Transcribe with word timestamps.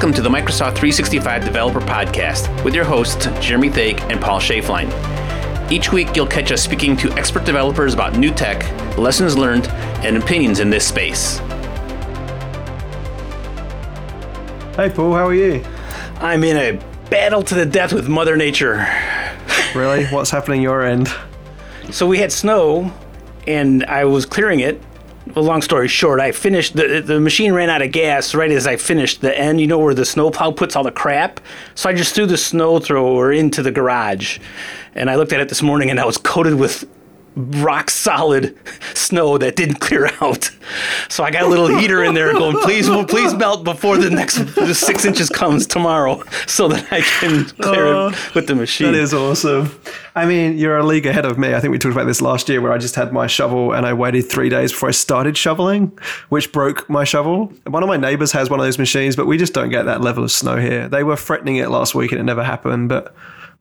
Welcome 0.00 0.14
to 0.14 0.22
the 0.22 0.30
Microsoft 0.30 0.76
365 0.76 1.44
Developer 1.44 1.80
Podcast 1.80 2.64
with 2.64 2.74
your 2.74 2.86
hosts, 2.86 3.26
Jeremy 3.38 3.68
Thake 3.68 4.00
and 4.04 4.18
Paul 4.18 4.40
Schaeflein. 4.40 4.90
Each 5.70 5.92
week, 5.92 6.16
you'll 6.16 6.26
catch 6.26 6.50
us 6.52 6.62
speaking 6.62 6.96
to 6.96 7.12
expert 7.18 7.44
developers 7.44 7.92
about 7.92 8.16
new 8.16 8.30
tech, 8.30 8.64
lessons 8.96 9.36
learned, 9.36 9.68
and 10.02 10.16
opinions 10.16 10.58
in 10.58 10.70
this 10.70 10.88
space. 10.88 11.36
Hey, 14.74 14.88
Paul, 14.88 15.12
how 15.12 15.26
are 15.26 15.34
you? 15.34 15.62
I'm 16.16 16.44
in 16.44 16.56
a 16.56 16.82
battle 17.10 17.42
to 17.42 17.54
the 17.54 17.66
death 17.66 17.92
with 17.92 18.08
Mother 18.08 18.38
Nature. 18.38 18.88
Really? 19.74 20.06
What's 20.10 20.30
happening 20.30 20.62
your 20.62 20.82
end? 20.82 21.08
So 21.90 22.06
we 22.06 22.16
had 22.16 22.32
snow, 22.32 22.90
and 23.46 23.84
I 23.84 24.06
was 24.06 24.24
clearing 24.24 24.60
it. 24.60 24.80
Well, 25.34 25.44
long 25.44 25.62
story 25.62 25.86
short, 25.86 26.18
I 26.18 26.32
finished 26.32 26.74
the 26.74 27.00
the 27.00 27.20
machine 27.20 27.52
ran 27.52 27.70
out 27.70 27.82
of 27.82 27.92
gas 27.92 28.34
right 28.34 28.50
as 28.50 28.66
I 28.66 28.76
finished 28.76 29.20
the 29.20 29.36
end. 29.36 29.60
You 29.60 29.66
know 29.66 29.78
where 29.78 29.94
the 29.94 30.04
snowplow 30.04 30.52
puts 30.52 30.74
all 30.74 30.82
the 30.82 30.90
crap. 30.90 31.40
So 31.76 31.88
I 31.88 31.92
just 31.92 32.14
threw 32.14 32.26
the 32.26 32.36
snow 32.36 32.80
thrower 32.80 33.32
into 33.32 33.62
the 33.62 33.70
garage, 33.70 34.38
and 34.94 35.08
I 35.08 35.14
looked 35.14 35.32
at 35.32 35.40
it 35.40 35.48
this 35.48 35.62
morning, 35.62 35.90
and 35.90 36.00
I 36.00 36.04
was 36.04 36.18
coated 36.18 36.54
with 36.54 36.84
rock 37.36 37.90
solid 37.90 38.56
snow 38.94 39.38
that 39.38 39.56
didn't 39.56 39.76
clear 39.80 40.10
out. 40.20 40.50
So 41.08 41.24
I 41.24 41.30
got 41.30 41.44
a 41.44 41.46
little 41.48 41.68
heater 41.68 42.02
in 42.04 42.14
there 42.14 42.32
going, 42.32 42.56
please, 42.62 42.88
please 43.08 43.34
melt 43.34 43.64
before 43.64 43.96
the 43.98 44.10
next 44.10 44.36
the 44.54 44.74
six 44.74 45.04
inches 45.04 45.28
comes 45.28 45.66
tomorrow 45.66 46.22
so 46.46 46.68
that 46.68 46.92
I 46.92 47.00
can 47.00 47.44
clear 47.60 47.86
Oh, 47.86 48.08
it 48.08 48.34
with 48.34 48.46
the 48.46 48.54
machine. 48.54 48.92
That 48.92 48.98
is 49.00 49.14
awesome. 49.14 49.70
I 50.14 50.26
mean, 50.26 50.58
you're 50.58 50.76
a 50.76 50.84
league 50.84 51.06
ahead 51.06 51.24
of 51.24 51.38
me. 51.38 51.54
I 51.54 51.60
think 51.60 51.70
we 51.72 51.78
talked 51.78 51.94
about 51.94 52.06
this 52.06 52.20
last 52.20 52.48
year 52.48 52.60
where 52.60 52.72
I 52.72 52.78
just 52.78 52.94
had 52.96 53.12
my 53.12 53.26
shovel 53.26 53.72
and 53.72 53.86
I 53.86 53.92
waited 53.92 54.22
three 54.28 54.48
days 54.48 54.72
before 54.72 54.88
I 54.88 54.92
started 54.92 55.36
shoveling, 55.36 55.96
which 56.30 56.52
broke 56.52 56.88
my 56.90 57.04
shovel. 57.04 57.52
One 57.66 57.82
of 57.82 57.88
my 57.88 57.96
neighbors 57.96 58.32
has 58.32 58.50
one 58.50 58.58
of 58.60 58.66
those 58.66 58.78
machines, 58.78 59.14
but 59.16 59.26
we 59.26 59.38
just 59.38 59.54
don't 59.54 59.70
get 59.70 59.84
that 59.84 60.00
level 60.00 60.24
of 60.24 60.32
snow 60.32 60.56
here. 60.56 60.88
They 60.88 61.04
were 61.04 61.16
threatening 61.16 61.56
it 61.56 61.70
last 61.70 61.94
week 61.94 62.12
and 62.12 62.20
it 62.20 62.24
never 62.24 62.42
happened. 62.44 62.88
But 62.88 63.14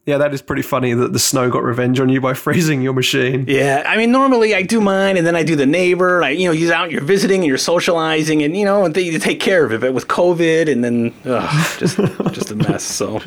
yeah, 0.09 0.17
that 0.17 0.33
is 0.33 0.41
pretty 0.41 0.61
funny 0.61 0.93
that 0.93 1.13
the 1.13 1.19
snow 1.19 1.49
got 1.49 1.63
revenge 1.63 1.99
on 1.99 2.09
you 2.09 2.19
by 2.19 2.33
freezing 2.45 2.81
your 2.81 2.93
machine. 2.93 3.45
Yeah, 3.47 3.83
I 3.85 3.95
mean, 3.95 4.11
normally 4.11 4.53
I 4.53 4.63
do 4.63 4.81
mine, 4.81 5.15
and 5.15 5.25
then 5.25 5.35
I 5.35 5.43
do 5.43 5.55
the 5.55 5.65
neighbor. 5.65 6.21
I, 6.23 6.29
you 6.31 6.47
know, 6.47 6.51
you're 6.51 6.73
out, 6.73 6.91
you're 6.91 7.01
visiting, 7.01 7.41
and 7.41 7.47
you're 7.47 7.57
socializing, 7.57 8.43
and 8.43 8.57
you 8.57 8.65
know, 8.65 8.83
and 8.85 8.93
they, 8.93 9.01
you 9.01 9.17
take 9.19 9.39
care 9.39 9.63
of 9.63 9.71
it. 9.71 9.79
But 9.81 9.93
with 9.93 10.07
COVID, 10.07 10.69
and 10.69 10.83
then 10.83 11.13
ugh, 11.25 11.79
just 11.79 11.97
just 12.33 12.51
a 12.51 12.55
mess. 12.55 12.83
So 12.83 13.21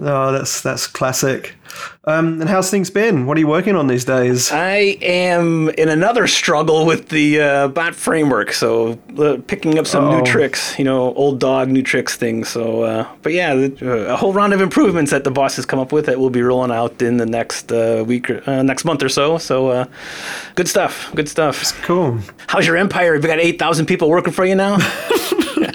Oh, 0.00 0.32
that's 0.32 0.60
that's 0.62 0.86
classic. 0.86 1.54
Um, 2.04 2.40
and 2.40 2.50
how's 2.50 2.70
things 2.70 2.90
been? 2.90 3.26
What 3.26 3.36
are 3.36 3.40
you 3.40 3.46
working 3.46 3.76
on 3.76 3.86
these 3.86 4.04
days? 4.04 4.50
I 4.50 4.98
am 5.02 5.68
in 5.70 5.88
another 5.88 6.26
struggle 6.26 6.84
with 6.84 7.10
the 7.10 7.40
uh, 7.40 7.68
bot 7.68 7.94
framework. 7.94 8.52
So 8.52 8.98
uh, 9.18 9.38
picking 9.46 9.78
up 9.78 9.86
some 9.86 10.04
Uh-oh. 10.04 10.18
new 10.18 10.24
tricks, 10.24 10.76
you 10.78 10.84
know, 10.84 11.14
old 11.14 11.38
dog, 11.38 11.68
new 11.68 11.82
tricks 11.82 12.16
thing. 12.16 12.44
So, 12.44 12.82
uh, 12.82 13.08
but 13.22 13.32
yeah, 13.32 13.54
the, 13.54 14.08
uh, 14.10 14.14
a 14.14 14.16
whole 14.16 14.32
round 14.32 14.52
of 14.52 14.60
improvements 14.60 15.12
that 15.12 15.22
the 15.22 15.30
boss 15.30 15.56
has 15.56 15.64
come 15.64 15.78
up 15.78 15.92
with 15.92 16.06
that 16.06 16.18
will 16.18 16.30
be 16.30 16.42
rolling 16.42 16.72
out 16.72 17.00
in 17.00 17.18
the 17.18 17.26
next 17.26 17.70
uh, 17.70 18.02
week, 18.06 18.28
or, 18.30 18.42
uh, 18.50 18.62
next 18.62 18.84
month 18.84 19.02
or 19.02 19.08
so. 19.08 19.38
So, 19.38 19.68
uh, 19.68 19.84
good 20.56 20.68
stuff. 20.68 21.12
Good 21.14 21.28
stuff. 21.28 21.80
Cool. 21.82 22.18
How's 22.48 22.66
your 22.66 22.76
empire? 22.76 23.14
Have 23.14 23.22
you 23.22 23.28
got 23.28 23.38
eight 23.38 23.58
thousand 23.58 23.86
people 23.86 24.10
working 24.10 24.32
for 24.32 24.44
you 24.44 24.56
now? 24.56 24.78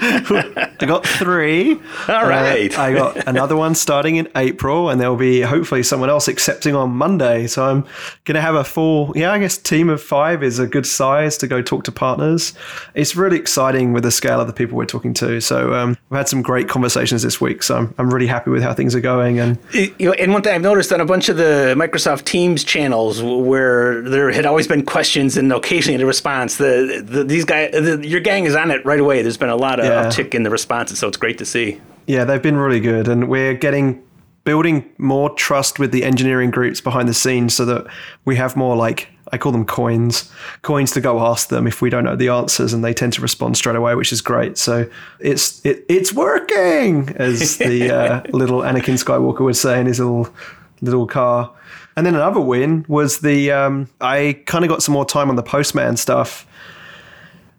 I 0.00 0.84
got 0.86 1.06
three. 1.06 1.72
All 2.08 2.28
right. 2.28 2.76
I 2.78 2.92
got 2.92 3.26
another 3.26 3.56
one 3.56 3.74
starting 3.74 4.16
in 4.16 4.28
April, 4.36 4.90
and 4.90 5.00
there 5.00 5.08
will 5.08 5.16
be 5.16 5.40
hopefully 5.40 5.82
someone 5.88 6.10
else 6.10 6.28
accepting 6.28 6.74
on 6.74 6.90
Monday. 6.90 7.46
So 7.46 7.64
I'm 7.64 7.82
going 8.24 8.34
to 8.34 8.40
have 8.40 8.54
a 8.54 8.64
full, 8.64 9.12
yeah, 9.16 9.32
I 9.32 9.38
guess 9.38 9.56
team 9.56 9.88
of 9.88 10.02
five 10.02 10.42
is 10.42 10.58
a 10.58 10.66
good 10.66 10.86
size 10.86 11.36
to 11.38 11.46
go 11.46 11.62
talk 11.62 11.84
to 11.84 11.92
partners. 11.92 12.52
It's 12.94 13.16
really 13.16 13.36
exciting 13.38 13.92
with 13.92 14.02
the 14.04 14.10
scale 14.10 14.40
of 14.40 14.46
the 14.46 14.52
people 14.52 14.76
we're 14.76 14.84
talking 14.86 15.14
to. 15.14 15.40
So 15.40 15.74
um, 15.74 15.96
we've 16.10 16.18
had 16.18 16.28
some 16.28 16.42
great 16.42 16.68
conversations 16.68 17.22
this 17.22 17.40
week. 17.40 17.62
So 17.62 17.76
I'm, 17.76 17.94
I'm 17.98 18.10
really 18.12 18.26
happy 18.26 18.50
with 18.50 18.62
how 18.62 18.74
things 18.74 18.94
are 18.94 19.00
going. 19.00 19.38
And 19.40 19.58
You 19.72 19.92
know, 20.00 20.12
and 20.12 20.32
one 20.32 20.42
thing 20.42 20.54
I've 20.54 20.62
noticed 20.62 20.92
on 20.92 21.00
a 21.00 21.06
bunch 21.06 21.28
of 21.28 21.36
the 21.36 21.74
Microsoft 21.76 22.24
Teams 22.24 22.62
channels 22.64 23.22
where 23.22 24.02
there 24.02 24.30
had 24.30 24.46
always 24.46 24.68
been 24.68 24.84
questions 24.84 25.36
and 25.36 25.52
occasionally 25.52 26.02
a 26.02 26.06
response, 26.06 26.56
the, 26.56 27.02
the 27.04 27.24
these 27.24 27.44
guys, 27.44 27.72
the, 27.72 28.06
your 28.06 28.20
gang 28.20 28.44
is 28.44 28.54
on 28.54 28.70
it 28.70 28.84
right 28.84 29.00
away. 29.00 29.22
There's 29.22 29.36
been 29.36 29.48
a 29.48 29.56
lot 29.56 29.80
of 29.80 29.86
Yeah. 29.86 30.06
uptick 30.06 30.34
in 30.34 30.42
the 30.42 30.50
responses, 30.50 30.98
so 30.98 31.08
it's 31.08 31.16
great 31.16 31.38
to 31.38 31.46
see. 31.46 31.80
Yeah, 32.06 32.24
they've 32.24 32.42
been 32.42 32.56
really 32.56 32.80
good, 32.80 33.06
and 33.08 33.28
we're 33.28 33.54
getting 33.54 34.02
building 34.44 34.88
more 34.98 35.30
trust 35.30 35.78
with 35.78 35.92
the 35.92 36.04
engineering 36.04 36.50
groups 36.50 36.80
behind 36.80 37.08
the 37.08 37.14
scenes, 37.14 37.54
so 37.54 37.64
that 37.64 37.86
we 38.24 38.36
have 38.36 38.56
more 38.56 38.76
like 38.76 39.08
I 39.32 39.38
call 39.38 39.52
them 39.52 39.64
coins, 39.64 40.30
coins 40.62 40.92
to 40.92 41.00
go 41.00 41.20
ask 41.20 41.48
them 41.48 41.66
if 41.66 41.82
we 41.82 41.90
don't 41.90 42.04
know 42.04 42.16
the 42.16 42.28
answers, 42.28 42.72
and 42.72 42.84
they 42.84 42.94
tend 42.94 43.12
to 43.14 43.20
respond 43.20 43.56
straight 43.56 43.76
away, 43.76 43.94
which 43.94 44.12
is 44.12 44.20
great. 44.20 44.56
So 44.58 44.88
it's 45.20 45.64
it, 45.64 45.84
it's 45.88 46.12
working, 46.12 47.10
as 47.16 47.58
the 47.58 47.90
uh, 47.94 48.22
little 48.32 48.60
Anakin 48.60 48.94
Skywalker 48.94 49.40
would 49.40 49.56
say 49.56 49.80
in 49.80 49.86
his 49.86 50.00
little 50.00 50.32
little 50.80 51.06
car. 51.06 51.52
And 51.96 52.06
then 52.06 52.14
another 52.14 52.40
win 52.40 52.84
was 52.88 53.20
the 53.20 53.50
um, 53.50 53.88
I 54.00 54.40
kind 54.46 54.64
of 54.64 54.70
got 54.70 54.82
some 54.82 54.92
more 54.92 55.04
time 55.04 55.30
on 55.30 55.36
the 55.36 55.42
Postman 55.42 55.96
stuff 55.96 56.46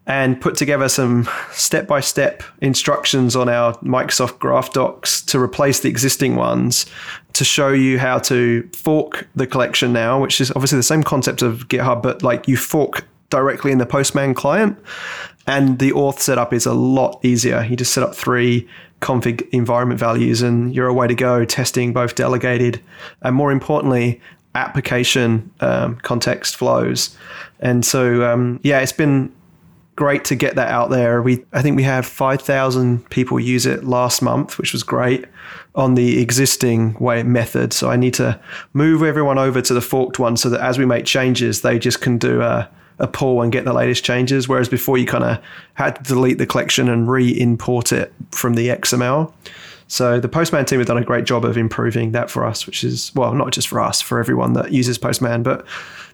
and 0.09 0.41
put 0.41 0.55
together 0.55 0.89
some 0.89 1.29
step 1.51 1.87
by 1.87 1.99
step 1.99 2.41
instructions 2.61 3.35
on 3.35 3.47
our 3.47 3.73
Microsoft 3.75 4.39
Graph 4.39 4.73
Docs 4.73 5.21
to 5.21 5.39
replace 5.39 5.81
the 5.81 5.89
existing 5.89 6.35
ones 6.35 6.87
to 7.33 7.45
show 7.45 7.69
you 7.69 7.99
how 7.99 8.17
to 8.17 8.67
fork 8.73 9.29
the 9.35 9.45
collection 9.45 9.93
now, 9.93 10.19
which 10.19 10.41
is 10.41 10.49
obviously 10.51 10.77
the 10.77 10.83
same 10.83 11.03
concept 11.03 11.43
of 11.43 11.67
GitHub, 11.67 12.01
but 12.01 12.23
like 12.23 12.47
you 12.47 12.57
fork 12.57 13.07
directly 13.29 13.71
in 13.71 13.77
the 13.77 13.85
Postman 13.85 14.33
client. 14.33 14.79
And 15.45 15.77
the 15.77 15.91
auth 15.91 16.19
setup 16.19 16.53
is 16.53 16.65
a 16.65 16.73
lot 16.73 17.19
easier. 17.23 17.63
You 17.63 17.75
just 17.75 17.93
set 17.93 18.03
up 18.03 18.15
three 18.15 18.67
config 19.01 19.47
environment 19.49 19.99
values 19.99 20.41
and 20.41 20.73
you're 20.73 20.87
away 20.87 21.07
to 21.07 21.15
go 21.15 21.45
testing 21.45 21.93
both 21.93 22.15
delegated 22.15 22.81
and 23.21 23.35
more 23.35 23.51
importantly, 23.51 24.19
application 24.55 25.51
um, 25.59 25.97
context 25.97 26.55
flows. 26.55 27.15
And 27.59 27.85
so, 27.85 28.23
um, 28.23 28.59
yeah, 28.63 28.79
it's 28.79 28.91
been 28.91 29.31
great 29.99 30.23
to 30.23 30.33
get 30.33 30.55
that 30.55 30.69
out 30.69 30.89
there. 30.89 31.21
We 31.21 31.43
I 31.51 31.61
think 31.61 31.75
we 31.75 31.83
have 31.83 32.05
5,000 32.05 33.09
people 33.09 33.37
use 33.37 33.65
it 33.65 33.83
last 33.83 34.21
month, 34.21 34.57
which 34.57 34.71
was 34.71 34.81
great 34.81 35.25
on 35.75 35.95
the 35.95 36.21
existing 36.21 36.93
way 37.01 37.21
method. 37.21 37.73
So 37.73 37.91
I 37.91 37.97
need 37.97 38.13
to 38.13 38.39
move 38.71 39.03
everyone 39.03 39.37
over 39.37 39.61
to 39.61 39.73
the 39.73 39.81
forked 39.81 40.17
one 40.17 40.37
so 40.37 40.49
that 40.51 40.61
as 40.61 40.79
we 40.79 40.85
make 40.85 41.03
changes, 41.03 41.63
they 41.63 41.77
just 41.77 41.99
can 41.99 42.17
do 42.17 42.41
a 42.41 42.69
a 42.99 43.07
pull 43.07 43.41
and 43.41 43.51
get 43.51 43.65
the 43.65 43.73
latest 43.73 44.05
changes. 44.05 44.47
Whereas 44.47 44.69
before 44.69 44.97
you 44.97 45.05
kind 45.05 45.23
of 45.25 45.39
had 45.73 45.95
to 45.97 46.03
delete 46.03 46.37
the 46.37 46.45
collection 46.45 46.87
and 46.89 47.09
re-import 47.09 47.91
it 47.91 48.13
from 48.31 48.53
the 48.53 48.69
XML. 48.69 49.33
So 49.89 50.19
the 50.19 50.29
Postman 50.29 50.65
team 50.65 50.77
have 50.79 50.87
done 50.87 50.99
a 50.99 51.03
great 51.03 51.25
job 51.25 51.43
of 51.43 51.57
improving 51.57 52.11
that 52.11 52.29
for 52.29 52.45
us, 52.45 52.67
which 52.67 52.83
is 52.83 53.11
well, 53.15 53.33
not 53.33 53.51
just 53.51 53.67
for 53.67 53.81
us, 53.81 53.99
for 54.01 54.19
everyone 54.19 54.53
that 54.53 54.71
uses 54.71 54.99
Postman, 54.99 55.41
but 55.41 55.65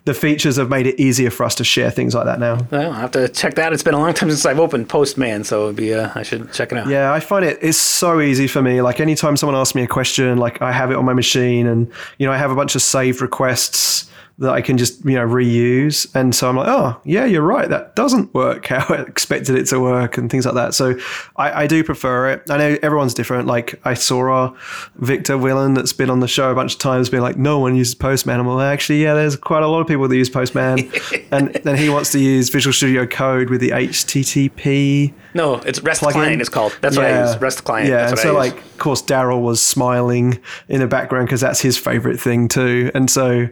the 0.05 0.13
features 0.13 0.55
have 0.55 0.69
made 0.69 0.87
it 0.87 0.99
easier 0.99 1.29
for 1.29 1.43
us 1.43 1.55
to 1.55 1.65
share 1.65 1.91
things 1.91 2.15
like 2.15 2.23
that 2.25 2.39
now. 2.39 2.65
Well, 2.71 2.93
I 2.93 3.01
have 3.01 3.11
to 3.11 3.27
check 3.27 3.55
that. 3.55 3.73
It's 3.73 3.83
been 3.83 3.93
a 3.93 3.99
long 3.99 4.13
time 4.13 4.29
since 4.29 4.45
I've 4.45 4.61
opened 4.61 4.87
Postman, 4.87 5.43
so 5.43 5.65
it'd 5.65 5.75
be 5.75 5.93
uh, 5.93 6.09
I 6.15 6.23
should 6.23 6.53
check 6.53 6.71
it 6.71 6.77
out. 6.77 6.87
Yeah, 6.87 7.11
I 7.11 7.19
find 7.19 7.43
it 7.43 7.59
it's 7.61 7.77
so 7.77 8.21
easy 8.21 8.47
for 8.47 8.61
me. 8.61 8.81
Like 8.81 9.01
anytime 9.01 9.35
someone 9.35 9.59
asks 9.59 9.75
me 9.75 9.83
a 9.83 9.87
question, 9.87 10.37
like 10.37 10.61
I 10.61 10.71
have 10.71 10.89
it 10.89 10.95
on 10.95 11.03
my 11.03 11.13
machine 11.13 11.67
and 11.67 11.91
you 12.17 12.25
know, 12.25 12.31
I 12.31 12.37
have 12.37 12.51
a 12.51 12.55
bunch 12.55 12.75
of 12.75 12.81
saved 12.81 13.21
requests 13.21 14.09
that 14.37 14.51
I 14.51 14.61
can 14.61 14.77
just, 14.77 15.05
you 15.05 15.13
know, 15.15 15.25
reuse. 15.25 16.13
And 16.13 16.35
so 16.35 16.49
I'm 16.49 16.57
like, 16.57 16.67
oh, 16.67 16.99
yeah, 17.05 17.23
you're 17.23 17.41
right. 17.41 17.69
That 17.69 17.95
doesn't 17.95 18.33
work 18.33 18.65
how 18.67 18.85
I 18.93 19.01
expected 19.03 19.55
it 19.55 19.65
to 19.67 19.79
work 19.79 20.17
and 20.17 20.29
things 20.29 20.45
like 20.45 20.55
that. 20.55 20.73
So 20.73 20.95
I, 21.37 21.63
I 21.63 21.67
do 21.67 21.83
prefer 21.85 22.31
it. 22.31 22.43
I 22.49 22.57
know 22.57 22.77
everyone's 22.81 23.13
different. 23.13 23.47
Like 23.47 23.79
I 23.85 23.93
saw 23.93 24.29
our 24.29 24.55
Victor 24.95 25.37
Willen 25.37 25.73
that's 25.73 25.93
been 25.93 26.09
on 26.09 26.19
the 26.19 26.27
show 26.27 26.51
a 26.51 26.55
bunch 26.55 26.73
of 26.73 26.79
times 26.79 27.09
being 27.09 27.23
like, 27.23 27.37
no 27.37 27.59
one 27.59 27.75
uses 27.77 27.95
Postman. 27.95 28.39
I'm 28.39 28.47
like, 28.47 28.73
actually, 28.73 29.03
yeah, 29.03 29.13
there's 29.13 29.37
quite 29.37 29.63
a 29.63 29.67
lot 29.67 29.79
of 29.79 29.87
people 29.87 30.07
that 30.07 30.15
use 30.15 30.29
Postman. 30.29 30.91
and 31.31 31.53
then 31.63 31.77
he 31.77 31.89
wants 31.89 32.11
to 32.11 32.19
use 32.19 32.49
Visual 32.49 32.73
Studio 32.73 33.05
Code 33.07 33.49
with 33.49 33.61
the 33.61 33.69
HTTP 33.69 35.13
No, 35.33 35.55
it's 35.55 35.81
REST 35.81 36.01
plugin. 36.01 36.11
client. 36.11 36.41
It's 36.41 36.49
called. 36.49 36.77
That's 36.81 36.97
what 36.97 37.05
I 37.05 37.25
use. 37.25 37.37
REST 37.41 37.63
client. 37.63 37.89
Yeah, 37.89 38.07
That's 38.09 38.23
and 38.23 38.33
what 38.35 38.51
so 38.51 38.55
like, 38.55 38.65
of 38.65 38.77
course, 38.79 39.01
Daryl 39.01 39.41
was 39.41 39.61
smiling 39.61 40.39
in 40.67 40.79
the 40.79 40.87
background 40.87 41.27
because 41.27 41.41
that's 41.41 41.61
his 41.61 41.77
favorite 41.77 42.19
thing 42.19 42.47
too. 42.47 42.91
And 42.93 43.09
so, 43.09 43.47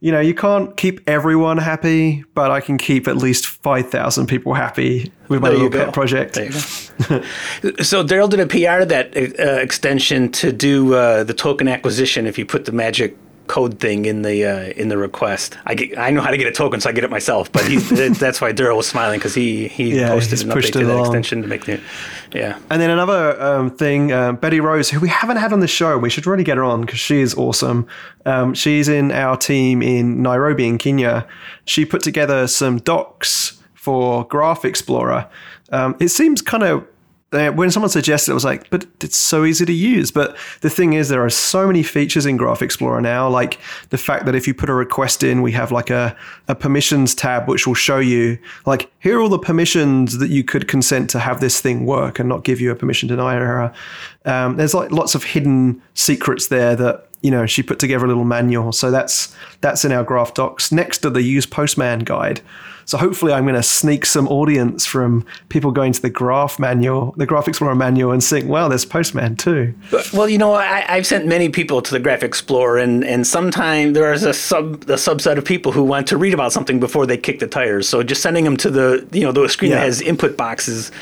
you 0.00 0.12
know, 0.12 0.20
you 0.26 0.34
can't 0.34 0.76
keep 0.76 1.00
everyone 1.08 1.58
happy, 1.58 2.24
but 2.34 2.50
I 2.50 2.60
can 2.60 2.78
keep 2.78 3.08
at 3.08 3.16
least 3.16 3.46
five 3.46 3.90
thousand 3.90 4.26
people 4.26 4.54
happy 4.54 5.12
with 5.28 5.40
my 5.40 5.50
There 5.50 5.58
little 5.58 5.78
pet 5.78 5.94
project. 5.94 6.34
There 6.34 6.50
so 7.82 8.04
Daryl 8.04 8.28
did 8.28 8.40
a 8.40 8.46
PR 8.46 8.82
of 8.82 8.88
that 8.88 9.16
uh, 9.16 9.60
extension 9.60 10.30
to 10.32 10.52
do 10.52 10.94
uh, 10.94 11.24
the 11.24 11.34
token 11.34 11.68
acquisition 11.68 12.26
if 12.26 12.38
you 12.38 12.44
put 12.46 12.64
the 12.64 12.72
magic 12.72 13.16
code 13.46 13.78
thing 13.78 14.04
in 14.04 14.22
the 14.22 14.44
uh, 14.44 14.72
in 14.76 14.88
the 14.88 14.98
request. 14.98 15.56
I 15.64 15.74
get, 15.74 15.98
I 15.98 16.10
know 16.10 16.20
how 16.20 16.30
to 16.30 16.36
get 16.36 16.46
a 16.46 16.52
token, 16.52 16.80
so 16.80 16.88
I 16.90 16.92
get 16.92 17.04
it 17.04 17.10
myself. 17.10 17.50
But 17.50 17.62
that's 18.18 18.40
why 18.40 18.52
Daryl 18.52 18.76
was 18.76 18.86
smiling 18.86 19.18
because 19.18 19.34
he 19.34 19.68
he 19.68 19.98
Yeah, 19.98 20.08
posted 20.08 20.42
an 20.42 20.48
update 20.48 20.72
to 20.72 20.84
that 20.84 21.00
extension 21.00 21.42
to 21.42 21.48
make 21.48 21.64
the 21.64 21.80
yeah. 22.32 22.58
And 22.70 22.80
then 22.80 22.90
another 22.90 23.40
um, 23.40 23.70
thing, 23.70 24.12
uh, 24.12 24.32
Betty 24.32 24.60
Rose, 24.60 24.90
who 24.90 25.00
we 25.00 25.08
haven't 25.08 25.36
had 25.38 25.52
on 25.52 25.60
the 25.60 25.68
show, 25.68 25.96
we 25.98 26.10
should 26.10 26.26
really 26.26 26.44
get 26.44 26.56
her 26.56 26.64
on 26.64 26.82
because 26.82 26.98
she 26.98 27.20
is 27.20 27.34
awesome. 27.34 27.86
Um, 28.24 28.54
she's 28.54 28.88
in 28.88 29.10
our 29.12 29.36
team 29.36 29.82
in 29.82 30.22
Nairobi 30.22 30.66
in 30.66 30.78
Kenya. 30.78 31.26
She 31.64 31.84
put 31.84 32.02
together 32.02 32.46
some 32.46 32.78
docs 32.78 33.62
for 33.74 34.26
Graph 34.26 34.64
Explorer. 34.64 35.28
Um, 35.70 35.96
it 36.00 36.08
seems 36.08 36.42
kind 36.42 36.62
of 36.62 36.86
uh, 37.36 37.52
when 37.52 37.70
someone 37.70 37.90
suggested 37.90 38.30
it, 38.30 38.32
I 38.32 38.34
was 38.34 38.44
like, 38.44 38.70
but 38.70 38.86
it's 39.00 39.16
so 39.16 39.44
easy 39.44 39.64
to 39.64 39.72
use. 39.72 40.10
But 40.10 40.36
the 40.60 40.70
thing 40.70 40.94
is, 40.94 41.08
there 41.08 41.24
are 41.24 41.30
so 41.30 41.66
many 41.66 41.82
features 41.82 42.26
in 42.26 42.36
Graph 42.36 42.62
Explorer 42.62 43.00
now, 43.00 43.28
like 43.28 43.58
the 43.90 43.98
fact 43.98 44.24
that 44.26 44.34
if 44.34 44.46
you 44.46 44.54
put 44.54 44.68
a 44.68 44.74
request 44.74 45.22
in, 45.22 45.42
we 45.42 45.52
have 45.52 45.72
like 45.72 45.90
a, 45.90 46.16
a 46.48 46.54
permissions 46.54 47.14
tab, 47.14 47.48
which 47.48 47.66
will 47.66 47.74
show 47.74 47.98
you, 47.98 48.38
like, 48.64 48.90
here 48.98 49.18
are 49.18 49.20
all 49.20 49.28
the 49.28 49.38
permissions 49.38 50.18
that 50.18 50.30
you 50.30 50.42
could 50.42 50.68
consent 50.68 51.10
to 51.10 51.18
have 51.18 51.40
this 51.40 51.60
thing 51.60 51.86
work 51.86 52.18
and 52.18 52.28
not 52.28 52.44
give 52.44 52.60
you 52.60 52.70
a 52.70 52.74
permission 52.74 53.08
denier 53.08 53.40
error. 53.40 53.72
Um, 54.24 54.56
there's 54.56 54.74
like 54.74 54.90
lots 54.90 55.14
of 55.14 55.22
hidden 55.22 55.80
secrets 55.94 56.48
there 56.48 56.74
that 56.76 57.06
you 57.26 57.32
know 57.32 57.44
she 57.44 57.60
put 57.60 57.80
together 57.80 58.04
a 58.04 58.08
little 58.08 58.24
manual. 58.24 58.70
So 58.70 58.92
that's 58.92 59.34
that's 59.60 59.84
in 59.84 59.90
our 59.90 60.04
graph 60.04 60.32
docs. 60.34 60.70
Next 60.70 60.98
to 60.98 61.10
the 61.10 61.22
use 61.22 61.44
postman 61.44 62.00
guide. 62.00 62.40
So 62.86 62.96
hopefully 62.98 63.32
i'm 63.32 63.42
going 63.42 63.56
to 63.56 63.64
sneak 63.64 64.06
some 64.06 64.28
audience 64.28 64.86
from 64.86 65.26
people 65.48 65.72
going 65.72 65.92
to 65.92 66.00
the 66.00 66.08
graph 66.08 66.60
manual 66.60 67.14
the 67.16 67.26
graph 67.26 67.48
explorer 67.48 67.74
manual 67.74 68.12
and 68.12 68.22
saying 68.22 68.46
well 68.46 68.68
there's 68.68 68.84
postman 68.84 69.34
too. 69.34 69.74
Well 70.14 70.28
you 70.28 70.38
know 70.38 70.54
I, 70.54 70.82
have 70.82 71.06
sent 71.06 71.26
many 71.26 71.48
people 71.48 71.82
to 71.82 71.90
the 71.90 71.98
graph 71.98 72.22
explorer 72.22 72.78
and 72.78 73.04
and 73.04 73.26
sometimes 73.26 73.94
there 73.94 74.12
is 74.12 74.22
a 74.22 74.32
sub 74.32 74.84
a 74.84 74.94
subset 74.94 75.36
of 75.36 75.44
people 75.44 75.72
who 75.72 75.82
want 75.82 76.06
to 76.08 76.16
read 76.16 76.32
about 76.32 76.52
something 76.52 76.78
before 76.78 77.06
they 77.06 77.16
kick 77.16 77.40
the 77.40 77.48
tires. 77.48 77.88
So 77.88 78.04
just 78.04 78.22
sending 78.22 78.44
them 78.44 78.56
to 78.58 78.70
the 78.70 79.08
you 79.10 79.24
know 79.24 79.32
the 79.32 79.48
screen 79.48 79.72
yeah. 79.72 79.78
that 79.78 79.86
has 79.86 80.00
input 80.00 80.36
boxes 80.36 80.92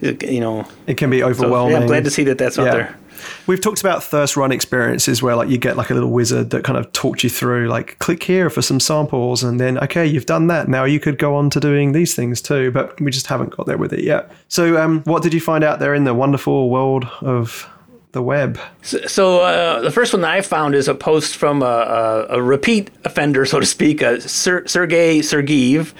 you 0.00 0.40
know. 0.40 0.66
It 0.86 0.96
can 0.96 1.10
be 1.10 1.22
overwhelming 1.22 1.72
so, 1.72 1.76
yeah, 1.76 1.82
i'm 1.82 1.86
glad 1.86 2.04
to 2.04 2.10
see 2.10 2.24
that 2.24 2.38
that's 2.38 2.56
yeah. 2.56 2.64
out 2.64 2.72
there 2.72 2.98
We've 3.46 3.60
talked 3.60 3.80
about 3.80 4.02
first 4.02 4.36
run 4.36 4.52
experiences 4.52 5.22
where 5.22 5.36
like 5.36 5.48
you 5.48 5.58
get 5.58 5.76
like 5.76 5.90
a 5.90 5.94
little 5.94 6.10
wizard 6.10 6.50
that 6.50 6.64
kind 6.64 6.78
of 6.78 6.90
talks 6.92 7.24
you 7.24 7.30
through 7.30 7.68
like 7.68 7.98
click 7.98 8.22
here 8.22 8.50
for 8.50 8.62
some 8.62 8.80
samples 8.80 9.42
and 9.42 9.60
then 9.60 9.78
okay 9.78 10.06
you've 10.06 10.26
done 10.26 10.46
that 10.48 10.68
now 10.68 10.84
you 10.84 11.00
could 11.00 11.18
go 11.18 11.34
on 11.34 11.50
to 11.50 11.60
doing 11.60 11.92
these 11.92 12.14
things 12.14 12.40
too 12.40 12.70
but 12.70 13.00
we 13.00 13.10
just 13.10 13.26
haven't 13.26 13.50
got 13.50 13.66
there 13.66 13.78
with 13.78 13.92
it 13.92 14.04
yet. 14.04 14.30
So 14.48 14.82
um, 14.82 15.02
what 15.04 15.22
did 15.22 15.34
you 15.34 15.40
find 15.40 15.64
out 15.64 15.78
there 15.78 15.94
in 15.94 16.04
the 16.04 16.14
wonderful 16.14 16.70
world 16.70 17.04
of 17.20 17.68
the 18.12 18.22
web? 18.22 18.58
So, 18.82 19.06
so 19.06 19.40
uh, 19.40 19.80
the 19.80 19.90
first 19.90 20.12
one 20.12 20.22
that 20.22 20.30
I 20.30 20.40
found 20.40 20.74
is 20.74 20.88
a 20.88 20.94
post 20.94 21.36
from 21.36 21.62
a, 21.62 21.66
a, 21.66 22.26
a 22.38 22.42
repeat 22.42 22.90
offender, 23.04 23.44
so 23.44 23.60
to 23.60 23.66
speak, 23.66 24.02
uh, 24.02 24.20
Ser- 24.20 24.66
Sergey 24.66 25.20
Sergeev, 25.20 25.92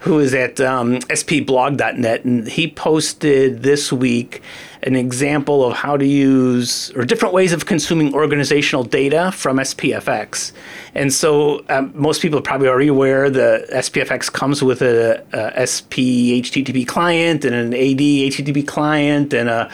who 0.00 0.18
is 0.18 0.34
at 0.34 0.60
um, 0.60 0.98
spblog.net, 0.98 2.24
and 2.24 2.48
he 2.48 2.70
posted 2.70 3.62
this 3.62 3.92
week 3.92 4.42
an 4.82 4.96
example 4.96 5.64
of 5.64 5.74
how 5.74 5.96
to 5.96 6.06
use 6.06 6.90
or 6.92 7.04
different 7.04 7.34
ways 7.34 7.52
of 7.52 7.66
consuming 7.66 8.14
organizational 8.14 8.82
data 8.84 9.30
from 9.32 9.58
SPFX. 9.58 10.52
And 10.94 11.12
so 11.12 11.64
um, 11.68 11.92
most 11.94 12.22
people 12.22 12.38
are 12.38 12.42
probably 12.42 12.68
already 12.68 12.88
aware 12.88 13.28
the 13.28 13.66
SPFX 13.72 14.32
comes 14.32 14.62
with 14.62 14.80
a, 14.82 15.22
a 15.32 15.66
SP 15.66 16.40
HTTP 16.40 16.86
client 16.86 17.44
and 17.44 17.54
an 17.54 17.74
AD 17.74 17.98
HTTP 17.98 18.66
client 18.66 19.34
and 19.34 19.48
a 19.48 19.70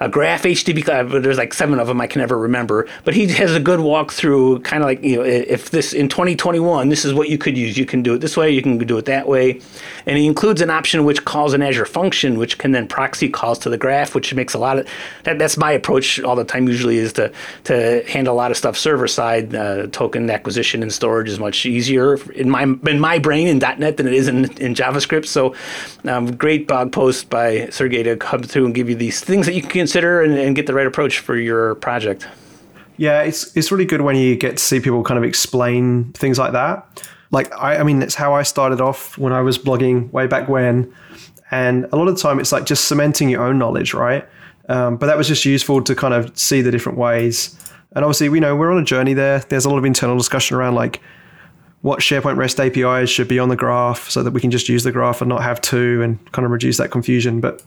a 0.00 0.08
graph 0.08 0.44
HTTP 0.44 1.10
but 1.10 1.22
there's 1.22 1.36
like 1.36 1.52
seven 1.52 1.78
of 1.78 1.86
them 1.86 2.00
I 2.00 2.06
can 2.06 2.20
never 2.20 2.38
remember. 2.38 2.88
But 3.04 3.14
he 3.14 3.26
has 3.34 3.54
a 3.54 3.60
good 3.60 3.80
walkthrough, 3.80 4.64
kind 4.64 4.82
of 4.82 4.86
like 4.86 5.02
you 5.02 5.16
know, 5.16 5.22
if 5.22 5.70
this 5.70 5.92
in 5.92 6.08
2021, 6.08 6.88
this 6.88 7.04
is 7.04 7.12
what 7.12 7.28
you 7.28 7.36
could 7.36 7.56
use. 7.56 7.76
You 7.76 7.84
can 7.84 8.02
do 8.02 8.14
it 8.14 8.18
this 8.18 8.36
way, 8.36 8.50
you 8.50 8.62
can 8.62 8.78
do 8.78 8.96
it 8.96 9.04
that 9.04 9.28
way, 9.28 9.60
and 10.06 10.16
he 10.16 10.26
includes 10.26 10.62
an 10.62 10.70
option 10.70 11.04
which 11.04 11.24
calls 11.24 11.52
an 11.52 11.62
Azure 11.62 11.84
function, 11.84 12.38
which 12.38 12.58
can 12.58 12.72
then 12.72 12.88
proxy 12.88 13.28
calls 13.28 13.58
to 13.60 13.70
the 13.70 13.76
graph, 13.76 14.14
which 14.14 14.32
makes 14.34 14.54
a 14.54 14.58
lot 14.58 14.78
of 14.78 14.88
that. 15.24 15.38
That's 15.38 15.56
my 15.56 15.72
approach 15.72 16.20
all 16.20 16.36
the 16.36 16.44
time. 16.44 16.66
Usually 16.66 16.96
is 16.96 17.12
to 17.14 17.30
to 17.64 18.02
handle 18.08 18.34
a 18.34 18.38
lot 18.38 18.50
of 18.50 18.56
stuff 18.56 18.78
server 18.78 19.06
side. 19.06 19.54
Uh, 19.54 19.86
token 19.88 20.30
acquisition 20.30 20.82
and 20.82 20.92
storage 20.92 21.28
is 21.28 21.38
much 21.38 21.66
easier 21.66 22.16
in 22.32 22.48
my 22.48 22.62
in 22.62 23.00
my 23.00 23.18
brain 23.18 23.46
in 23.46 23.58
.NET 23.58 23.96
than 23.96 24.06
it 24.06 24.14
is 24.14 24.28
in, 24.28 24.44
in 24.58 24.74
JavaScript. 24.74 25.26
So, 25.26 25.54
um, 26.04 26.34
great 26.36 26.66
blog 26.66 26.92
post 26.92 27.28
by 27.28 27.68
Sergey 27.68 28.02
to 28.04 28.16
come 28.16 28.42
through 28.42 28.66
and 28.66 28.74
give 28.74 28.88
you 28.88 28.94
these 28.96 29.20
things 29.20 29.46
that 29.46 29.54
you 29.54 29.62
can 29.62 29.86
consider 29.90 30.22
and, 30.22 30.38
and 30.38 30.54
get 30.54 30.66
the 30.66 30.74
right 30.74 30.86
approach 30.86 31.18
for 31.18 31.36
your 31.36 31.74
project. 31.76 32.28
Yeah, 32.96 33.22
it's 33.22 33.56
it's 33.56 33.72
really 33.72 33.84
good 33.84 34.02
when 34.02 34.14
you 34.14 34.36
get 34.36 34.58
to 34.58 34.62
see 34.62 34.78
people 34.78 35.02
kind 35.02 35.18
of 35.18 35.24
explain 35.24 36.12
things 36.12 36.38
like 36.38 36.52
that. 36.52 37.02
Like 37.32 37.52
I, 37.56 37.78
I 37.78 37.82
mean, 37.82 37.98
that's 37.98 38.14
how 38.14 38.34
I 38.34 38.44
started 38.44 38.80
off 38.80 39.18
when 39.18 39.32
I 39.32 39.40
was 39.40 39.58
blogging 39.58 40.10
way 40.12 40.26
back 40.28 40.48
when, 40.48 40.92
and 41.50 41.86
a 41.92 41.96
lot 41.96 42.06
of 42.06 42.14
the 42.14 42.22
time 42.22 42.38
it's 42.38 42.52
like 42.52 42.66
just 42.66 42.84
cementing 42.84 43.28
your 43.30 43.42
own 43.42 43.58
knowledge, 43.58 43.94
right? 43.94 44.28
Um, 44.68 44.96
but 44.96 45.06
that 45.06 45.16
was 45.16 45.26
just 45.26 45.44
useful 45.44 45.82
to 45.82 45.94
kind 45.96 46.14
of 46.14 46.38
see 46.38 46.62
the 46.62 46.70
different 46.70 46.98
ways. 46.98 47.56
And 47.96 48.04
obviously, 48.04 48.28
we 48.28 48.38
know 48.38 48.54
we're 48.54 48.70
on 48.70 48.80
a 48.80 48.84
journey 48.84 49.14
there. 49.14 49.40
There's 49.40 49.64
a 49.64 49.70
lot 49.70 49.78
of 49.78 49.84
internal 49.84 50.16
discussion 50.16 50.56
around 50.56 50.76
like 50.76 51.00
what 51.80 52.00
SharePoint 52.00 52.36
REST 52.36 52.60
APIs 52.60 53.10
should 53.10 53.26
be 53.26 53.40
on 53.40 53.48
the 53.48 53.56
graph 53.56 54.08
so 54.10 54.22
that 54.22 54.32
we 54.32 54.40
can 54.40 54.50
just 54.50 54.68
use 54.68 54.84
the 54.84 54.92
graph 54.92 55.22
and 55.22 55.28
not 55.28 55.42
have 55.42 55.60
two 55.60 56.02
and 56.02 56.18
kind 56.30 56.44
of 56.44 56.52
reduce 56.52 56.76
that 56.76 56.90
confusion. 56.90 57.40
But 57.40 57.62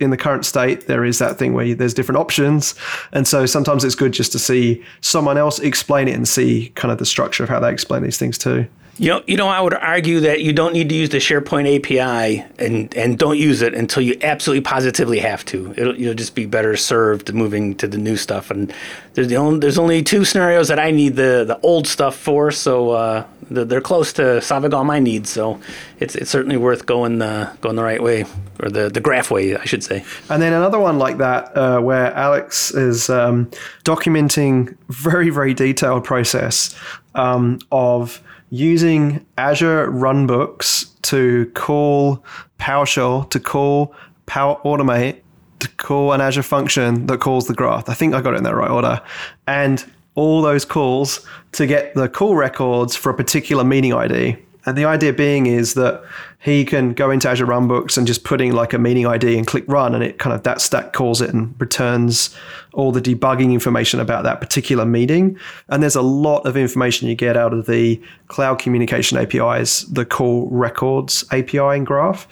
in 0.00 0.10
the 0.10 0.16
current 0.16 0.44
state, 0.44 0.86
there 0.86 1.04
is 1.04 1.18
that 1.18 1.38
thing 1.38 1.52
where 1.52 1.64
you, 1.64 1.74
there's 1.74 1.94
different 1.94 2.18
options. 2.18 2.74
And 3.12 3.28
so 3.28 3.46
sometimes 3.46 3.84
it's 3.84 3.94
good 3.94 4.12
just 4.12 4.32
to 4.32 4.38
see 4.38 4.84
someone 5.00 5.38
else 5.38 5.58
explain 5.60 6.08
it 6.08 6.14
and 6.14 6.26
see 6.26 6.70
kind 6.74 6.90
of 6.90 6.98
the 6.98 7.06
structure 7.06 7.44
of 7.44 7.48
how 7.48 7.60
they 7.60 7.70
explain 7.70 8.02
these 8.02 8.18
things 8.18 8.36
too. 8.36 8.66
You 8.96 9.08
know, 9.08 9.22
you 9.26 9.36
know, 9.36 9.48
I 9.48 9.60
would 9.60 9.74
argue 9.74 10.20
that 10.20 10.42
you 10.42 10.52
don't 10.52 10.72
need 10.72 10.88
to 10.88 10.94
use 10.94 11.08
the 11.08 11.18
SharePoint 11.18 11.78
API 11.78 12.44
and, 12.60 12.94
and 12.96 13.18
don't 13.18 13.36
use 13.36 13.60
it 13.60 13.74
until 13.74 14.04
you 14.04 14.16
absolutely 14.22 14.60
positively 14.60 15.18
have 15.18 15.44
to. 15.46 15.74
It'll, 15.76 15.96
you'll 15.96 16.14
just 16.14 16.36
be 16.36 16.46
better 16.46 16.76
served 16.76 17.34
moving 17.34 17.74
to 17.76 17.88
the 17.88 17.98
new 17.98 18.16
stuff. 18.16 18.52
And 18.52 18.72
there's, 19.14 19.26
the 19.26 19.36
only, 19.36 19.58
there's 19.58 19.78
only 19.78 20.04
two 20.04 20.24
scenarios 20.24 20.68
that 20.68 20.78
I 20.78 20.92
need 20.92 21.16
the, 21.16 21.44
the 21.44 21.58
old 21.62 21.88
stuff 21.88 22.14
for, 22.14 22.52
so 22.52 22.90
uh, 22.90 23.26
they're 23.50 23.80
close 23.80 24.12
to 24.12 24.40
solving 24.40 24.72
all 24.72 24.84
my 24.84 25.00
needs. 25.00 25.28
So 25.28 25.60
it's, 25.98 26.14
it's 26.14 26.30
certainly 26.30 26.56
worth 26.56 26.86
going 26.86 27.18
the, 27.18 27.50
going 27.62 27.74
the 27.74 27.82
right 27.82 28.02
way, 28.02 28.26
or 28.62 28.70
the, 28.70 28.90
the 28.90 29.00
graph 29.00 29.28
way, 29.28 29.56
I 29.56 29.64
should 29.64 29.82
say. 29.82 30.04
And 30.30 30.40
then 30.40 30.52
another 30.52 30.78
one 30.78 31.00
like 31.00 31.18
that 31.18 31.56
uh, 31.56 31.80
where 31.80 32.14
Alex 32.14 32.72
is 32.72 33.10
um, 33.10 33.50
documenting 33.82 34.76
very, 34.88 35.30
very 35.30 35.52
detailed 35.52 36.04
process 36.04 36.76
um, 37.16 37.58
of– 37.72 38.22
using 38.54 39.26
Azure 39.36 39.90
runbooks 39.90 40.88
to 41.02 41.50
call 41.54 42.24
PowerShell, 42.60 43.28
to 43.30 43.40
call 43.40 43.92
Power 44.26 44.60
Automate, 44.64 45.20
to 45.58 45.68
call 45.70 46.12
an 46.12 46.20
Azure 46.20 46.44
function 46.44 47.06
that 47.06 47.18
calls 47.18 47.48
the 47.48 47.54
graph. 47.54 47.88
I 47.88 47.94
think 47.94 48.14
I 48.14 48.20
got 48.20 48.34
it 48.34 48.36
in 48.36 48.44
that 48.44 48.54
right 48.54 48.70
order. 48.70 49.02
And 49.48 49.84
all 50.14 50.40
those 50.40 50.64
calls 50.64 51.26
to 51.52 51.66
get 51.66 51.94
the 51.94 52.08
call 52.08 52.36
records 52.36 52.94
for 52.94 53.10
a 53.10 53.14
particular 53.14 53.64
meeting 53.64 53.92
ID. 53.92 54.36
And 54.66 54.76
the 54.78 54.84
idea 54.84 55.12
being 55.12 55.46
is 55.46 55.74
that 55.74 56.02
he 56.38 56.64
can 56.64 56.92
go 56.92 57.10
into 57.10 57.28
Azure 57.28 57.46
Runbooks 57.46 57.96
and 57.96 58.06
just 58.06 58.24
putting 58.24 58.52
like 58.52 58.72
a 58.72 58.78
meeting 58.78 59.06
ID 59.06 59.36
and 59.38 59.46
click 59.46 59.64
run, 59.66 59.94
and 59.94 60.04
it 60.04 60.18
kind 60.18 60.34
of 60.34 60.42
that 60.42 60.60
stack 60.60 60.92
calls 60.92 61.20
it 61.20 61.32
and 61.32 61.54
returns 61.58 62.34
all 62.74 62.92
the 62.92 63.00
debugging 63.00 63.52
information 63.52 64.00
about 64.00 64.24
that 64.24 64.40
particular 64.40 64.84
meeting. 64.84 65.38
And 65.68 65.82
there's 65.82 65.96
a 65.96 66.02
lot 66.02 66.46
of 66.46 66.56
information 66.56 67.08
you 67.08 67.14
get 67.14 67.36
out 67.36 67.54
of 67.54 67.66
the 67.66 68.00
cloud 68.28 68.58
communication 68.58 69.16
APIs, 69.16 69.82
the 69.82 70.04
call 70.04 70.48
records 70.50 71.24
API 71.30 71.76
in 71.76 71.84
Graph. 71.84 72.28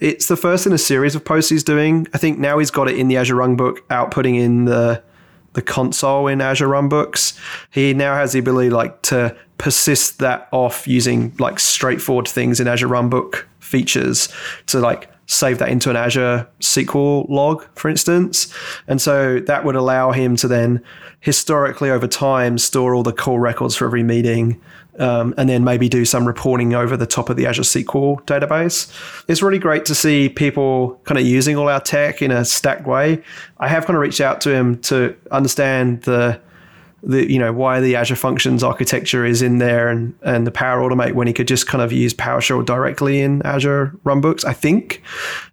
It's 0.00 0.26
the 0.26 0.36
first 0.36 0.66
in 0.66 0.72
a 0.72 0.78
series 0.78 1.14
of 1.14 1.24
posts 1.24 1.50
he's 1.50 1.64
doing. 1.64 2.06
I 2.12 2.18
think 2.18 2.38
now 2.38 2.58
he's 2.58 2.70
got 2.70 2.88
it 2.88 2.98
in 2.98 3.08
the 3.08 3.16
Azure 3.16 3.36
Runbook, 3.36 3.78
outputting 3.88 4.38
in 4.38 4.64
the 4.66 5.02
the 5.54 5.62
console 5.62 6.26
in 6.26 6.40
Azure 6.40 6.68
Runbooks. 6.68 7.38
He 7.70 7.94
now 7.94 8.14
has 8.14 8.32
the 8.32 8.40
ability 8.40 8.70
like 8.70 9.02
to 9.02 9.36
persist 9.58 10.18
that 10.18 10.48
off 10.52 10.86
using 10.86 11.34
like 11.38 11.58
straightforward 11.60 12.28
things 12.28 12.60
in 12.60 12.68
Azure 12.68 12.88
Runbook 12.88 13.44
features 13.60 14.28
to 14.66 14.80
like 14.80 15.08
save 15.26 15.58
that 15.58 15.68
into 15.68 15.90
an 15.90 15.96
Azure 15.96 16.46
SQL 16.60 17.28
log, 17.28 17.64
for 17.74 17.88
instance. 17.88 18.52
And 18.86 19.00
so 19.00 19.40
that 19.40 19.64
would 19.64 19.76
allow 19.76 20.12
him 20.12 20.36
to 20.36 20.48
then 20.48 20.82
historically 21.20 21.90
over 21.90 22.06
time 22.06 22.58
store 22.58 22.94
all 22.94 23.02
the 23.02 23.12
call 23.12 23.38
records 23.38 23.74
for 23.76 23.86
every 23.86 24.02
meeting 24.02 24.60
um, 24.98 25.34
and 25.36 25.48
then 25.48 25.64
maybe 25.64 25.88
do 25.88 26.04
some 26.04 26.26
reporting 26.26 26.74
over 26.74 26.96
the 26.96 27.06
top 27.06 27.30
of 27.30 27.36
the 27.36 27.46
Azure 27.46 27.62
SQL 27.62 28.22
database. 28.26 28.92
It's 29.28 29.42
really 29.42 29.58
great 29.58 29.84
to 29.86 29.94
see 29.94 30.28
people 30.28 31.00
kind 31.04 31.18
of 31.18 31.26
using 31.26 31.56
all 31.56 31.68
our 31.68 31.80
tech 31.80 32.22
in 32.22 32.30
a 32.30 32.44
stacked 32.44 32.86
way. 32.86 33.22
I 33.58 33.68
have 33.68 33.86
kind 33.86 33.96
of 33.96 34.02
reached 34.02 34.20
out 34.20 34.40
to 34.42 34.54
him 34.54 34.80
to 34.82 35.16
understand 35.30 36.02
the 36.02 36.40
the 37.06 37.30
you 37.30 37.38
know 37.38 37.52
why 37.52 37.80
the 37.80 37.96
Azure 37.96 38.16
Functions 38.16 38.62
architecture 38.62 39.24
is 39.24 39.42
in 39.42 39.58
there 39.58 39.88
and 39.88 40.14
and 40.22 40.46
the 40.46 40.50
Power 40.50 40.80
Automate 40.80 41.14
when 41.14 41.26
he 41.26 41.32
could 41.32 41.48
just 41.48 41.66
kind 41.66 41.82
of 41.82 41.92
use 41.92 42.14
PowerShell 42.14 42.64
directly 42.64 43.20
in 43.20 43.42
Azure 43.42 43.94
Runbooks, 44.04 44.44
I 44.44 44.52
think. 44.52 45.02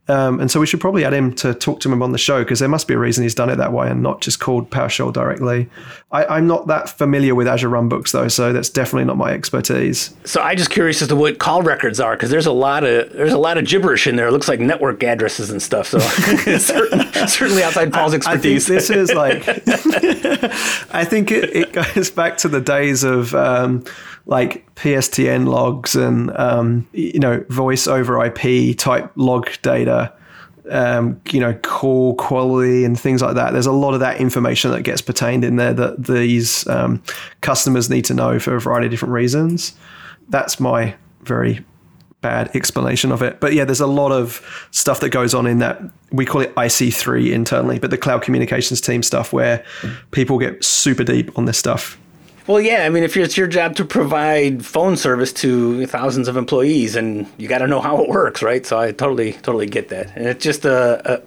Um, 0.08 0.42
and 0.42 0.52
so 0.52 0.60
we 0.60 0.66
should 0.66 0.82
probably 0.82 1.06
add 1.06 1.14
him 1.14 1.34
to 1.36 1.54
talk 1.54 1.80
to 1.82 1.92
him 1.92 2.02
on 2.04 2.12
the 2.12 2.18
show 2.18 2.40
because 2.40 2.60
there 2.60 2.68
must 2.68 2.88
be 2.88 2.96
a 2.96 2.98
reason 2.98 3.24
he's 3.24 3.36
done 3.36 3.50
it 3.50 3.56
that 3.58 3.72
way 3.72 3.90
and 3.90 4.04
not 4.04 4.20
just 4.20 4.40
called 4.42 4.70
PowerShell 4.70 5.14
directly. 5.14 5.70
I, 6.12 6.38
am 6.38 6.48
not 6.48 6.68
that 6.68 6.90
familiar 6.90 7.34
with 7.34 7.48
Azure 7.48 7.70
Runbooks 7.70 8.12
though, 8.12 8.28
so 8.28 8.52
that's 8.52 8.70
definitely 8.70 9.06
not 9.06 9.16
my 9.16 9.32
expertise. 9.32 10.14
So 10.26 10.42
I'm 10.42 10.58
just 10.58 10.70
curious 10.70 11.02
as 11.02 11.08
to 11.10 11.16
what 11.16 11.40
call 11.40 11.62
records 11.62 12.02
are 12.02 12.16
because 12.16 12.30
there's 12.30 12.46
a 12.46 12.52
lot 12.52 12.84
of 12.84 13.14
there's 13.14 13.32
a 13.32 13.38
lot 13.38 13.58
of 13.58 13.66
gibberish 13.66 14.08
in 14.08 14.18
there. 14.18 14.28
It 14.28 14.32
looks 14.32 14.50
like 14.50 14.60
network 14.60 15.02
addresses 15.04 15.50
and 15.50 15.62
stuff. 15.62 15.88
So 15.88 16.00
certainly, 16.58 17.06
certainly 17.28 17.64
outside 17.64 17.94
Paul's 17.94 18.14
expertise. 18.14 18.70
I, 18.70 18.74
I 18.74 18.78
this 18.78 18.90
is 18.90 19.14
like 19.14 19.48
I 20.92 21.06
think 21.06 21.32
it, 21.32 21.41
it, 21.54 21.74
goes 21.74 22.10
back 22.10 22.38
to 22.40 22.48
the 22.48 22.62
days 22.62 23.04
of. 23.04 23.34
Um, 23.36 23.84
like 24.28 24.74
PSTN 24.76 25.48
logs 25.48 25.96
and 25.96 26.32
um, 26.38 26.88
you 26.94 27.20
know 27.20 27.44
voice 27.50 27.88
over 27.88 28.24
IP 28.24 28.78
type 28.78 29.12
log 29.16 29.50
data. 29.64 30.14
um, 30.70 31.20
you 31.32 31.40
know, 31.40 31.54
call 31.56 32.16
quality 32.16 32.86
and 32.86 33.00
things 33.00 33.22
like 33.22 33.36
that. 33.36 33.52
There's 33.52 33.66
a 33.66 33.72
lot 33.72 33.94
of 33.94 34.00
that 34.02 34.22
information 34.22 34.72
that 34.72 34.84
gets 34.84 35.02
pertained 35.02 35.44
in 35.44 35.56
there 35.56 35.74
that 35.74 36.06
these 36.06 36.68
um, 36.68 37.02
customers 37.42 37.90
need 37.90 38.06
to 38.06 38.14
know 38.14 38.40
for 38.40 38.56
a 38.56 38.62
variety 38.62 38.86
of 38.86 38.92
different 38.92 39.14
reasons. 39.14 39.74
That's 40.30 40.60
my 40.60 40.96
very 41.24 41.66
bad 42.22 42.56
explanation 42.56 43.12
of 43.12 43.22
it. 43.22 43.40
But 43.40 43.54
yeah, 43.54 43.66
there's 43.66 43.82
a 43.82 43.88
lot 43.88 44.12
of 44.12 44.68
stuff 44.72 45.00
that 45.02 45.10
goes 45.10 45.34
on 45.34 45.48
in 45.48 45.60
that. 45.60 45.82
We 46.12 46.26
call 46.26 46.42
it 46.42 46.54
IC3 46.56 47.32
internally, 47.32 47.80
but 47.80 47.90
the 47.90 47.98
cloud 47.98 48.22
communications 48.22 48.82
team 48.82 49.04
stuff 49.04 49.34
where 49.34 49.66
people 50.12 50.40
get 50.40 50.64
super 50.64 51.04
deep 51.04 51.38
on 51.38 51.46
this 51.46 51.58
stuff. 51.58 51.98
Well, 52.48 52.60
yeah, 52.60 52.86
I 52.86 52.90
mean, 52.90 53.04
if 53.04 53.16
it's 53.16 53.38
your 53.38 53.48
job 53.48 53.76
to 53.76 53.86
provide 53.86 54.66
phone 54.66 54.98
service 54.98 55.32
to 55.34 55.86
thousands 55.86 56.28
of 56.28 56.38
employees, 56.38 56.96
and 56.96 57.28
you 57.38 57.48
got 57.48 57.60
to 57.60 57.68
know 57.68 57.82
how 57.82 58.02
it 58.02 58.10
works, 58.10 58.42
right? 58.42 58.66
So 58.66 58.80
I 58.80 58.92
totally, 58.92 59.34
totally 59.34 59.68
get 59.68 59.90
that. 59.90 60.16
And 60.16 60.26
it's 60.26 60.44
just 60.44 60.66
uh, 60.66 61.02
uh 61.06 61.18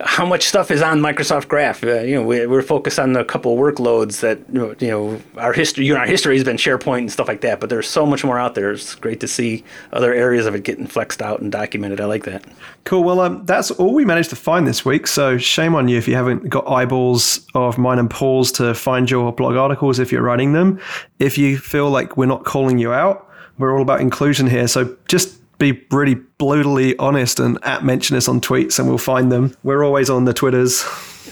how 0.00 0.24
much 0.24 0.44
stuff 0.44 0.70
is 0.70 0.80
on 0.80 1.00
Microsoft 1.00 1.48
Graph. 1.48 1.82
Uh, 1.82 2.00
you 2.00 2.14
know, 2.14 2.22
we, 2.22 2.40
are 2.40 2.62
focused 2.62 3.00
on 3.00 3.16
a 3.16 3.24
couple 3.24 3.56
workloads 3.56 4.20
that 4.20 4.38
you 4.80 4.88
know 4.88 5.20
our 5.36 5.52
history. 5.52 5.84
You 5.84 5.94
know, 5.94 6.00
our 6.00 6.06
history 6.06 6.36
has 6.36 6.44
been 6.44 6.56
SharePoint 6.56 6.98
and 6.98 7.12
stuff 7.12 7.26
like 7.26 7.40
that, 7.40 7.58
but 7.58 7.68
there's 7.68 7.88
so 7.88 8.06
much 8.06 8.24
more 8.24 8.38
out 8.38 8.54
there. 8.54 8.70
It's 8.72 8.94
great 8.94 9.18
to 9.20 9.28
see 9.28 9.64
other 9.92 10.14
areas 10.14 10.46
of 10.46 10.54
it 10.54 10.62
getting 10.62 10.86
flexed 10.86 11.22
out 11.22 11.40
and 11.40 11.50
documented. 11.50 12.00
I 12.00 12.04
like 12.04 12.24
that. 12.24 12.44
Cool. 12.84 13.02
Well, 13.02 13.20
um, 13.20 13.44
that's 13.46 13.70
all 13.72 13.94
we 13.94 14.04
managed 14.04 14.30
to 14.30 14.36
find 14.36 14.66
this 14.66 14.84
week. 14.84 15.06
So 15.08 15.38
shame 15.38 15.74
on 15.74 15.88
you 15.88 15.98
if 15.98 16.06
you 16.06 16.14
haven't 16.14 16.48
got 16.48 16.68
eyeballs 16.68 17.46
of 17.54 17.78
mine 17.78 17.98
and 17.98 18.08
Paul's 18.08 18.52
to 18.52 18.74
find 18.74 19.10
your 19.10 19.32
blog 19.32 19.56
articles 19.56 19.98
if 19.98 20.12
you're 20.12 20.22
writing 20.22 20.51
them. 20.52 20.80
If 21.18 21.38
you 21.38 21.58
feel 21.58 21.90
like 21.90 22.16
we're 22.16 22.26
not 22.26 22.44
calling 22.44 22.78
you 22.78 22.92
out, 22.92 23.28
we're 23.58 23.74
all 23.74 23.82
about 23.82 24.00
inclusion 24.00 24.46
here. 24.46 24.68
So 24.68 24.96
just 25.08 25.38
be 25.58 25.84
really 25.90 26.14
brutally 26.14 26.96
honest 26.98 27.38
and 27.38 27.58
at 27.62 27.84
mention 27.84 28.16
us 28.16 28.28
on 28.28 28.40
tweets 28.40 28.78
and 28.78 28.88
we'll 28.88 28.98
find 28.98 29.30
them. 29.30 29.56
We're 29.62 29.84
always 29.84 30.10
on 30.10 30.24
the 30.24 30.34
Twitters. 30.34 30.84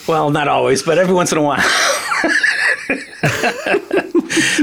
Well, 0.06 0.30
not 0.30 0.48
always, 0.48 0.82
but 0.82 0.98
every 0.98 1.14
once 1.14 1.32
in 1.32 1.38
a 1.38 1.42
while. 1.42 1.56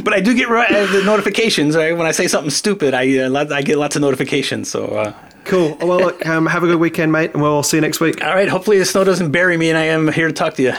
but 0.03 0.13
I 0.13 0.21
do 0.21 0.33
get 0.33 0.47
the 0.47 1.01
notifications. 1.05 1.75
Right? 1.75 1.95
When 1.95 2.07
I 2.07 2.11
say 2.11 2.27
something 2.27 2.49
stupid, 2.49 2.93
I 2.93 3.17
uh, 3.19 3.45
I 3.51 3.61
get 3.61 3.77
lots 3.77 3.95
of 3.95 4.01
notifications. 4.01 4.69
So 4.69 4.85
uh, 4.85 5.13
cool. 5.47 5.77
Well, 5.79 5.99
look, 5.99 6.25
um, 6.25 6.45
have 6.45 6.63
a 6.63 6.67
good 6.67 6.79
weekend, 6.79 7.11
mate, 7.11 7.31
and 7.33 7.41
we'll 7.41 7.63
see 7.63 7.77
you 7.77 7.81
next 7.81 7.99
week. 7.99 8.23
All 8.23 8.33
right. 8.33 8.47
Hopefully, 8.49 8.77
the 8.77 8.85
snow 8.85 9.03
doesn't 9.03 9.31
bury 9.31 9.57
me, 9.57 9.69
and 9.69 9.77
I 9.77 9.85
am 9.85 10.11
here 10.11 10.27
to 10.27 10.33
talk 10.33 10.55
to 10.55 10.63
you. 10.63 10.73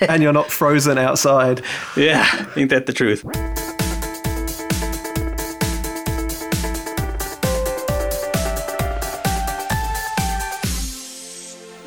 and 0.00 0.22
you're 0.22 0.32
not 0.32 0.50
frozen 0.50 0.98
outside. 0.98 1.62
Yeah, 1.96 2.46
ain't 2.56 2.70
that 2.70 2.86
the 2.86 2.92
truth? 2.92 3.24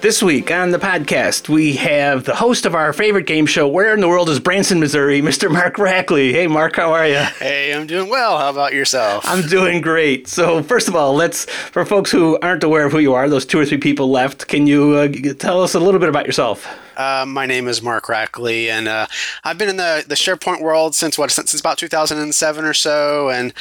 This 0.02 0.24
week 0.24 0.50
on 0.50 0.72
the 0.72 0.78
podcast, 0.80 1.50
we 1.50 1.76
have 1.76 2.24
the 2.24 2.34
host 2.34 2.66
of 2.66 2.74
our 2.74 2.94
favorite 2.94 3.26
game 3.26 3.46
show, 3.46 3.68
Where 3.68 3.94
in 3.94 4.00
the 4.00 4.08
World 4.08 4.30
is 4.30 4.40
Branson, 4.40 4.80
Missouri, 4.80 5.22
Mr. 5.22 5.52
Mark 5.52 5.76
Rackley. 5.76 6.32
Hey, 6.32 6.48
Mark, 6.48 6.78
how 6.78 6.94
are 6.94 7.06
you? 7.06 7.18
Hey, 7.18 7.74
I'm 7.74 7.86
doing 7.86 8.10
well. 8.10 8.38
How 8.38 8.50
about 8.50 8.74
yourself? 8.74 9.26
I'm 9.28 9.46
doing 9.50 9.82
great. 9.82 10.30
So, 10.30 10.64
first 10.64 10.88
of 10.88 10.96
all, 10.96 11.14
let's, 11.16 11.46
for 11.46 11.84
folks 11.86 12.12
who 12.12 12.40
aren't 12.40 12.64
aware 12.64 12.86
of 12.86 12.94
who 12.94 13.00
you 13.00 13.14
are, 13.14 13.28
those 13.28 13.46
two 13.46 13.60
or 13.60 13.66
three 13.66 13.78
people 13.78 14.10
left, 14.10 14.48
can 14.48 14.68
you 14.68 14.94
uh, 14.94 15.34
tell 15.34 15.62
us 15.62 15.76
a 15.76 15.80
little 15.82 16.00
bit 16.00 16.08
about 16.08 16.26
yourself? 16.26 16.66
Uh, 17.00 17.26
my 17.26 17.46
name 17.46 17.70
is 17.70 17.82
Mark 17.82 18.08
Rackley, 18.08 18.68
and 18.68 18.86
uh, 18.86 19.08
I've 19.46 19.58
been 19.58 19.70
in 19.70 19.78
the, 19.78 20.04
the 20.06 20.16
SharePoint 20.16 20.62
world 20.62 20.96
since 20.96 21.18
what 21.18 21.32
since, 21.32 21.52
since 21.52 21.62
about 21.62 21.78
2007 21.78 22.66
or 22.66 22.74
so. 22.74 23.30
And 23.30 23.54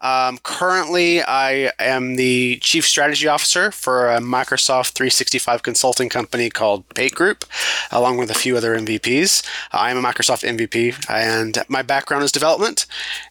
um, 0.00 0.38
currently, 0.38 1.20
I 1.20 1.72
am 1.78 2.16
the 2.16 2.56
chief 2.62 2.86
strategy 2.86 3.28
officer 3.28 3.70
for 3.70 4.10
a 4.10 4.18
Microsoft 4.20 4.92
365 4.92 5.62
consulting 5.62 6.08
company 6.08 6.48
called 6.48 6.88
PAIT 6.94 7.14
Group, 7.14 7.44
along 7.92 8.16
with 8.16 8.30
a 8.30 8.34
few 8.34 8.56
other 8.56 8.74
MVPs. 8.74 9.46
I 9.72 9.90
am 9.90 9.98
a 9.98 10.02
Microsoft 10.02 10.48
MVP, 10.48 11.04
and 11.10 11.58
my 11.68 11.82
background 11.82 12.24
is 12.24 12.32
development. 12.32 12.86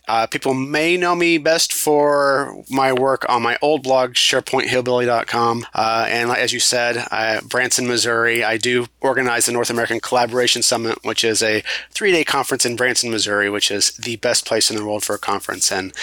Uh, 0.07 0.27
people 0.27 0.53
may 0.53 0.95
know 0.95 1.15
me 1.15 1.39
best 1.39 1.74
for 1.74 2.63
my 2.69 2.93
work 2.93 3.25
on 3.27 3.41
my 3.41 3.57
old 3.63 3.81
blog, 3.81 4.13
SharePointHillbilly.com. 4.13 5.65
Uh, 5.74 6.05
and 6.07 6.29
as 6.29 6.53
you 6.53 6.60
said, 6.60 7.03
Branson, 7.50 7.88
Missouri, 7.88 8.43
I 8.43 8.57
do 8.57 8.86
organize 9.01 9.48
the 9.48 9.54
North 9.55 9.69
American 9.69 10.00
Collaboration 10.00 10.62
Summit, 10.62 11.00
which 11.03 11.24
is 11.24 11.41
a 11.41 11.63
three 11.91 12.12
day 12.12 12.24
conference 12.24 12.65
in 12.65 12.75
Branson, 12.75 13.09
Missouri, 13.09 13.50
which 13.50 13.71
is 13.71 13.91
the 13.91 14.17
best 14.17 14.45
place 14.45 14.69
in 14.69 14.75
the 14.75 14.85
world 14.85 15.03
for 15.03 15.15
a 15.15 15.17
conference 15.17 15.71
and 15.71 15.93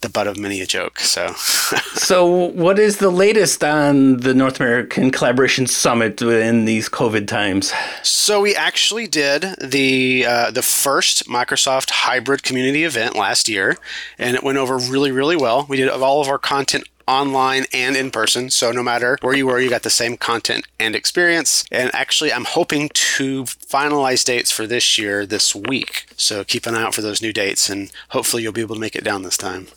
the 0.00 0.08
butt 0.08 0.26
of 0.26 0.38
many 0.38 0.60
a 0.60 0.66
joke. 0.66 0.98
So, 0.98 1.32
so 1.94 2.26
what 2.26 2.78
is 2.78 2.96
the 2.96 3.10
latest 3.10 3.62
on 3.62 4.18
the 4.18 4.32
North 4.34 4.58
American 4.60 5.10
Collaboration 5.10 5.66
Summit 5.66 6.22
in 6.22 6.64
these 6.64 6.88
COVID 6.88 7.26
times? 7.26 7.72
So 8.02 8.40
we 8.40 8.56
actually 8.56 9.06
did 9.06 9.42
the 9.60 10.24
uh, 10.26 10.50
the 10.50 10.62
first 10.62 11.28
Microsoft 11.28 11.90
hybrid 11.90 12.42
community 12.42 12.84
event 12.84 13.14
last 13.14 13.48
year, 13.48 13.76
and 14.18 14.34
it 14.34 14.42
went 14.42 14.58
over 14.58 14.78
really, 14.78 15.12
really 15.12 15.36
well. 15.36 15.66
We 15.68 15.76
did 15.76 15.88
all 15.90 16.22
of 16.22 16.28
our 16.28 16.38
content 16.38 16.84
online 17.06 17.66
and 17.72 17.96
in 17.96 18.10
person. 18.10 18.50
So 18.50 18.72
no 18.72 18.82
matter 18.82 19.18
where 19.20 19.34
you 19.34 19.46
were, 19.46 19.60
you 19.60 19.70
got 19.70 19.82
the 19.82 19.90
same 19.90 20.16
content 20.16 20.66
and 20.78 20.94
experience. 20.94 21.64
And 21.70 21.90
actually, 21.94 22.32
I'm 22.32 22.44
hoping 22.44 22.88
to 22.90 23.44
finalize 23.44 24.24
dates 24.24 24.50
for 24.50 24.66
this 24.66 24.98
year 24.98 25.26
this 25.26 25.54
week. 25.54 26.06
So 26.16 26.44
keep 26.44 26.66
an 26.66 26.74
eye 26.74 26.82
out 26.82 26.94
for 26.94 27.02
those 27.02 27.22
new 27.22 27.32
dates, 27.32 27.68
and 27.68 27.90
hopefully, 28.10 28.42
you'll 28.42 28.52
be 28.52 28.60
able 28.60 28.76
to 28.76 28.80
make 28.80 28.96
it 28.96 29.04
down 29.04 29.22
this 29.22 29.36
time. 29.36 29.68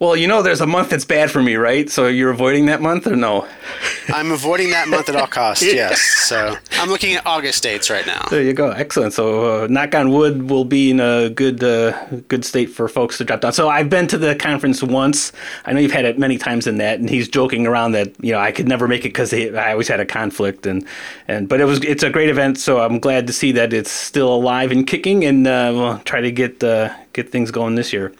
Well, 0.00 0.16
you 0.16 0.26
know, 0.26 0.40
there's 0.40 0.62
a 0.62 0.66
month 0.66 0.88
that's 0.88 1.04
bad 1.04 1.30
for 1.30 1.42
me, 1.42 1.56
right? 1.56 1.90
So 1.90 2.06
you're 2.06 2.30
avoiding 2.30 2.64
that 2.66 2.80
month 2.80 3.06
or 3.06 3.16
no? 3.16 3.46
I'm 4.08 4.32
avoiding 4.32 4.70
that 4.70 4.88
month 4.88 5.10
at 5.10 5.14
all 5.14 5.26
costs, 5.26 5.62
yes. 5.62 6.00
So 6.00 6.56
I'm 6.72 6.88
looking 6.88 7.16
at 7.16 7.26
August 7.26 7.62
dates 7.62 7.90
right 7.90 8.06
now. 8.06 8.26
There 8.30 8.42
you 8.42 8.54
go. 8.54 8.70
Excellent. 8.70 9.12
So, 9.12 9.64
uh, 9.64 9.66
knock 9.66 9.94
on 9.94 10.08
wood, 10.08 10.48
we'll 10.48 10.64
be 10.64 10.90
in 10.90 11.00
a 11.00 11.28
good 11.28 11.62
uh, 11.62 12.06
good 12.28 12.46
state 12.46 12.70
for 12.70 12.88
folks 12.88 13.18
to 13.18 13.24
drop 13.24 13.42
down. 13.42 13.52
So, 13.52 13.68
I've 13.68 13.90
been 13.90 14.06
to 14.06 14.16
the 14.16 14.34
conference 14.34 14.82
once. 14.82 15.32
I 15.66 15.74
know 15.74 15.80
you've 15.80 15.92
had 15.92 16.06
it 16.06 16.18
many 16.18 16.38
times 16.38 16.66
in 16.66 16.78
that, 16.78 16.98
and 16.98 17.10
he's 17.10 17.28
joking 17.28 17.66
around 17.66 17.92
that 17.92 18.14
you 18.24 18.32
know 18.32 18.38
I 18.38 18.52
could 18.52 18.66
never 18.68 18.88
make 18.88 19.00
it 19.00 19.10
because 19.10 19.34
I 19.34 19.72
always 19.72 19.88
had 19.88 20.00
a 20.00 20.06
conflict, 20.06 20.64
and 20.64 20.86
and 21.28 21.46
but 21.46 21.60
it 21.60 21.66
was 21.66 21.78
it's 21.84 22.02
a 22.02 22.08
great 22.08 22.30
event. 22.30 22.56
So 22.56 22.80
I'm 22.80 23.00
glad 23.00 23.26
to 23.26 23.34
see 23.34 23.52
that 23.52 23.74
it's 23.74 23.90
still 23.90 24.32
alive 24.32 24.72
and 24.72 24.86
kicking, 24.86 25.26
and 25.26 25.46
uh, 25.46 25.72
we'll 25.74 25.98
try 25.98 26.22
to 26.22 26.32
get 26.32 26.64
uh, 26.64 26.94
get 27.12 27.30
things 27.30 27.50
going 27.50 27.74
this 27.74 27.92
year. 27.92 28.14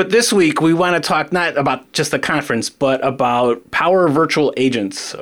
But 0.00 0.08
this 0.08 0.32
week, 0.32 0.62
we 0.62 0.72
want 0.72 0.96
to 0.96 1.06
talk 1.06 1.30
not 1.30 1.58
about 1.58 1.92
just 1.92 2.10
the 2.10 2.18
conference, 2.18 2.70
but 2.70 3.04
about 3.04 3.70
Power 3.70 4.08
Virtual 4.08 4.54
Agents. 4.56 5.14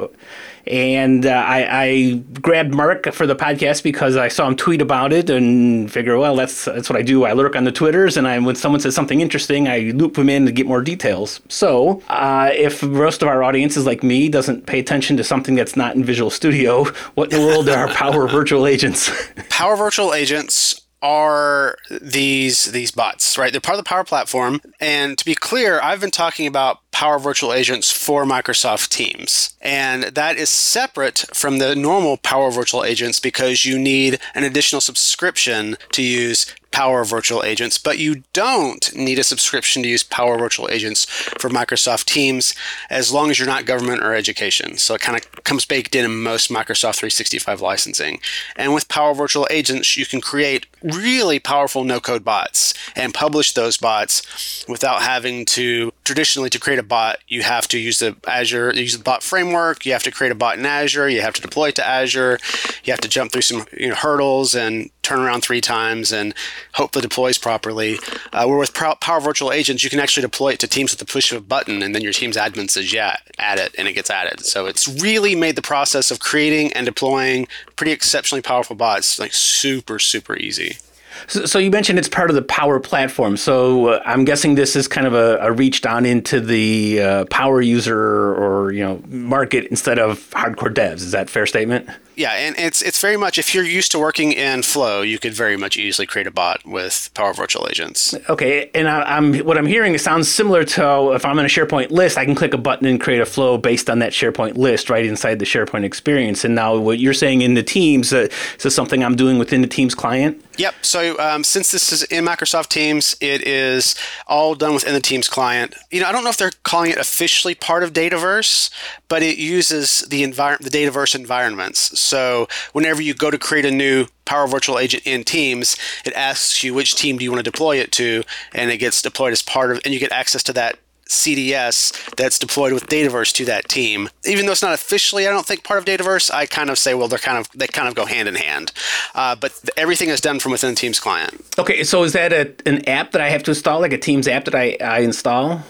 And 0.68 1.26
uh, 1.26 1.30
I, 1.30 1.82
I, 1.82 2.12
grabbed 2.40 2.72
Mark 2.72 3.12
for 3.12 3.26
the 3.26 3.34
podcast 3.34 3.82
because 3.82 4.14
I 4.16 4.28
saw 4.28 4.46
him 4.46 4.54
tweet 4.54 4.80
about 4.80 5.12
it 5.12 5.30
and 5.30 5.90
figure, 5.90 6.16
well, 6.16 6.36
that's 6.36 6.66
that's 6.66 6.88
what 6.88 6.96
I 6.96 7.02
do. 7.02 7.24
I 7.24 7.32
lurk 7.32 7.56
on 7.56 7.64
the 7.64 7.72
Twitters, 7.72 8.16
and 8.16 8.28
I, 8.28 8.38
when 8.38 8.54
someone 8.54 8.80
says 8.80 8.94
something 8.94 9.20
interesting, 9.20 9.66
I 9.66 9.90
loop 9.96 10.16
him 10.16 10.28
in 10.28 10.46
to 10.46 10.52
get 10.52 10.68
more 10.68 10.80
details. 10.80 11.40
So 11.48 12.00
uh, 12.08 12.50
if 12.52 12.80
most 12.84 13.20
of 13.20 13.26
our 13.26 13.42
audience 13.42 13.76
is 13.76 13.84
like 13.84 14.04
me, 14.04 14.28
doesn't 14.28 14.66
pay 14.66 14.78
attention 14.78 15.16
to 15.16 15.24
something 15.24 15.56
that's 15.56 15.74
not 15.74 15.96
in 15.96 16.04
Visual 16.04 16.30
Studio, 16.30 16.84
what 17.16 17.32
in 17.32 17.40
the 17.40 17.44
world 17.44 17.68
are 17.68 17.88
Power 17.88 18.28
Virtual 18.28 18.64
Agents? 18.64 19.10
Power 19.48 19.74
Virtual 19.74 20.14
Agents 20.14 20.82
are 21.02 21.76
these 21.90 22.66
these 22.66 22.90
bots, 22.90 23.38
right? 23.38 23.52
They're 23.52 23.60
part 23.60 23.78
of 23.78 23.84
the 23.84 23.88
Power 23.88 24.04
Platform. 24.04 24.60
And 24.80 25.16
to 25.18 25.24
be 25.24 25.34
clear, 25.34 25.80
I've 25.80 26.00
been 26.00 26.10
talking 26.10 26.46
about 26.46 26.78
Power 26.90 27.18
Virtual 27.18 27.52
Agents 27.52 27.92
for 27.92 28.24
Microsoft 28.24 28.88
Teams. 28.88 29.54
And 29.60 30.04
that 30.04 30.36
is 30.36 30.50
separate 30.50 31.24
from 31.32 31.58
the 31.58 31.76
normal 31.76 32.16
Power 32.16 32.50
Virtual 32.50 32.84
Agents 32.84 33.20
because 33.20 33.64
you 33.64 33.78
need 33.78 34.18
an 34.34 34.44
additional 34.44 34.80
subscription 34.80 35.76
to 35.92 36.02
use 36.02 36.54
Power 36.70 37.04
Virtual 37.04 37.42
Agents, 37.42 37.78
but 37.78 37.98
you 37.98 38.22
don't 38.32 38.94
need 38.94 39.18
a 39.18 39.24
subscription 39.24 39.82
to 39.82 39.88
use 39.88 40.02
Power 40.02 40.38
Virtual 40.38 40.68
Agents 40.70 41.04
for 41.04 41.50
Microsoft 41.50 42.04
Teams 42.04 42.54
as 42.90 43.12
long 43.12 43.30
as 43.30 43.38
you're 43.38 43.48
not 43.48 43.64
government 43.64 44.02
or 44.02 44.14
education. 44.14 44.76
So 44.78 44.94
it 44.94 45.00
kind 45.00 45.18
of 45.18 45.44
comes 45.44 45.64
baked 45.64 45.94
in 45.94 46.04
in 46.04 46.22
most 46.22 46.50
Microsoft 46.50 46.96
365 46.96 47.60
licensing. 47.60 48.20
And 48.56 48.74
with 48.74 48.88
Power 48.88 49.14
Virtual 49.14 49.46
Agents, 49.50 49.96
you 49.96 50.06
can 50.06 50.20
create 50.20 50.66
really 50.82 51.38
powerful 51.38 51.84
no 51.84 52.00
code 52.00 52.24
bots 52.24 52.74
and 52.94 53.12
publish 53.12 53.52
those 53.52 53.76
bots 53.76 54.64
without 54.68 55.02
having 55.02 55.44
to 55.44 55.92
traditionally 56.04 56.48
to 56.50 56.58
create 56.58 56.78
a 56.78 56.82
bot 56.82 57.18
you 57.26 57.42
have 57.42 57.66
to 57.68 57.78
use 57.78 57.98
the 57.98 58.16
azure 58.26 58.72
use 58.74 58.96
the 58.96 59.02
bot 59.02 59.22
framework 59.22 59.84
you 59.84 59.92
have 59.92 60.02
to 60.02 60.10
create 60.10 60.30
a 60.30 60.34
bot 60.34 60.56
in 60.56 60.64
azure 60.64 61.08
you 61.08 61.20
have 61.20 61.34
to 61.34 61.42
deploy 61.42 61.68
it 61.68 61.74
to 61.74 61.86
azure 61.86 62.38
you 62.84 62.92
have 62.92 63.00
to 63.00 63.08
jump 63.08 63.32
through 63.32 63.42
some 63.42 63.66
you 63.76 63.88
know, 63.88 63.94
hurdles 63.94 64.54
and 64.54 64.90
turn 65.02 65.20
around 65.20 65.40
three 65.40 65.60
times 65.60 66.12
and 66.12 66.34
hope 66.74 66.96
it 66.96 67.02
deploys 67.02 67.38
properly. 67.38 67.98
Uh, 68.32 68.46
where 68.46 68.58
with 68.58 68.74
power 68.74 69.20
virtual 69.20 69.52
agents 69.52 69.82
you 69.84 69.90
can 69.90 70.00
actually 70.00 70.22
deploy 70.22 70.50
it 70.50 70.60
to 70.60 70.66
teams 70.66 70.92
with 70.92 70.98
the 70.98 71.10
push 71.12 71.32
of 71.32 71.38
a 71.38 71.44
button 71.44 71.82
and 71.82 71.94
then 71.94 72.02
your 72.02 72.12
team's 72.12 72.36
admin 72.36 72.70
says 72.70 72.92
yeah 72.92 73.16
add 73.38 73.58
it 73.58 73.74
and 73.78 73.88
it 73.88 73.92
gets 73.92 74.10
added. 74.10 74.44
So 74.44 74.66
it's 74.66 74.88
really 75.02 75.34
made 75.34 75.56
the 75.56 75.62
process 75.62 76.10
of 76.10 76.20
creating 76.20 76.72
and 76.72 76.86
deploying 76.86 77.46
pretty 77.76 77.92
exceptionally 77.92 78.42
powerful 78.42 78.76
bots 78.76 79.18
like 79.18 79.32
super 79.32 79.98
super 79.98 80.36
easy 80.36 80.78
So, 81.26 81.46
so 81.46 81.58
you 81.58 81.70
mentioned 81.70 81.98
it's 81.98 82.08
part 82.08 82.30
of 82.30 82.36
the 82.36 82.42
Power 82.42 82.80
Platform. 82.80 83.36
So 83.36 83.88
uh, 83.88 84.02
I'm 84.04 84.24
guessing 84.24 84.54
this 84.54 84.76
is 84.76 84.88
kind 84.88 85.06
of 85.06 85.14
a, 85.14 85.38
a 85.38 85.52
reach 85.52 85.80
down 85.80 86.06
into 86.06 86.40
the 86.40 87.00
uh, 87.00 87.24
power 87.26 87.60
user 87.60 87.98
or 87.98 88.72
you 88.72 88.84
know 88.84 89.02
market 89.08 89.66
instead 89.66 89.98
of 89.98 90.30
hardcore 90.30 90.72
devs. 90.72 90.96
Is 90.96 91.12
that 91.12 91.28
fair 91.30 91.46
statement? 91.46 91.88
Yeah, 92.18 92.32
and 92.32 92.58
it's 92.58 92.82
it's 92.82 93.00
very 93.00 93.16
much 93.16 93.38
if 93.38 93.54
you're 93.54 93.62
used 93.62 93.92
to 93.92 93.98
working 94.00 94.32
in 94.32 94.62
Flow, 94.62 95.02
you 95.02 95.20
could 95.20 95.32
very 95.32 95.56
much 95.56 95.76
easily 95.76 96.04
create 96.04 96.26
a 96.26 96.32
bot 96.32 96.66
with 96.66 97.10
Power 97.14 97.32
Virtual 97.32 97.68
Agents. 97.70 98.12
Okay, 98.28 98.72
and 98.74 98.88
I, 98.88 99.16
am 99.16 99.38
what 99.38 99.56
I'm 99.56 99.66
hearing 99.66 99.94
it 99.94 100.00
sounds 100.00 100.28
similar 100.28 100.64
to 100.64 101.12
if 101.12 101.24
I'm 101.24 101.38
in 101.38 101.44
a 101.44 101.48
SharePoint 101.48 101.90
list, 101.90 102.18
I 102.18 102.24
can 102.24 102.34
click 102.34 102.54
a 102.54 102.58
button 102.58 102.88
and 102.88 103.00
create 103.00 103.20
a 103.20 103.26
flow 103.26 103.56
based 103.56 103.88
on 103.88 104.00
that 104.00 104.10
SharePoint 104.10 104.56
list 104.56 104.90
right 104.90 105.06
inside 105.06 105.38
the 105.38 105.44
SharePoint 105.44 105.84
experience. 105.84 106.44
And 106.44 106.56
now 106.56 106.76
what 106.76 106.98
you're 106.98 107.14
saying 107.14 107.42
in 107.42 107.54
the 107.54 107.62
Teams, 107.62 108.12
uh, 108.12 108.26
is 108.56 108.64
this 108.64 108.74
something 108.74 109.04
I'm 109.04 109.14
doing 109.14 109.38
within 109.38 109.60
the 109.62 109.68
Teams 109.68 109.94
client? 109.94 110.44
Yep. 110.56 110.74
So 110.82 111.07
um, 111.16 111.44
since 111.44 111.70
this 111.72 111.92
is 111.92 112.02
in 112.04 112.24
Microsoft 112.24 112.68
Teams, 112.68 113.16
it 113.20 113.46
is 113.46 113.94
all 114.26 114.54
done 114.54 114.74
within 114.74 114.94
the 114.94 115.00
Teams 115.00 115.28
client. 115.28 115.74
You 115.90 116.00
know, 116.00 116.08
I 116.08 116.12
don't 116.12 116.24
know 116.24 116.30
if 116.30 116.36
they're 116.36 116.52
calling 116.62 116.90
it 116.90 116.98
officially 116.98 117.54
part 117.54 117.82
of 117.82 117.92
Dataverse, 117.92 118.70
but 119.08 119.22
it 119.22 119.38
uses 119.38 120.00
the 120.02 120.22
environment, 120.22 120.70
the 120.70 120.78
Dataverse 120.78 121.14
environments. 121.14 121.98
So 121.98 122.48
whenever 122.72 123.00
you 123.00 123.14
go 123.14 123.30
to 123.30 123.38
create 123.38 123.64
a 123.64 123.70
new 123.70 124.06
Power 124.24 124.46
Virtual 124.46 124.78
Agent 124.78 125.06
in 125.06 125.24
Teams, 125.24 125.76
it 126.04 126.12
asks 126.14 126.62
you 126.62 126.74
which 126.74 126.94
team 126.94 127.16
do 127.16 127.24
you 127.24 127.30
want 127.30 127.44
to 127.44 127.50
deploy 127.50 127.76
it 127.76 127.92
to, 127.92 128.22
and 128.52 128.70
it 128.70 128.78
gets 128.78 129.00
deployed 129.00 129.32
as 129.32 129.42
part 129.42 129.70
of, 129.70 129.80
and 129.84 129.94
you 129.94 130.00
get 130.00 130.12
access 130.12 130.42
to 130.44 130.52
that 130.52 130.78
CDS 131.08 132.14
that's 132.16 132.38
deployed 132.38 132.72
with 132.72 132.86
Dataverse 132.86 133.32
to 133.34 133.44
that 133.46 133.68
team. 133.68 134.08
Even 134.24 134.46
though 134.46 134.52
it's 134.52 134.62
not 134.62 134.74
officially, 134.74 135.26
I 135.26 135.30
don't 135.30 135.46
think 135.46 135.64
part 135.64 135.78
of 135.78 135.84
Dataverse, 135.86 136.32
I 136.32 136.46
kind 136.46 136.70
of 136.70 136.78
say, 136.78 136.94
well, 136.94 137.08
they're 137.08 137.18
kind 137.18 137.38
of 137.38 137.48
they 137.52 137.66
kind 137.66 137.88
of 137.88 137.94
go 137.94 138.04
hand 138.04 138.28
in 138.28 138.34
hand. 138.34 138.72
Uh, 139.14 139.34
but 139.34 139.58
everything 139.76 140.10
is 140.10 140.20
done 140.20 140.38
from 140.38 140.52
within 140.52 140.74
Teams 140.74 141.00
client. 141.00 141.44
Okay, 141.58 141.82
so 141.82 142.02
is 142.04 142.12
that 142.12 142.32
a, 142.32 142.52
an 142.66 142.86
app 142.88 143.12
that 143.12 143.20
I 143.20 143.30
have 143.30 143.42
to 143.44 143.52
install, 143.52 143.80
like 143.80 143.92
a 143.92 143.98
Teams 143.98 144.28
app 144.28 144.44
that 144.44 144.54
I, 144.54 144.76
I 144.80 145.00
install? 145.00 145.62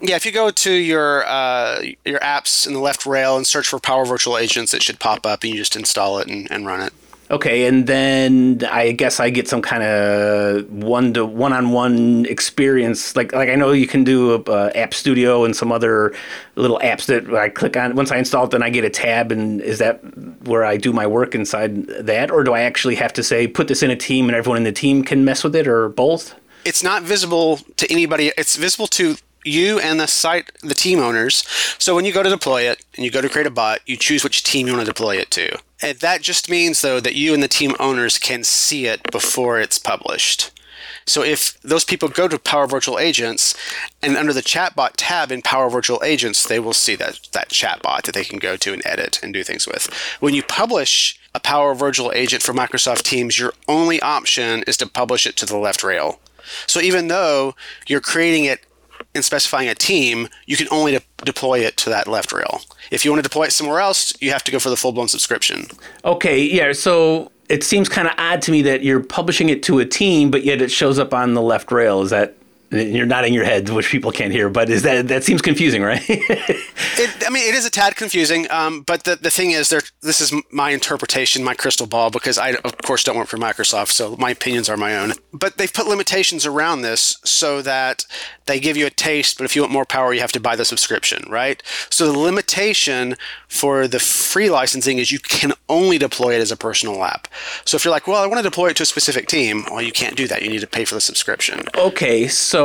Yeah, 0.00 0.16
if 0.16 0.26
you 0.26 0.32
go 0.32 0.50
to 0.50 0.72
your 0.72 1.24
uh, 1.26 1.80
your 2.04 2.18
apps 2.18 2.66
in 2.66 2.72
the 2.72 2.80
left 2.80 3.06
rail 3.06 3.36
and 3.36 3.46
search 3.46 3.68
for 3.68 3.78
Power 3.78 4.04
Virtual 4.04 4.36
Agents, 4.36 4.74
it 4.74 4.82
should 4.82 4.98
pop 4.98 5.24
up, 5.24 5.44
and 5.44 5.52
you 5.52 5.58
just 5.58 5.76
install 5.76 6.18
it 6.18 6.26
and, 6.26 6.50
and 6.50 6.66
run 6.66 6.80
it. 6.80 6.92
Okay, 7.32 7.64
and 7.64 7.86
then 7.86 8.60
I 8.70 8.92
guess 8.92 9.18
I 9.18 9.30
get 9.30 9.48
some 9.48 9.62
kind 9.62 9.82
of 9.82 10.70
one 10.70 11.14
to 11.14 11.24
one 11.24 11.54
on 11.54 11.70
one 11.70 12.26
experience. 12.26 13.16
Like 13.16 13.32
like 13.32 13.48
I 13.48 13.54
know 13.54 13.72
you 13.72 13.86
can 13.86 14.04
do 14.04 14.34
a, 14.34 14.52
a, 14.52 14.70
App 14.76 14.92
Studio 14.92 15.44
and 15.44 15.56
some 15.56 15.72
other 15.72 16.14
little 16.56 16.78
apps 16.80 17.06
that 17.06 17.32
I 17.34 17.48
click 17.48 17.74
on. 17.74 17.96
Once 17.96 18.12
I 18.12 18.18
install 18.18 18.44
it, 18.44 18.50
then 18.50 18.62
I 18.62 18.68
get 18.68 18.84
a 18.84 18.90
tab, 18.90 19.32
and 19.32 19.62
is 19.62 19.78
that 19.78 20.00
where 20.46 20.62
I 20.62 20.76
do 20.76 20.92
my 20.92 21.06
work 21.06 21.34
inside 21.34 21.86
that, 21.86 22.30
or 22.30 22.44
do 22.44 22.52
I 22.52 22.60
actually 22.60 22.96
have 22.96 23.14
to 23.14 23.22
say 23.22 23.48
put 23.48 23.66
this 23.66 23.82
in 23.82 23.90
a 23.90 23.96
team 23.96 24.28
and 24.28 24.36
everyone 24.36 24.58
in 24.58 24.64
the 24.64 24.72
team 24.72 25.02
can 25.02 25.24
mess 25.24 25.42
with 25.42 25.56
it, 25.56 25.66
or 25.66 25.88
both? 25.88 26.34
It's 26.66 26.82
not 26.82 27.02
visible 27.02 27.60
to 27.78 27.90
anybody. 27.90 28.30
It's 28.36 28.56
visible 28.56 28.88
to 28.88 29.16
you 29.42 29.78
and 29.80 29.98
the 29.98 30.06
site, 30.06 30.52
the 30.60 30.74
team 30.74 31.00
owners. 31.00 31.44
So 31.78 31.94
when 31.94 32.04
you 32.04 32.12
go 32.12 32.22
to 32.22 32.28
deploy 32.28 32.62
it 32.62 32.84
and 32.94 33.06
you 33.06 33.10
go 33.10 33.22
to 33.22 33.28
create 33.28 33.46
a 33.46 33.50
bot, 33.50 33.80
you 33.86 33.96
choose 33.96 34.22
which 34.22 34.42
team 34.42 34.66
you 34.66 34.74
want 34.74 34.84
to 34.86 34.92
deploy 34.92 35.16
it 35.16 35.30
to. 35.32 35.58
And 35.82 35.98
that 35.98 36.22
just 36.22 36.48
means, 36.48 36.80
though, 36.80 37.00
that 37.00 37.16
you 37.16 37.34
and 37.34 37.42
the 37.42 37.48
team 37.48 37.74
owners 37.80 38.18
can 38.18 38.44
see 38.44 38.86
it 38.86 39.10
before 39.10 39.58
it's 39.58 39.78
published. 39.78 40.50
So 41.06 41.22
if 41.24 41.60
those 41.62 41.84
people 41.84 42.08
go 42.08 42.28
to 42.28 42.38
Power 42.38 42.66
Virtual 42.66 42.98
Agents 42.98 43.56
and 44.00 44.16
under 44.16 44.32
the 44.32 44.42
chatbot 44.42 44.92
tab 44.96 45.32
in 45.32 45.42
Power 45.42 45.68
Virtual 45.68 46.00
Agents, 46.04 46.46
they 46.46 46.60
will 46.60 46.72
see 46.72 46.94
that, 46.96 47.20
that 47.32 47.48
chatbot 47.48 48.02
that 48.02 48.14
they 48.14 48.24
can 48.24 48.38
go 48.38 48.56
to 48.56 48.72
and 48.72 48.86
edit 48.86 49.20
and 49.22 49.32
do 49.32 49.42
things 49.42 49.66
with. 49.66 49.92
When 50.20 50.34
you 50.34 50.42
publish 50.44 51.18
a 51.34 51.40
Power 51.40 51.74
Virtual 51.74 52.12
Agent 52.12 52.42
for 52.42 52.52
Microsoft 52.52 53.02
Teams, 53.02 53.38
your 53.38 53.52
only 53.66 54.00
option 54.00 54.62
is 54.66 54.76
to 54.76 54.86
publish 54.86 55.26
it 55.26 55.36
to 55.38 55.46
the 55.46 55.56
left 55.56 55.82
rail. 55.82 56.20
So 56.66 56.80
even 56.80 57.08
though 57.08 57.54
you're 57.86 58.00
creating 58.00 58.44
it 58.44 58.64
and 59.14 59.24
specifying 59.24 59.68
a 59.68 59.74
team, 59.74 60.28
you 60.46 60.56
can 60.56 60.68
only 60.70 60.92
de- 60.92 61.02
deploy 61.24 61.60
it 61.60 61.76
to 61.78 61.90
that 61.90 62.06
left 62.06 62.32
rail. 62.32 62.62
If 62.90 63.04
you 63.04 63.10
want 63.10 63.18
to 63.18 63.28
deploy 63.28 63.44
it 63.44 63.52
somewhere 63.52 63.80
else, 63.80 64.12
you 64.20 64.30
have 64.30 64.44
to 64.44 64.52
go 64.52 64.58
for 64.58 64.70
the 64.70 64.76
full 64.76 64.92
blown 64.92 65.08
subscription. 65.08 65.66
Okay, 66.04 66.42
yeah. 66.42 66.72
So 66.72 67.30
it 67.48 67.62
seems 67.64 67.88
kind 67.88 68.08
of 68.08 68.14
odd 68.18 68.42
to 68.42 68.50
me 68.50 68.62
that 68.62 68.82
you're 68.82 69.02
publishing 69.02 69.48
it 69.48 69.62
to 69.64 69.78
a 69.78 69.84
team, 69.84 70.30
but 70.30 70.44
yet 70.44 70.62
it 70.62 70.70
shows 70.70 70.98
up 70.98 71.12
on 71.12 71.34
the 71.34 71.42
left 71.42 71.70
rail. 71.70 72.00
Is 72.02 72.10
that 72.10 72.36
you're 72.72 73.06
nodding 73.06 73.34
your 73.34 73.44
head, 73.44 73.68
which 73.68 73.90
people 73.90 74.10
can't 74.10 74.32
hear, 74.32 74.48
but 74.48 74.70
is 74.70 74.82
that 74.82 75.08
that 75.08 75.24
seems 75.24 75.42
confusing, 75.42 75.82
right? 75.82 76.02
it, 76.08 77.24
I 77.26 77.30
mean, 77.30 77.46
it 77.48 77.54
is 77.54 77.66
a 77.66 77.70
tad 77.70 77.96
confusing. 77.96 78.50
Um, 78.50 78.82
but 78.82 79.04
the, 79.04 79.16
the 79.16 79.30
thing 79.30 79.50
is, 79.50 79.68
there. 79.68 79.82
This 80.00 80.20
is 80.20 80.32
my 80.50 80.70
interpretation, 80.70 81.44
my 81.44 81.54
crystal 81.54 81.86
ball, 81.86 82.10
because 82.10 82.38
I, 82.38 82.52
of 82.64 82.76
course, 82.78 83.04
don't 83.04 83.16
work 83.16 83.28
for 83.28 83.36
Microsoft, 83.36 83.90
so 83.90 84.16
my 84.16 84.30
opinions 84.30 84.68
are 84.68 84.76
my 84.76 84.96
own. 84.96 85.12
But 85.32 85.58
they've 85.58 85.72
put 85.72 85.86
limitations 85.86 86.46
around 86.46 86.82
this 86.82 87.18
so 87.24 87.62
that 87.62 88.04
they 88.46 88.58
give 88.58 88.76
you 88.76 88.86
a 88.86 88.90
taste, 88.90 89.38
but 89.38 89.44
if 89.44 89.54
you 89.54 89.62
want 89.62 89.72
more 89.72 89.84
power, 89.84 90.12
you 90.12 90.20
have 90.20 90.32
to 90.32 90.40
buy 90.40 90.56
the 90.56 90.64
subscription, 90.64 91.24
right? 91.28 91.62
So 91.90 92.10
the 92.10 92.18
limitation 92.18 93.16
for 93.48 93.86
the 93.86 93.98
free 93.98 94.50
licensing 94.50 94.98
is 94.98 95.12
you 95.12 95.18
can 95.18 95.52
only 95.68 95.98
deploy 95.98 96.34
it 96.34 96.40
as 96.40 96.50
a 96.50 96.56
personal 96.56 97.04
app. 97.04 97.28
So 97.64 97.76
if 97.76 97.84
you're 97.84 97.92
like, 97.92 98.06
well, 98.06 98.22
I 98.22 98.26
want 98.26 98.38
to 98.38 98.48
deploy 98.48 98.68
it 98.68 98.76
to 98.76 98.82
a 98.82 98.86
specific 98.86 99.28
team, 99.28 99.64
well, 99.70 99.82
you 99.82 99.92
can't 99.92 100.16
do 100.16 100.26
that. 100.28 100.42
You 100.42 100.48
need 100.48 100.60
to 100.60 100.66
pay 100.66 100.84
for 100.84 100.94
the 100.94 101.00
subscription. 101.00 101.62
Okay, 101.76 102.28
so 102.28 102.61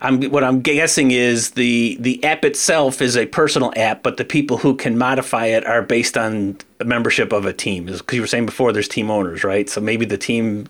I'm, 0.00 0.22
what 0.30 0.44
I'm 0.44 0.60
guessing 0.60 1.10
is 1.10 1.52
the 1.52 1.96
the 2.00 2.22
app 2.24 2.44
itself 2.44 3.00
is 3.02 3.16
a 3.16 3.26
personal 3.26 3.72
app, 3.76 4.02
but 4.02 4.16
the 4.16 4.24
people 4.24 4.58
who 4.58 4.74
can 4.74 4.96
modify 4.96 5.46
it 5.46 5.66
are 5.66 5.82
based 5.82 6.16
on 6.16 6.58
membership 6.84 7.32
of 7.32 7.44
a 7.44 7.52
team. 7.52 7.86
Because 7.86 8.02
you 8.12 8.20
were 8.20 8.26
saying 8.26 8.46
before, 8.46 8.72
there's 8.72 8.88
team 8.88 9.10
owners, 9.10 9.44
right? 9.44 9.68
So 9.68 9.80
maybe 9.80 10.04
the 10.04 10.18
team 10.18 10.66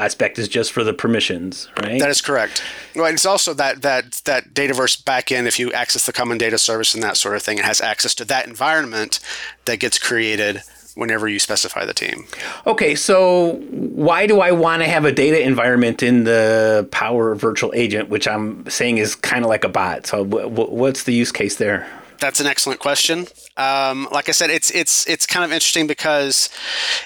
aspect 0.00 0.38
is 0.38 0.48
just 0.48 0.72
for 0.72 0.82
the 0.82 0.94
permissions, 0.94 1.68
right? 1.82 2.00
That 2.00 2.08
is 2.08 2.22
correct. 2.22 2.62
Well, 2.96 3.06
it's 3.06 3.26
also 3.26 3.54
that 3.54 3.82
that 3.82 4.22
that 4.24 4.54
Dataverse 4.54 5.02
backend. 5.02 5.46
If 5.46 5.58
you 5.58 5.72
access 5.72 6.06
the 6.06 6.12
common 6.12 6.38
data 6.38 6.58
service 6.58 6.94
and 6.94 7.02
that 7.02 7.16
sort 7.16 7.36
of 7.36 7.42
thing, 7.42 7.58
it 7.58 7.64
has 7.64 7.80
access 7.80 8.14
to 8.16 8.24
that 8.26 8.46
environment 8.46 9.20
that 9.66 9.78
gets 9.78 9.98
created 9.98 10.62
whenever 10.94 11.28
you 11.28 11.38
specify 11.38 11.84
the 11.84 11.94
team. 11.94 12.26
Okay, 12.66 12.94
so 12.94 13.54
why 13.70 14.26
do 14.26 14.40
I 14.40 14.52
want 14.52 14.82
to 14.82 14.88
have 14.88 15.04
a 15.04 15.12
data 15.12 15.40
environment 15.42 16.02
in 16.02 16.24
the 16.24 16.88
Power 16.90 17.34
Virtual 17.34 17.72
Agent, 17.74 18.08
which 18.08 18.26
I'm 18.28 18.68
saying 18.68 18.98
is 18.98 19.14
kind 19.14 19.44
of 19.44 19.48
like 19.48 19.64
a 19.64 19.68
bot? 19.68 20.06
So, 20.06 20.24
what's 20.24 21.04
the 21.04 21.12
use 21.12 21.32
case 21.32 21.56
there? 21.56 21.86
That's 22.18 22.38
an 22.40 22.46
excellent 22.46 22.80
question. 22.80 23.26
Um, 23.56 24.08
like 24.12 24.28
I 24.28 24.32
said, 24.32 24.50
it's 24.50 24.70
it's 24.70 25.08
it's 25.08 25.26
kind 25.26 25.44
of 25.44 25.52
interesting 25.52 25.86
because 25.86 26.50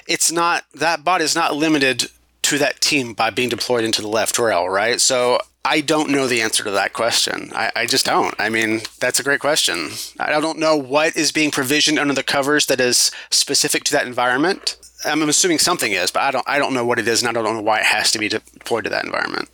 it's 0.07 0.31
not 0.31 0.65
that 0.73 1.03
bot 1.03 1.21
is 1.21 1.35
not 1.35 1.55
limited 1.55 2.09
to 2.43 2.57
that 2.59 2.79
team 2.81 3.13
by 3.13 3.29
being 3.29 3.49
deployed 3.49 3.83
into 3.83 4.01
the 4.01 4.07
left 4.07 4.37
rail, 4.37 4.69
right? 4.69 5.01
So 5.01 5.39
I 5.65 5.81
don't 5.81 6.11
know 6.11 6.27
the 6.27 6.43
answer 6.43 6.63
to 6.63 6.71
that 6.71 6.93
question. 6.93 7.51
I, 7.55 7.71
I, 7.75 7.85
just 7.87 8.05
don't. 8.05 8.35
I 8.37 8.49
mean, 8.49 8.81
that's 8.99 9.19
a 9.19 9.23
great 9.23 9.39
question. 9.39 9.89
I 10.19 10.39
don't 10.39 10.59
know 10.59 10.77
what 10.77 11.17
is 11.17 11.31
being 11.31 11.49
provisioned 11.49 11.97
under 11.97 12.13
the 12.13 12.21
covers 12.21 12.67
that 12.67 12.79
is 12.79 13.09
specific 13.31 13.83
to 13.85 13.91
that 13.93 14.05
environment. 14.05 14.77
I'm 15.03 15.27
assuming 15.27 15.57
something 15.57 15.91
is, 15.91 16.11
but 16.11 16.21
I 16.21 16.31
don't. 16.31 16.47
I 16.47 16.59
don't 16.59 16.73
know 16.73 16.85
what 16.85 16.99
it 16.99 17.07
is, 17.07 17.21
and 17.21 17.29
I 17.29 17.31
don't 17.31 17.55
know 17.55 17.61
why 17.61 17.79
it 17.79 17.85
has 17.85 18.11
to 18.11 18.19
be 18.19 18.29
deployed 18.29 18.83
to 18.85 18.89
that 18.91 19.05
environment. 19.05 19.49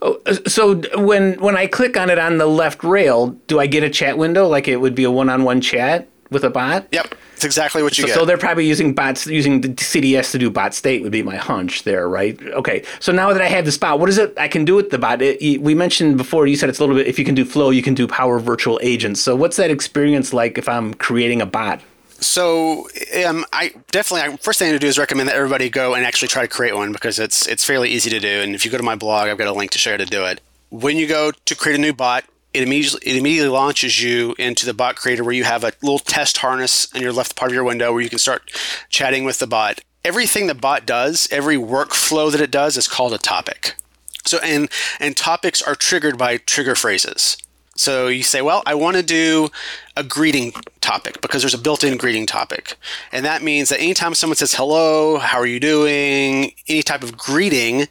Oh, 0.00 0.20
uh, 0.26 0.36
so 0.46 0.76
when 0.96 1.34
when 1.40 1.56
I 1.56 1.66
click 1.66 1.96
on 1.96 2.08
it 2.08 2.18
on 2.18 2.38
the 2.38 2.46
left 2.46 2.82
rail, 2.84 3.28
do 3.48 3.60
I 3.60 3.66
get 3.66 3.82
a 3.82 3.90
chat 3.90 4.16
window 4.16 4.46
like 4.46 4.68
it 4.68 4.76
would 4.76 4.94
be 4.94 5.04
a 5.04 5.10
one-on-one 5.10 5.60
chat 5.60 6.08
with 6.30 6.44
a 6.44 6.50
bot? 6.50 6.86
Yep. 6.92 7.14
It's 7.34 7.44
exactly 7.44 7.82
what 7.82 7.96
you 7.98 8.02
so, 8.02 8.08
get. 8.08 8.14
So 8.14 8.24
they're 8.24 8.38
probably 8.38 8.66
using 8.66 8.94
bots, 8.94 9.26
using 9.26 9.60
the 9.60 9.68
CDS 9.68 10.32
to 10.32 10.38
do 10.38 10.50
bot 10.50 10.74
state 10.74 11.02
would 11.02 11.12
be 11.12 11.22
my 11.22 11.36
hunch 11.36 11.84
there, 11.84 12.08
right? 12.08 12.40
Okay. 12.48 12.84
So 13.00 13.12
now 13.12 13.32
that 13.32 13.40
I 13.40 13.46
have 13.46 13.64
this 13.64 13.78
bot, 13.78 14.00
what 14.00 14.08
is 14.08 14.18
it 14.18 14.34
I 14.36 14.48
can 14.48 14.64
do 14.64 14.74
with 14.74 14.90
the 14.90 14.98
bot? 14.98 15.22
It, 15.22 15.60
we 15.60 15.74
mentioned 15.74 16.16
before, 16.16 16.46
you 16.46 16.56
said 16.56 16.68
it's 16.68 16.78
a 16.78 16.82
little 16.82 16.96
bit, 16.96 17.06
if 17.06 17.18
you 17.18 17.24
can 17.24 17.34
do 17.34 17.44
flow, 17.44 17.70
you 17.70 17.82
can 17.82 17.94
do 17.94 18.06
power 18.06 18.38
virtual 18.40 18.78
agents. 18.82 19.22
So 19.22 19.36
what's 19.36 19.56
that 19.56 19.70
experience 19.70 20.32
like 20.32 20.58
if 20.58 20.68
I'm 20.68 20.94
creating 20.94 21.40
a 21.40 21.46
bot? 21.46 21.80
So, 22.20 22.88
um, 23.24 23.46
I 23.52 23.72
definitely 23.92 24.38
first 24.38 24.58
thing 24.58 24.72
to 24.72 24.78
do 24.80 24.88
is 24.88 24.98
recommend 24.98 25.28
that 25.28 25.36
everybody 25.36 25.70
go 25.70 25.94
and 25.94 26.04
actually 26.04 26.28
try 26.28 26.42
to 26.42 26.48
create 26.48 26.74
one 26.74 26.90
because 26.90 27.20
it's 27.20 27.46
it's 27.46 27.62
fairly 27.62 27.90
easy 27.90 28.10
to 28.10 28.18
do. 28.18 28.42
And 28.42 28.56
if 28.56 28.64
you 28.64 28.72
go 28.72 28.76
to 28.76 28.82
my 28.82 28.96
blog, 28.96 29.28
I've 29.28 29.38
got 29.38 29.46
a 29.46 29.52
link 29.52 29.70
to 29.72 29.78
show 29.78 29.90
you 29.90 29.98
how 29.98 30.04
to 30.04 30.10
do 30.10 30.24
it. 30.24 30.40
When 30.70 30.96
you 30.96 31.06
go 31.06 31.30
to 31.30 31.54
create 31.54 31.78
a 31.78 31.80
new 31.80 31.92
bot, 31.92 32.24
it 32.54 32.62
immediately 32.62 33.00
it 33.04 33.16
immediately 33.16 33.50
launches 33.50 34.02
you 34.02 34.34
into 34.38 34.66
the 34.66 34.74
bot 34.74 34.96
creator 34.96 35.22
where 35.22 35.34
you 35.34 35.44
have 35.44 35.64
a 35.64 35.72
little 35.82 35.98
test 35.98 36.38
harness 36.38 36.90
in 36.94 37.02
your 37.02 37.12
left 37.12 37.36
part 37.36 37.50
of 37.50 37.54
your 37.54 37.64
window 37.64 37.92
where 37.92 38.02
you 38.02 38.08
can 38.08 38.18
start 38.18 38.50
chatting 38.88 39.24
with 39.24 39.38
the 39.38 39.46
bot. 39.46 39.80
Everything 40.04 40.46
the 40.46 40.54
bot 40.54 40.86
does, 40.86 41.28
every 41.30 41.56
workflow 41.56 42.30
that 42.32 42.40
it 42.40 42.50
does 42.50 42.76
is 42.76 42.88
called 42.88 43.12
a 43.12 43.18
topic. 43.18 43.74
So 44.24 44.38
and 44.42 44.70
and 45.00 45.16
topics 45.16 45.62
are 45.62 45.74
triggered 45.74 46.18
by 46.18 46.38
trigger 46.38 46.74
phrases. 46.74 47.36
So 47.78 48.08
you 48.08 48.24
say, 48.24 48.42
well, 48.42 48.64
I 48.66 48.74
want 48.74 48.96
to 48.96 49.04
do 49.04 49.50
a 49.96 50.02
greeting 50.02 50.52
topic 50.80 51.20
because 51.20 51.42
there's 51.42 51.54
a 51.54 51.58
built-in 51.58 51.96
greeting 51.96 52.26
topic. 52.26 52.76
And 53.12 53.24
that 53.24 53.40
means 53.40 53.68
that 53.68 53.80
anytime 53.80 54.14
someone 54.14 54.36
says 54.36 54.54
hello, 54.54 55.18
how 55.18 55.38
are 55.38 55.46
you 55.46 55.60
doing, 55.60 56.54
any 56.66 56.82
type 56.82 57.04
of 57.04 57.16
greeting, 57.16 57.86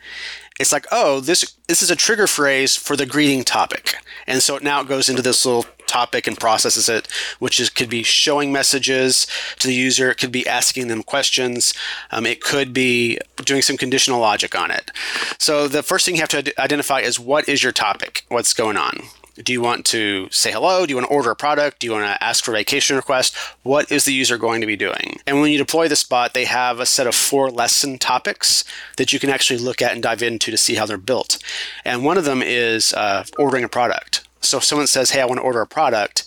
it's 0.60 0.72
like, 0.72 0.88
oh, 0.92 1.20
this 1.20 1.56
this 1.68 1.82
is 1.82 1.92
a 1.92 1.96
trigger 1.96 2.28
phrase 2.28 2.76
for 2.76 2.96
the 2.96 3.06
greeting 3.06 3.44
topic. 3.44 3.96
And 4.26 4.42
so 4.42 4.58
now 4.58 4.82
it 4.82 4.88
goes 4.88 5.10
into 5.10 5.22
this 5.22 5.46
little 5.46 5.66
topic 5.86 6.28
and 6.28 6.38
processes 6.38 6.90
it, 6.90 7.08
which 7.40 7.60
is 7.60 7.70
could 7.70 7.90
be 7.90 8.04
showing 8.04 8.52
messages 8.52 9.28
to 9.60 9.68
the 9.68 9.74
user, 9.74 10.12
it 10.12 10.18
could 10.18 10.32
be 10.32 10.48
asking 10.48 10.88
them 10.88 11.04
questions, 11.04 11.74
um, 12.12 12.26
it 12.26 12.42
could 12.42 12.74
be 12.74 13.20
doing 13.44 13.62
some 13.62 13.78
conditional 13.78 14.20
logic 14.20 14.58
on 14.58 14.72
it. 14.72 14.92
So 15.38 15.68
the 15.68 15.84
first 15.84 16.06
thing 16.06 16.16
you 16.16 16.22
have 16.22 16.30
to 16.30 16.62
identify 16.62 17.00
is 17.00 17.20
what 17.20 17.48
is 17.48 17.64
your 17.64 17.72
topic, 17.72 18.26
what's 18.30 18.54
going 18.54 18.78
on. 18.78 19.04
Do 19.44 19.54
you 19.54 19.62
want 19.62 19.86
to 19.88 20.30
say 20.32 20.52
hello? 20.52 20.86
Do 20.86 20.92
you 20.92 20.96
want 20.96 21.08
to 21.08 21.14
order 21.14 21.32
a 21.32 21.36
product? 21.36 21.80
Do 21.80 21.88
you 21.88 21.94
want 21.94 22.06
to 22.06 22.24
ask 22.24 22.44
for 22.44 22.52
vacation 22.52 22.96
request? 22.96 23.36
What 23.64 23.92
is 23.92 24.06
the 24.06 24.14
user 24.14 24.38
going 24.38 24.62
to 24.62 24.68
be 24.68 24.76
doing? 24.76 25.20
And 25.28 25.40
when 25.40 25.52
you 25.52 25.58
deploy 25.58 25.88
this 25.88 26.04
bot, 26.04 26.34
they 26.34 26.46
have 26.46 26.80
a 26.80 26.86
set 26.86 27.08
of 27.08 27.16
four 27.16 27.52
lesson 27.52 27.98
topics 28.00 28.64
that 28.98 29.14
you 29.14 29.20
can 29.20 29.30
actually 29.30 29.60
look 29.60 29.82
at 29.82 29.94
and 29.94 30.02
dive 30.02 30.24
into 30.24 30.50
to 30.52 30.58
see 30.58 30.76
how 30.76 30.86
they're 30.86 30.98
built. 30.98 31.38
And 31.86 32.04
one 32.04 32.18
of 32.18 32.26
them 32.26 32.42
is 32.42 32.94
uh, 32.94 33.26
ordering 33.38 33.64
a 33.64 33.70
product. 33.70 34.28
So 34.42 34.58
if 34.58 34.64
someone 34.64 34.88
says, 34.88 35.12
"Hey, 35.12 35.22
I 35.22 35.26
want 35.26 35.40
to 35.40 35.44
order 35.44 35.62
a 35.62 35.68
product," 35.68 36.24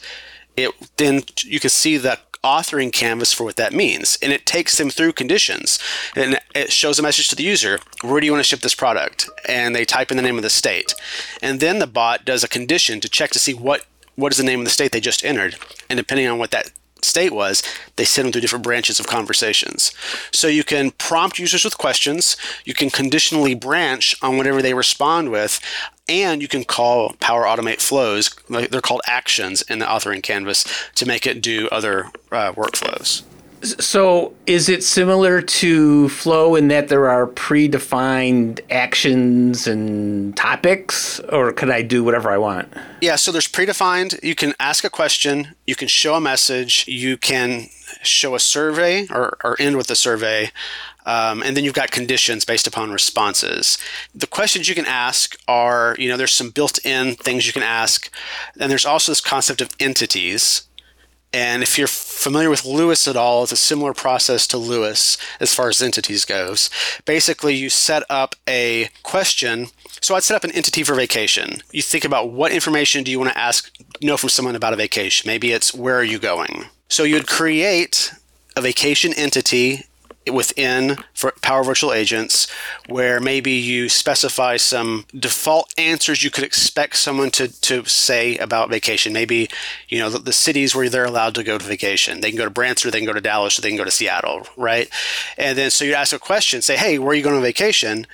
it 0.56 0.70
then 0.96 1.22
you 1.44 1.60
can 1.60 1.70
see 1.70 1.96
the 1.96 2.18
authoring 2.42 2.92
canvas 2.92 3.32
for 3.32 3.44
what 3.44 3.56
that 3.56 3.72
means. 3.72 4.18
And 4.22 4.32
it 4.32 4.46
takes 4.46 4.78
them 4.78 4.90
through 4.90 5.12
conditions 5.12 5.78
and 6.16 6.40
it 6.54 6.72
shows 6.72 6.98
a 6.98 7.02
message 7.02 7.28
to 7.28 7.36
the 7.36 7.42
user 7.42 7.78
where 8.02 8.20
do 8.20 8.26
you 8.26 8.32
want 8.32 8.42
to 8.42 8.48
ship 8.48 8.60
this 8.60 8.74
product? 8.74 9.28
And 9.48 9.74
they 9.74 9.84
type 9.84 10.10
in 10.10 10.16
the 10.16 10.22
name 10.22 10.36
of 10.36 10.42
the 10.42 10.50
state. 10.50 10.94
And 11.42 11.60
then 11.60 11.78
the 11.78 11.86
bot 11.86 12.24
does 12.24 12.42
a 12.42 12.48
condition 12.48 13.00
to 13.00 13.08
check 13.08 13.30
to 13.30 13.38
see 13.38 13.54
what 13.54 13.86
what 14.16 14.32
is 14.32 14.38
the 14.38 14.44
name 14.44 14.60
of 14.60 14.66
the 14.66 14.70
state 14.70 14.92
they 14.92 15.00
just 15.00 15.24
entered. 15.24 15.56
And 15.88 15.96
depending 15.96 16.26
on 16.26 16.38
what 16.38 16.50
that 16.50 16.70
state 17.02 17.32
was, 17.32 17.62
they 17.96 18.04
send 18.04 18.26
them 18.26 18.32
through 18.32 18.42
different 18.42 18.64
branches 18.64 19.00
of 19.00 19.06
conversations. 19.06 19.92
So 20.32 20.46
you 20.46 20.64
can 20.64 20.90
prompt 20.92 21.38
users 21.38 21.64
with 21.64 21.78
questions, 21.78 22.36
you 22.64 22.74
can 22.74 22.90
conditionally 22.90 23.54
branch 23.54 24.14
on 24.22 24.36
whatever 24.36 24.60
they 24.60 24.74
respond 24.74 25.30
with, 25.30 25.60
and 26.10 26.42
you 26.42 26.48
can 26.48 26.64
call 26.64 27.14
Power 27.20 27.44
Automate 27.44 27.80
flows, 27.80 28.30
they're 28.48 28.80
called 28.80 29.02
actions 29.06 29.62
in 29.62 29.78
the 29.78 29.86
authoring 29.86 30.22
canvas, 30.22 30.64
to 30.96 31.06
make 31.06 31.26
it 31.26 31.40
do 31.40 31.68
other 31.70 32.06
uh, 32.32 32.52
workflows. 32.52 33.22
So, 33.62 34.32
is 34.46 34.70
it 34.70 34.82
similar 34.82 35.42
to 35.42 36.08
Flow 36.08 36.54
in 36.56 36.68
that 36.68 36.88
there 36.88 37.10
are 37.10 37.26
predefined 37.26 38.60
actions 38.70 39.66
and 39.66 40.34
topics, 40.34 41.20
or 41.20 41.52
can 41.52 41.70
I 41.70 41.82
do 41.82 42.02
whatever 42.02 42.30
I 42.30 42.38
want? 42.38 42.72
Yeah, 43.02 43.16
so 43.16 43.30
there's 43.30 43.48
predefined. 43.48 44.22
You 44.22 44.34
can 44.34 44.54
ask 44.58 44.82
a 44.82 44.88
question, 44.88 45.54
you 45.66 45.76
can 45.76 45.88
show 45.88 46.14
a 46.14 46.22
message, 46.22 46.88
you 46.88 47.18
can 47.18 47.68
show 48.02 48.34
a 48.34 48.40
survey 48.40 49.06
or, 49.10 49.36
or 49.44 49.56
end 49.60 49.76
with 49.76 49.90
a 49.90 49.96
survey. 49.96 50.50
Um, 51.06 51.42
and 51.42 51.56
then 51.56 51.64
you've 51.64 51.74
got 51.74 51.90
conditions 51.90 52.44
based 52.44 52.66
upon 52.66 52.90
responses. 52.90 53.78
The 54.14 54.26
questions 54.26 54.68
you 54.68 54.74
can 54.74 54.86
ask 54.86 55.36
are, 55.48 55.96
you 55.98 56.08
know, 56.08 56.16
there's 56.16 56.34
some 56.34 56.50
built 56.50 56.84
in 56.84 57.14
things 57.14 57.46
you 57.46 57.52
can 57.52 57.62
ask. 57.62 58.10
And 58.58 58.70
there's 58.70 58.86
also 58.86 59.12
this 59.12 59.20
concept 59.20 59.60
of 59.60 59.70
entities. 59.80 60.62
And 61.32 61.62
if 61.62 61.78
you're 61.78 61.86
familiar 61.86 62.50
with 62.50 62.64
LUIS 62.64 63.06
at 63.06 63.16
all, 63.16 63.44
it's 63.44 63.52
a 63.52 63.56
similar 63.56 63.94
process 63.94 64.48
to 64.48 64.58
LUIS 64.58 65.16
as 65.38 65.54
far 65.54 65.68
as 65.68 65.80
entities 65.80 66.24
goes. 66.24 66.70
Basically, 67.04 67.54
you 67.54 67.70
set 67.70 68.02
up 68.10 68.34
a 68.48 68.88
question. 69.04 69.68
So 70.00 70.16
I'd 70.16 70.24
set 70.24 70.34
up 70.34 70.42
an 70.42 70.50
entity 70.50 70.82
for 70.82 70.94
vacation. 70.94 71.62
You 71.70 71.82
think 71.82 72.04
about 72.04 72.32
what 72.32 72.50
information 72.50 73.04
do 73.04 73.12
you 73.12 73.20
want 73.20 73.30
to 73.30 73.38
ask, 73.38 73.70
know 74.02 74.16
from 74.16 74.30
someone 74.30 74.56
about 74.56 74.72
a 74.72 74.76
vacation. 74.76 75.28
Maybe 75.28 75.52
it's 75.52 75.72
where 75.72 75.96
are 75.96 76.04
you 76.04 76.18
going? 76.18 76.64
So 76.88 77.04
you'd 77.04 77.28
create 77.28 78.12
a 78.56 78.60
vacation 78.60 79.12
entity 79.14 79.84
within 80.26 80.96
For 81.20 81.32
power 81.42 81.62
Virtual 81.62 81.92
Agents 81.92 82.50
where 82.88 83.20
maybe 83.20 83.52
you 83.52 83.88
specify 83.88 84.56
some 84.56 85.04
default 85.14 85.72
answers 85.78 86.22
you 86.22 86.30
could 86.30 86.44
expect 86.44 86.96
someone 86.96 87.30
to, 87.32 87.48
to 87.60 87.84
say 87.84 88.38
about 88.38 88.70
vacation. 88.70 89.12
Maybe, 89.12 89.48
you 89.88 89.98
know, 89.98 90.08
the, 90.08 90.18
the 90.18 90.32
cities 90.32 90.74
where 90.74 90.88
they're 90.88 91.04
allowed 91.04 91.34
to 91.34 91.44
go 91.44 91.58
to 91.58 91.64
vacation. 91.64 92.20
They 92.20 92.30
can 92.30 92.38
go 92.38 92.44
to 92.44 92.50
Branson 92.50 92.90
they 92.90 92.98
can 92.98 93.06
go 93.06 93.12
to 93.12 93.20
Dallas 93.20 93.58
or 93.58 93.62
they 93.62 93.68
can 93.68 93.76
go 93.76 93.84
to 93.84 93.90
Seattle, 93.90 94.46
right? 94.56 94.88
And 95.36 95.58
then 95.58 95.70
so 95.70 95.84
you 95.84 95.94
ask 95.94 96.14
a 96.14 96.18
question, 96.18 96.62
say, 96.62 96.76
hey, 96.76 96.98
where 96.98 97.10
are 97.10 97.14
you 97.14 97.22
going 97.22 97.36
on 97.36 97.42
vacation? 97.42 98.06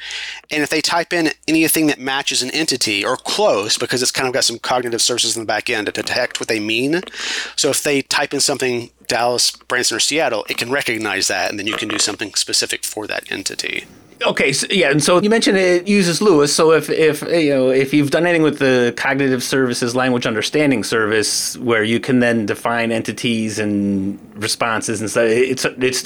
And 0.50 0.62
if 0.62 0.70
they 0.70 0.80
type 0.80 1.12
in 1.12 1.30
anything 1.46 1.86
that 1.86 2.00
matches 2.00 2.42
an 2.42 2.50
entity 2.50 3.04
or 3.04 3.16
close, 3.16 3.78
because 3.78 4.02
it's 4.02 4.10
kind 4.10 4.26
of 4.26 4.34
got 4.34 4.44
some 4.44 4.58
cognitive 4.58 5.02
services 5.02 5.36
in 5.36 5.42
the 5.42 5.46
back 5.46 5.70
end 5.70 5.86
to 5.86 5.92
detect 5.92 6.40
what 6.40 6.48
they 6.48 6.60
mean. 6.60 7.02
So 7.54 7.70
if 7.70 7.82
they 7.82 8.02
type 8.02 8.34
in 8.34 8.40
something 8.40 8.90
Dallas, 9.06 9.52
Branson, 9.52 9.96
or 9.96 10.00
Seattle, 10.00 10.44
it 10.48 10.56
can 10.56 10.70
recognize 10.70 11.28
that, 11.28 11.50
and 11.50 11.58
then 11.58 11.66
you 11.66 11.76
can 11.76 11.88
do 11.88 11.98
something 11.98 12.34
specific 12.34 12.84
for 12.84 12.95
that 13.04 13.30
entity. 13.32 13.86
Okay, 14.24 14.52
so, 14.52 14.66
yeah, 14.70 14.90
and 14.90 15.02
so 15.02 15.20
you 15.20 15.28
mentioned 15.28 15.58
it 15.58 15.86
uses 15.86 16.22
LUIS. 16.22 16.54
So 16.54 16.72
if 16.72 16.88
if 16.88 17.20
you 17.22 17.50
know 17.50 17.68
if 17.68 17.92
you've 17.92 18.10
done 18.10 18.24
anything 18.24 18.42
with 18.42 18.58
the 18.58 18.94
cognitive 18.96 19.42
services 19.42 19.94
language 19.94 20.26
understanding 20.26 20.84
service, 20.84 21.56
where 21.58 21.84
you 21.84 22.00
can 22.00 22.20
then 22.20 22.46
define 22.46 22.92
entities 22.92 23.58
and 23.58 24.18
responses 24.42 25.00
and 25.00 25.10
stuff, 25.10 25.24
it's 25.24 25.66
it's 25.66 26.02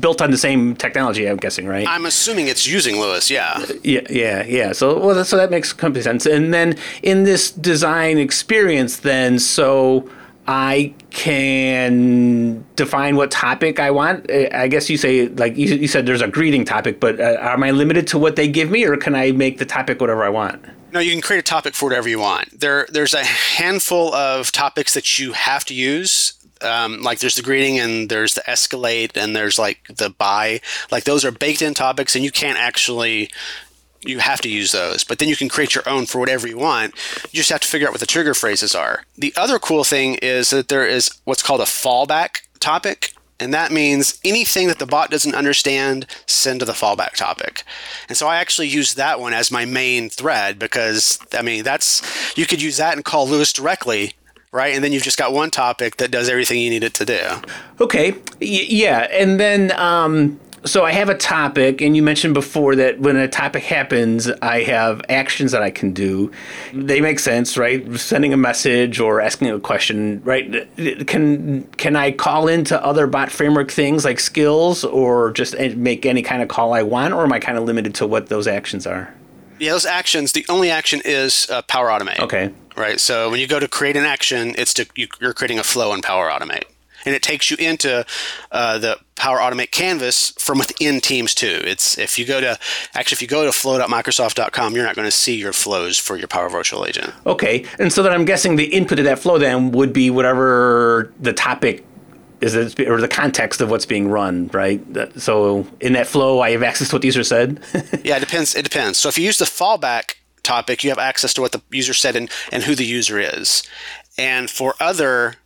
built 0.00 0.22
on 0.22 0.30
the 0.30 0.38
same 0.38 0.74
technology. 0.74 1.26
I'm 1.26 1.36
guessing, 1.36 1.66
right? 1.66 1.86
I'm 1.86 2.06
assuming 2.06 2.48
it's 2.48 2.66
using 2.66 2.98
LUIS. 2.98 3.30
Yeah. 3.30 3.64
Yeah, 3.84 4.00
yeah, 4.08 4.44
yeah. 4.44 4.72
So 4.72 4.98
well, 4.98 5.22
so 5.24 5.36
that 5.36 5.50
makes 5.50 5.72
complete 5.74 6.04
sense. 6.04 6.24
And 6.24 6.54
then 6.54 6.78
in 7.02 7.24
this 7.24 7.50
design 7.50 8.16
experience, 8.16 8.98
then 8.98 9.38
so 9.38 10.08
I 10.46 10.94
can 11.10 12.64
define 12.74 13.16
what 13.16 13.30
topic 13.30 13.78
I 13.78 13.90
want. 13.90 14.30
I 14.30 14.68
guess 14.68 14.90
you 14.90 14.96
say, 14.96 15.28
like 15.28 15.56
you, 15.56 15.74
you 15.76 15.86
said, 15.86 16.06
there's 16.06 16.22
a 16.22 16.28
greeting 16.28 16.64
topic, 16.64 16.98
but 16.98 17.20
uh, 17.20 17.36
am 17.40 17.62
I 17.62 17.70
limited 17.70 18.06
to 18.08 18.18
what 18.18 18.36
they 18.36 18.48
give 18.48 18.70
me, 18.70 18.84
or 18.84 18.96
can 18.96 19.14
I 19.14 19.32
make 19.32 19.58
the 19.58 19.66
topic 19.66 20.00
whatever 20.00 20.24
I 20.24 20.28
want? 20.28 20.64
No, 20.92 20.98
you 20.98 21.12
can 21.12 21.20
create 21.20 21.38
a 21.38 21.42
topic 21.42 21.74
for 21.74 21.86
whatever 21.86 22.08
you 22.08 22.18
want. 22.18 22.58
There, 22.58 22.88
there's 22.90 23.14
a 23.14 23.24
handful 23.24 24.12
of 24.14 24.50
topics 24.50 24.94
that 24.94 25.18
you 25.18 25.32
have 25.32 25.64
to 25.66 25.74
use. 25.74 26.34
Um, 26.62 27.00
like 27.00 27.20
there's 27.20 27.36
the 27.36 27.42
greeting 27.42 27.78
and 27.78 28.10
there's 28.10 28.34
the 28.34 28.42
escalate 28.42 29.16
and 29.16 29.34
there's 29.34 29.58
like 29.58 29.78
the 29.88 30.10
buy. 30.10 30.60
Like 30.90 31.04
those 31.04 31.24
are 31.24 31.30
baked 31.30 31.62
in 31.62 31.74
topics, 31.74 32.16
and 32.16 32.24
you 32.24 32.32
can't 32.32 32.58
actually 32.58 33.30
you 34.04 34.18
have 34.18 34.40
to 34.42 34.48
use 34.48 34.72
those, 34.72 35.04
but 35.04 35.18
then 35.18 35.28
you 35.28 35.36
can 35.36 35.48
create 35.48 35.74
your 35.74 35.88
own 35.88 36.06
for 36.06 36.18
whatever 36.18 36.48
you 36.48 36.58
want. 36.58 36.94
You 37.24 37.38
just 37.38 37.50
have 37.50 37.60
to 37.60 37.68
figure 37.68 37.86
out 37.86 37.92
what 37.92 38.00
the 38.00 38.06
trigger 38.06 38.34
phrases 38.34 38.74
are. 38.74 39.04
The 39.16 39.34
other 39.36 39.58
cool 39.58 39.84
thing 39.84 40.14
is 40.16 40.50
that 40.50 40.68
there 40.68 40.86
is 40.86 41.10
what's 41.24 41.42
called 41.42 41.60
a 41.60 41.64
fallback 41.64 42.42
topic. 42.60 43.12
And 43.38 43.54
that 43.54 43.72
means 43.72 44.20
anything 44.22 44.68
that 44.68 44.78
the 44.78 44.86
bot 44.86 45.10
doesn't 45.10 45.34
understand, 45.34 46.06
send 46.26 46.60
to 46.60 46.66
the 46.66 46.72
fallback 46.72 47.14
topic. 47.14 47.64
And 48.08 48.16
so 48.16 48.26
I 48.26 48.36
actually 48.36 48.68
use 48.68 48.94
that 48.94 49.18
one 49.18 49.32
as 49.32 49.50
my 49.50 49.64
main 49.64 50.10
thread 50.10 50.58
because, 50.58 51.18
I 51.32 51.40
mean, 51.40 51.64
that's, 51.64 52.02
you 52.36 52.46
could 52.46 52.60
use 52.60 52.76
that 52.76 52.96
and 52.96 53.04
call 53.04 53.26
LUIS 53.26 53.52
directly 53.52 54.14
right? 54.52 54.74
And 54.74 54.82
then 54.82 54.92
you've 54.92 55.02
just 55.02 55.16
got 55.16 55.32
one 55.32 55.50
topic 55.50 55.96
that 55.98 56.10
does 56.10 56.28
everything 56.28 56.60
you 56.60 56.70
need 56.70 56.82
it 56.82 56.94
to 56.94 57.04
do. 57.04 57.20
Okay, 57.80 58.12
y- 58.12 58.16
yeah, 58.40 59.06
and 59.12 59.38
then 59.38 59.70
um, 59.72 60.40
so 60.64 60.84
I 60.84 60.92
have 60.92 61.08
a 61.08 61.16
topic, 61.16 61.80
and 61.80 61.96
you 61.96 62.02
mentioned 62.02 62.34
before 62.34 62.76
that 62.76 63.00
when 63.00 63.16
a 63.16 63.28
topic 63.28 63.62
happens, 63.62 64.30
I 64.42 64.62
have 64.64 65.00
actions 65.08 65.52
that 65.52 65.62
I 65.62 65.70
can 65.70 65.92
do. 65.92 66.30
They 66.74 67.00
make 67.00 67.18
sense, 67.18 67.56
right? 67.56 67.98
Sending 67.98 68.32
a 68.32 68.36
message 68.36 69.00
or 69.00 69.20
asking 69.20 69.50
a 69.50 69.58
question, 69.58 70.20
right? 70.22 70.68
Can 71.06 71.64
can 71.78 71.96
I 71.96 72.12
call 72.12 72.48
into 72.48 72.82
other 72.84 73.06
bot 73.06 73.30
framework 73.30 73.70
things 73.70 74.04
like 74.04 74.20
skills, 74.20 74.84
or 74.84 75.32
just 75.32 75.58
make 75.58 76.04
any 76.04 76.22
kind 76.22 76.42
of 76.42 76.48
call 76.48 76.74
I 76.74 76.82
want, 76.82 77.14
or 77.14 77.24
am 77.24 77.32
I 77.32 77.38
kind 77.38 77.56
of 77.56 77.64
limited 77.64 77.94
to 77.96 78.06
what 78.06 78.28
those 78.28 78.46
actions 78.46 78.86
are? 78.86 79.14
Yeah, 79.58 79.72
those 79.72 79.86
actions. 79.86 80.32
The 80.32 80.44
only 80.48 80.70
action 80.70 81.00
is 81.04 81.48
uh, 81.50 81.62
Power 81.62 81.88
Automate. 81.88 82.18
Okay. 82.20 82.50
Right. 82.76 83.00
So 83.00 83.30
when 83.30 83.40
you 83.40 83.46
go 83.46 83.60
to 83.60 83.68
create 83.68 83.96
an 83.96 84.04
action, 84.04 84.54
it's 84.56 84.72
to 84.74 84.86
you, 84.94 85.08
you're 85.20 85.34
creating 85.34 85.58
a 85.58 85.62
flow 85.62 85.92
in 85.92 86.00
Power 86.00 86.30
Automate 86.30 86.64
and 87.04 87.14
it 87.14 87.22
takes 87.22 87.50
you 87.50 87.56
into 87.58 88.04
uh, 88.52 88.78
the 88.78 88.98
Power 89.16 89.38
Automate 89.38 89.70
canvas 89.70 90.30
from 90.38 90.58
within 90.58 91.00
Teams 91.00 91.34
too. 91.34 91.60
It's 91.64 91.98
if 91.98 92.18
you 92.18 92.24
go 92.24 92.40
to 92.40 92.58
actually 92.94 93.16
if 93.16 93.22
you 93.22 93.28
go 93.28 93.44
to 93.44 93.52
flow.microsoft.com, 93.52 94.74
you're 94.74 94.84
not 94.84 94.96
going 94.96 95.06
to 95.06 95.12
see 95.12 95.36
your 95.36 95.52
flows 95.52 95.98
for 95.98 96.16
your 96.16 96.28
Power 96.28 96.48
Virtual 96.48 96.86
Agent. 96.86 97.12
Okay, 97.26 97.66
and 97.78 97.92
so 97.92 98.02
then 98.02 98.12
I'm 98.12 98.24
guessing 98.24 98.56
the 98.56 98.66
input 98.66 98.98
of 98.98 99.04
that 99.04 99.18
flow 99.18 99.38
then 99.38 99.72
would 99.72 99.92
be 99.92 100.10
whatever 100.10 101.12
the 101.20 101.32
topic 101.32 101.84
is 102.40 102.54
it, 102.54 102.80
or 102.80 103.00
the 103.00 103.08
context 103.08 103.60
of 103.60 103.70
what's 103.70 103.86
being 103.86 104.08
run, 104.08 104.48
right? 104.52 104.80
So 105.20 105.66
in 105.80 105.92
that 105.92 106.06
flow, 106.06 106.40
I 106.40 106.52
have 106.52 106.62
access 106.62 106.88
to 106.88 106.94
what 106.94 107.02
the 107.02 107.08
user 107.08 107.24
said. 107.24 107.60
yeah, 108.04 108.16
it 108.16 108.20
depends. 108.20 108.54
It 108.54 108.62
depends. 108.62 108.98
So 108.98 109.08
if 109.08 109.18
you 109.18 109.24
use 109.24 109.38
the 109.38 109.44
fallback 109.44 110.14
topic, 110.42 110.82
you 110.82 110.90
have 110.90 110.98
access 110.98 111.34
to 111.34 111.40
what 111.40 111.52
the 111.52 111.60
user 111.70 111.94
said 111.94 112.16
and, 112.16 112.30
and 112.50 112.62
who 112.62 112.74
the 112.74 112.86
user 112.86 113.18
is. 113.18 113.62
And 114.16 114.50
for 114.50 114.74
other 114.80 115.36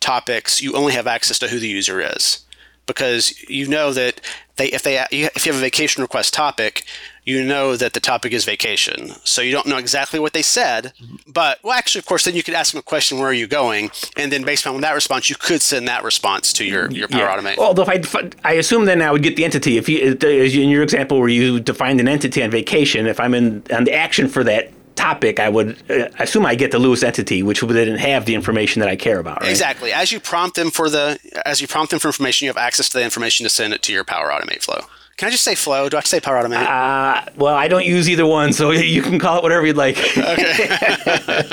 topics, 0.00 0.62
you 0.62 0.74
only 0.74 0.92
have 0.92 1.06
access 1.06 1.38
to 1.38 1.48
who 1.48 1.58
the 1.58 1.68
user 1.68 2.00
is 2.00 2.44
because 2.90 3.40
you 3.48 3.68
know 3.68 3.92
that 3.92 4.20
they 4.56 4.66
if 4.66 4.82
they 4.82 4.98
if 5.12 5.46
you 5.46 5.52
have 5.52 5.60
a 5.60 5.64
vacation 5.64 6.02
request 6.02 6.34
topic, 6.34 6.84
you 7.24 7.44
know 7.44 7.76
that 7.76 7.92
the 7.92 8.00
topic 8.00 8.32
is 8.32 8.44
vacation. 8.44 9.12
So 9.22 9.42
you 9.42 9.52
don't 9.52 9.66
know 9.66 9.76
exactly 9.76 10.18
what 10.18 10.32
they 10.32 10.42
said, 10.42 10.92
mm-hmm. 11.00 11.30
but 11.30 11.60
well, 11.62 11.74
actually, 11.74 12.00
of 12.00 12.06
course, 12.06 12.24
then 12.24 12.34
you 12.34 12.42
could 12.42 12.54
ask 12.54 12.72
them 12.72 12.80
a 12.80 12.82
question: 12.82 13.18
Where 13.18 13.28
are 13.28 13.32
you 13.32 13.46
going? 13.46 13.90
And 14.16 14.32
then 14.32 14.42
based 14.42 14.66
on 14.66 14.80
that 14.80 14.92
response, 14.92 15.30
you 15.30 15.36
could 15.36 15.62
send 15.62 15.86
that 15.86 16.02
response 16.02 16.52
to 16.54 16.64
your 16.64 16.90
your 16.90 17.06
Power 17.06 17.22
yeah. 17.22 17.36
Automate. 17.36 17.58
Although 17.58 17.86
if 17.88 18.16
I 18.16 18.30
I 18.44 18.54
assume 18.54 18.86
then 18.86 19.02
I 19.02 19.12
would 19.12 19.22
get 19.22 19.36
the 19.36 19.44
entity 19.44 19.78
if 19.78 19.88
you 19.88 20.16
in 20.20 20.68
your 20.68 20.82
example 20.82 21.20
where 21.20 21.28
you 21.28 21.60
defined 21.60 22.00
an 22.00 22.08
entity 22.08 22.42
on 22.42 22.50
vacation, 22.50 23.06
if 23.06 23.20
I'm 23.20 23.34
in 23.34 23.62
on 23.72 23.84
the 23.84 23.94
action 23.94 24.28
for 24.28 24.42
that 24.44 24.72
topic, 24.96 25.40
I 25.40 25.48
would 25.48 25.76
uh, 25.90 26.08
assume 26.18 26.46
I 26.46 26.54
get 26.54 26.70
the 26.70 26.78
LUIS 26.78 27.02
entity, 27.02 27.42
which 27.42 27.60
didn't 27.60 27.98
have 27.98 28.26
the 28.26 28.34
information 28.34 28.80
that 28.80 28.88
I 28.88 28.96
care 28.96 29.18
about. 29.18 29.40
Right? 29.40 29.50
Exactly. 29.50 29.92
As 29.92 30.12
you 30.12 30.20
prompt 30.20 30.56
them 30.56 30.70
for 30.70 30.90
the, 30.90 31.18
as 31.44 31.60
you 31.60 31.68
prompt 31.68 31.90
them 31.90 32.00
for 32.00 32.08
information, 32.08 32.46
you 32.46 32.50
have 32.50 32.56
access 32.56 32.88
to 32.90 32.98
the 32.98 33.04
information 33.04 33.44
to 33.44 33.50
send 33.50 33.72
it 33.72 33.82
to 33.82 33.92
your 33.92 34.04
Power 34.04 34.30
Automate 34.30 34.62
flow. 34.62 34.84
Can 35.16 35.28
I 35.28 35.32
just 35.32 35.44
say 35.44 35.54
flow? 35.54 35.90
Do 35.90 35.96
I 35.96 35.98
have 35.98 36.04
to 36.04 36.08
say 36.10 36.20
Power 36.20 36.42
Automate? 36.42 36.66
Uh, 36.66 37.30
well, 37.36 37.54
I 37.54 37.68
don't 37.68 37.84
use 37.84 38.08
either 38.08 38.24
one, 38.24 38.54
so 38.54 38.70
you 38.94 39.02
can 39.02 39.18
call 39.18 39.36
it 39.36 39.42
whatever 39.42 39.66
you'd 39.66 39.76
like. 39.76 39.98
Okay. 39.98 40.66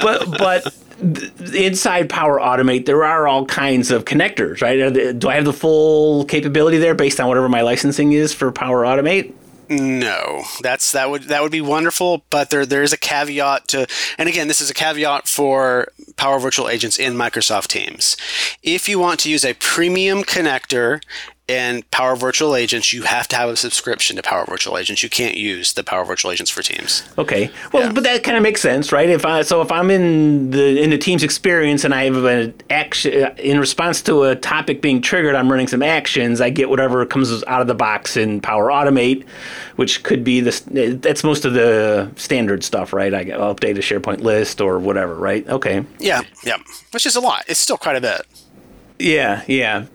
but 0.00 0.38
but 0.38 0.74
inside 1.52 2.08
Power 2.08 2.38
Automate, 2.38 2.86
there 2.86 3.04
are 3.04 3.26
all 3.26 3.46
kinds 3.46 3.90
of 3.90 4.04
connectors, 4.04 4.62
right? 4.62 5.18
Do 5.18 5.28
I 5.28 5.34
have 5.34 5.44
the 5.44 5.52
full 5.52 6.24
capability 6.26 6.78
there 6.78 6.94
based 6.94 7.18
on 7.18 7.26
whatever 7.26 7.48
my 7.48 7.62
licensing 7.62 8.12
is 8.12 8.32
for 8.32 8.52
Power 8.52 8.84
Automate? 8.84 9.32
No, 9.72 10.42
that's 10.62 10.90
that 10.90 11.10
would 11.10 11.24
that 11.24 11.42
would 11.42 11.52
be 11.52 11.60
wonderful, 11.60 12.24
but 12.28 12.50
there 12.50 12.66
there 12.66 12.82
is 12.82 12.92
a 12.92 12.98
caveat 12.98 13.68
to, 13.68 13.86
and 14.18 14.28
again, 14.28 14.48
this 14.48 14.60
is 14.60 14.68
a 14.68 14.74
caveat 14.74 15.28
for 15.28 15.86
Power 16.16 16.40
Virtual 16.40 16.68
Agents 16.68 16.98
in 16.98 17.14
Microsoft 17.14 17.68
Teams. 17.68 18.16
If 18.64 18.88
you 18.88 18.98
want 18.98 19.20
to 19.20 19.30
use 19.30 19.44
a 19.44 19.54
premium 19.54 20.24
connector 20.24 21.00
in 21.50 21.82
Power 21.90 22.14
Virtual 22.14 22.54
Agents, 22.54 22.92
you 22.92 23.02
have 23.02 23.26
to 23.28 23.36
have 23.36 23.48
a 23.48 23.56
subscription 23.56 24.14
to 24.16 24.22
Power 24.22 24.44
Virtual 24.46 24.78
Agents. 24.78 25.02
You 25.02 25.10
can't 25.10 25.36
use 25.36 25.72
the 25.72 25.82
Power 25.82 26.04
Virtual 26.04 26.30
Agents 26.30 26.50
for 26.50 26.62
Teams. 26.62 27.02
Okay, 27.18 27.50
well, 27.72 27.86
yeah. 27.86 27.92
but 27.92 28.04
that 28.04 28.22
kind 28.22 28.36
of 28.36 28.42
makes 28.42 28.60
sense, 28.60 28.92
right? 28.92 29.08
If 29.08 29.26
I 29.26 29.42
so 29.42 29.60
if 29.60 29.72
I'm 29.72 29.90
in 29.90 30.50
the 30.50 30.80
in 30.80 30.90
the 30.90 30.98
Teams 30.98 31.24
experience 31.24 31.84
and 31.84 31.92
I 31.92 32.04
have 32.04 32.24
an 32.24 32.54
action 32.70 33.36
in 33.38 33.58
response 33.58 34.00
to 34.02 34.22
a 34.24 34.36
topic 34.36 34.80
being 34.80 35.02
triggered, 35.02 35.34
I'm 35.34 35.50
running 35.50 35.66
some 35.66 35.82
actions. 35.82 36.40
I 36.40 36.50
get 36.50 36.70
whatever 36.70 37.04
comes 37.04 37.42
out 37.44 37.60
of 37.60 37.66
the 37.66 37.74
box 37.74 38.16
in 38.16 38.40
Power 38.40 38.68
Automate, 38.68 39.26
which 39.74 40.04
could 40.04 40.22
be 40.22 40.40
this. 40.40 40.60
That's 40.70 41.24
most 41.24 41.44
of 41.44 41.54
the 41.54 42.12
standard 42.14 42.62
stuff, 42.62 42.92
right? 42.92 43.12
I 43.12 43.24
update 43.24 43.76
a 43.76 43.80
SharePoint 43.80 44.20
list 44.20 44.60
or 44.60 44.78
whatever, 44.78 45.16
right? 45.16 45.46
Okay. 45.48 45.84
Yeah, 45.98 46.22
yeah, 46.44 46.58
which 46.92 47.06
is 47.06 47.16
a 47.16 47.20
lot. 47.20 47.44
It's 47.48 47.60
still 47.60 47.76
quite 47.76 47.96
a 47.96 48.00
bit. 48.00 48.22
Yeah, 49.00 49.42
yeah 49.48 49.86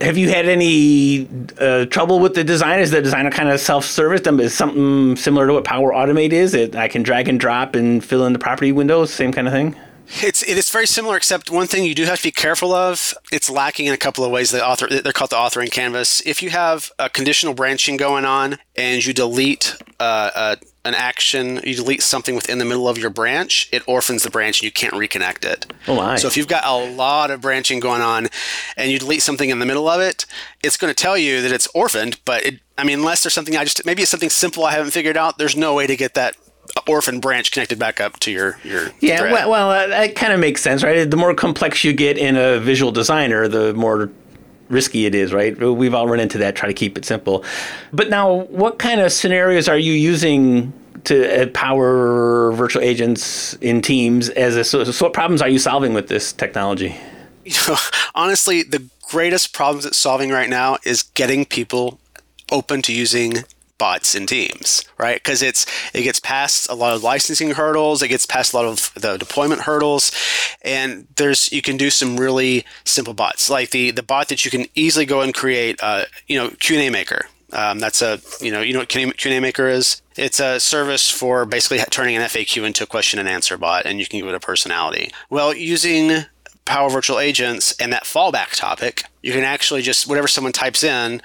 have 0.00 0.16
you 0.16 0.28
had 0.28 0.46
any 0.46 1.28
uh, 1.58 1.84
trouble 1.86 2.20
with 2.20 2.34
the 2.34 2.44
design? 2.44 2.80
Is 2.80 2.90
the 2.90 3.02
designer 3.02 3.30
kind 3.30 3.48
of 3.48 3.60
self-service? 3.60 4.22
them? 4.22 4.40
Is 4.40 4.54
something 4.54 5.16
similar 5.16 5.46
to 5.46 5.52
what 5.52 5.64
Power 5.64 5.92
Automate 5.92 6.32
is? 6.32 6.54
It 6.54 6.74
I 6.76 6.88
can 6.88 7.02
drag 7.02 7.28
and 7.28 7.38
drop 7.38 7.74
and 7.74 8.04
fill 8.04 8.26
in 8.26 8.32
the 8.32 8.38
property 8.38 8.72
windows, 8.72 9.12
same 9.12 9.32
kind 9.32 9.46
of 9.46 9.52
thing. 9.52 9.76
It's 10.22 10.42
it 10.42 10.58
is 10.58 10.70
very 10.70 10.86
similar, 10.86 11.16
except 11.16 11.50
one 11.50 11.66
thing 11.66 11.84
you 11.84 11.94
do 11.94 12.04
have 12.04 12.18
to 12.18 12.24
be 12.24 12.32
careful 12.32 12.72
of. 12.72 13.14
It's 13.30 13.48
lacking 13.48 13.86
in 13.86 13.94
a 13.94 13.96
couple 13.96 14.24
of 14.24 14.32
ways. 14.32 14.50
The 14.50 14.64
author 14.64 14.88
they're 14.88 15.12
called 15.12 15.30
the 15.30 15.36
authoring 15.36 15.70
canvas. 15.70 16.20
If 16.26 16.42
you 16.42 16.50
have 16.50 16.90
a 16.98 17.08
conditional 17.08 17.54
branching 17.54 17.96
going 17.96 18.24
on 18.24 18.58
and 18.76 19.04
you 19.04 19.12
delete 19.12 19.76
uh, 20.00 20.30
a, 20.34 20.56
an 20.84 20.94
action, 20.94 21.60
you 21.64 21.74
delete 21.74 22.02
something 22.02 22.34
within 22.34 22.58
the 22.58 22.64
middle 22.64 22.88
of 22.88 22.96
your 22.96 23.10
branch, 23.10 23.68
it 23.70 23.82
orphans 23.86 24.22
the 24.22 24.30
branch 24.30 24.60
and 24.60 24.64
you 24.64 24.72
can't 24.72 24.94
reconnect 24.94 25.44
it. 25.44 25.70
Oh 25.86 25.96
my! 25.96 26.16
So 26.16 26.26
if 26.26 26.36
you've 26.36 26.48
got 26.48 26.64
a 26.64 26.72
lot 26.72 27.30
of 27.30 27.42
branching 27.42 27.80
going 27.80 28.00
on 28.00 28.28
and 28.76 28.90
you 28.90 28.98
delete 28.98 29.22
something 29.22 29.50
in 29.50 29.58
the 29.58 29.66
middle 29.66 29.88
of 29.88 30.00
it, 30.00 30.24
it's 30.62 30.76
going 30.76 30.90
to 30.90 30.94
tell 30.94 31.18
you 31.18 31.42
that 31.42 31.52
it's 31.52 31.66
orphaned. 31.68 32.18
But 32.24 32.44
it, 32.44 32.60
I 32.78 32.84
mean, 32.84 33.00
unless 33.00 33.22
there's 33.22 33.34
something 33.34 33.56
I 33.56 33.64
just 33.64 33.84
maybe 33.84 34.02
it's 34.02 34.10
something 34.10 34.30
simple 34.30 34.64
I 34.64 34.72
haven't 34.72 34.92
figured 34.92 35.16
out. 35.16 35.36
There's 35.36 35.56
no 35.56 35.74
way 35.74 35.86
to 35.86 35.96
get 35.96 36.14
that 36.14 36.36
orphan 36.88 37.20
branch 37.20 37.52
connected 37.52 37.78
back 37.78 38.00
up 38.00 38.18
to 38.20 38.30
your 38.30 38.58
your 38.64 38.90
yeah 39.00 39.18
thread. 39.18 39.32
well, 39.32 39.50
well 39.50 39.70
uh, 39.70 39.86
that 39.88 40.14
kind 40.14 40.32
of 40.32 40.38
makes 40.38 40.62
sense 40.62 40.82
right 40.82 41.10
the 41.10 41.16
more 41.16 41.34
complex 41.34 41.82
you 41.82 41.92
get 41.92 42.16
in 42.16 42.36
a 42.36 42.60
visual 42.60 42.92
designer 42.92 43.48
the 43.48 43.74
more 43.74 44.10
risky 44.70 45.06
it 45.06 45.14
is 45.14 45.32
right? 45.32 45.58
We've 45.58 45.94
all 45.94 46.08
run 46.08 46.20
into 46.20 46.38
that 46.38 46.56
try 46.56 46.68
to 46.68 46.74
keep 46.74 46.96
it 46.96 47.04
simple. 47.04 47.44
But 47.92 48.08
now 48.08 48.42
what 48.44 48.78
kind 48.78 49.00
of 49.00 49.12
scenarios 49.12 49.68
are 49.68 49.78
you 49.78 49.92
using 49.92 50.72
to 51.04 51.42
uh, 51.42 51.46
power 51.48 52.52
virtual 52.52 52.82
agents 52.82 53.54
in 53.54 53.82
teams 53.82 54.28
as 54.30 54.56
a 54.56 54.64
so, 54.64 54.84
so 54.84 55.04
what 55.04 55.12
problems 55.12 55.42
are 55.42 55.48
you 55.48 55.58
solving 55.58 55.94
with 55.94 56.08
this 56.08 56.32
technology? 56.32 56.96
Honestly 58.14 58.62
the 58.62 58.84
greatest 59.08 59.52
problems 59.52 59.84
it's 59.84 59.96
solving 59.96 60.30
right 60.30 60.48
now 60.48 60.78
is 60.84 61.02
getting 61.02 61.44
people 61.44 61.98
open 62.52 62.82
to 62.82 62.92
using 62.92 63.44
bots 63.80 64.14
and 64.14 64.28
teams, 64.28 64.84
right? 64.98 65.16
Because 65.16 65.42
it's 65.42 65.66
it 65.92 66.02
gets 66.02 66.20
past 66.20 66.70
a 66.70 66.74
lot 66.74 66.94
of 66.94 67.02
licensing 67.02 67.50
hurdles, 67.52 68.02
it 68.02 68.08
gets 68.08 68.26
past 68.26 68.52
a 68.52 68.56
lot 68.56 68.66
of 68.66 68.92
the 68.94 69.16
deployment 69.16 69.62
hurdles, 69.62 70.12
and 70.62 71.08
there's 71.16 71.50
you 71.50 71.62
can 71.62 71.76
do 71.76 71.90
some 71.90 72.16
really 72.16 72.64
simple 72.84 73.14
bots 73.14 73.50
like 73.50 73.70
the 73.70 73.90
the 73.90 74.02
bot 74.02 74.28
that 74.28 74.44
you 74.44 74.50
can 74.50 74.66
easily 74.76 75.06
go 75.06 75.22
and 75.22 75.34
create, 75.34 75.80
uh, 75.82 76.04
you 76.28 76.38
know, 76.38 76.50
Q 76.60 76.76
and 76.76 76.86
A 76.86 76.90
maker. 76.90 77.26
Um, 77.52 77.80
that's 77.80 78.00
a 78.02 78.20
you 78.40 78.52
know 78.52 78.60
you 78.60 78.72
know 78.72 78.80
what 78.80 78.88
Q 78.88 79.10
and 79.10 79.34
A 79.34 79.40
maker 79.40 79.66
is. 79.66 80.02
It's 80.16 80.38
a 80.38 80.60
service 80.60 81.10
for 81.10 81.46
basically 81.46 81.78
turning 81.90 82.16
an 82.16 82.22
FAQ 82.22 82.64
into 82.64 82.84
a 82.84 82.86
question 82.86 83.18
and 83.18 83.28
answer 83.28 83.56
bot, 83.56 83.86
and 83.86 83.98
you 83.98 84.06
can 84.06 84.20
give 84.20 84.28
it 84.28 84.34
a 84.34 84.40
personality. 84.40 85.10
Well, 85.30 85.54
using 85.56 86.26
Power 86.64 86.90
Virtual 86.90 87.18
Agents 87.18 87.74
and 87.80 87.92
that 87.92 88.04
fallback 88.04 88.54
topic, 88.54 89.04
you 89.22 89.32
can 89.32 89.42
actually 89.42 89.82
just 89.82 90.06
whatever 90.06 90.28
someone 90.28 90.52
types 90.52 90.84
in, 90.84 91.20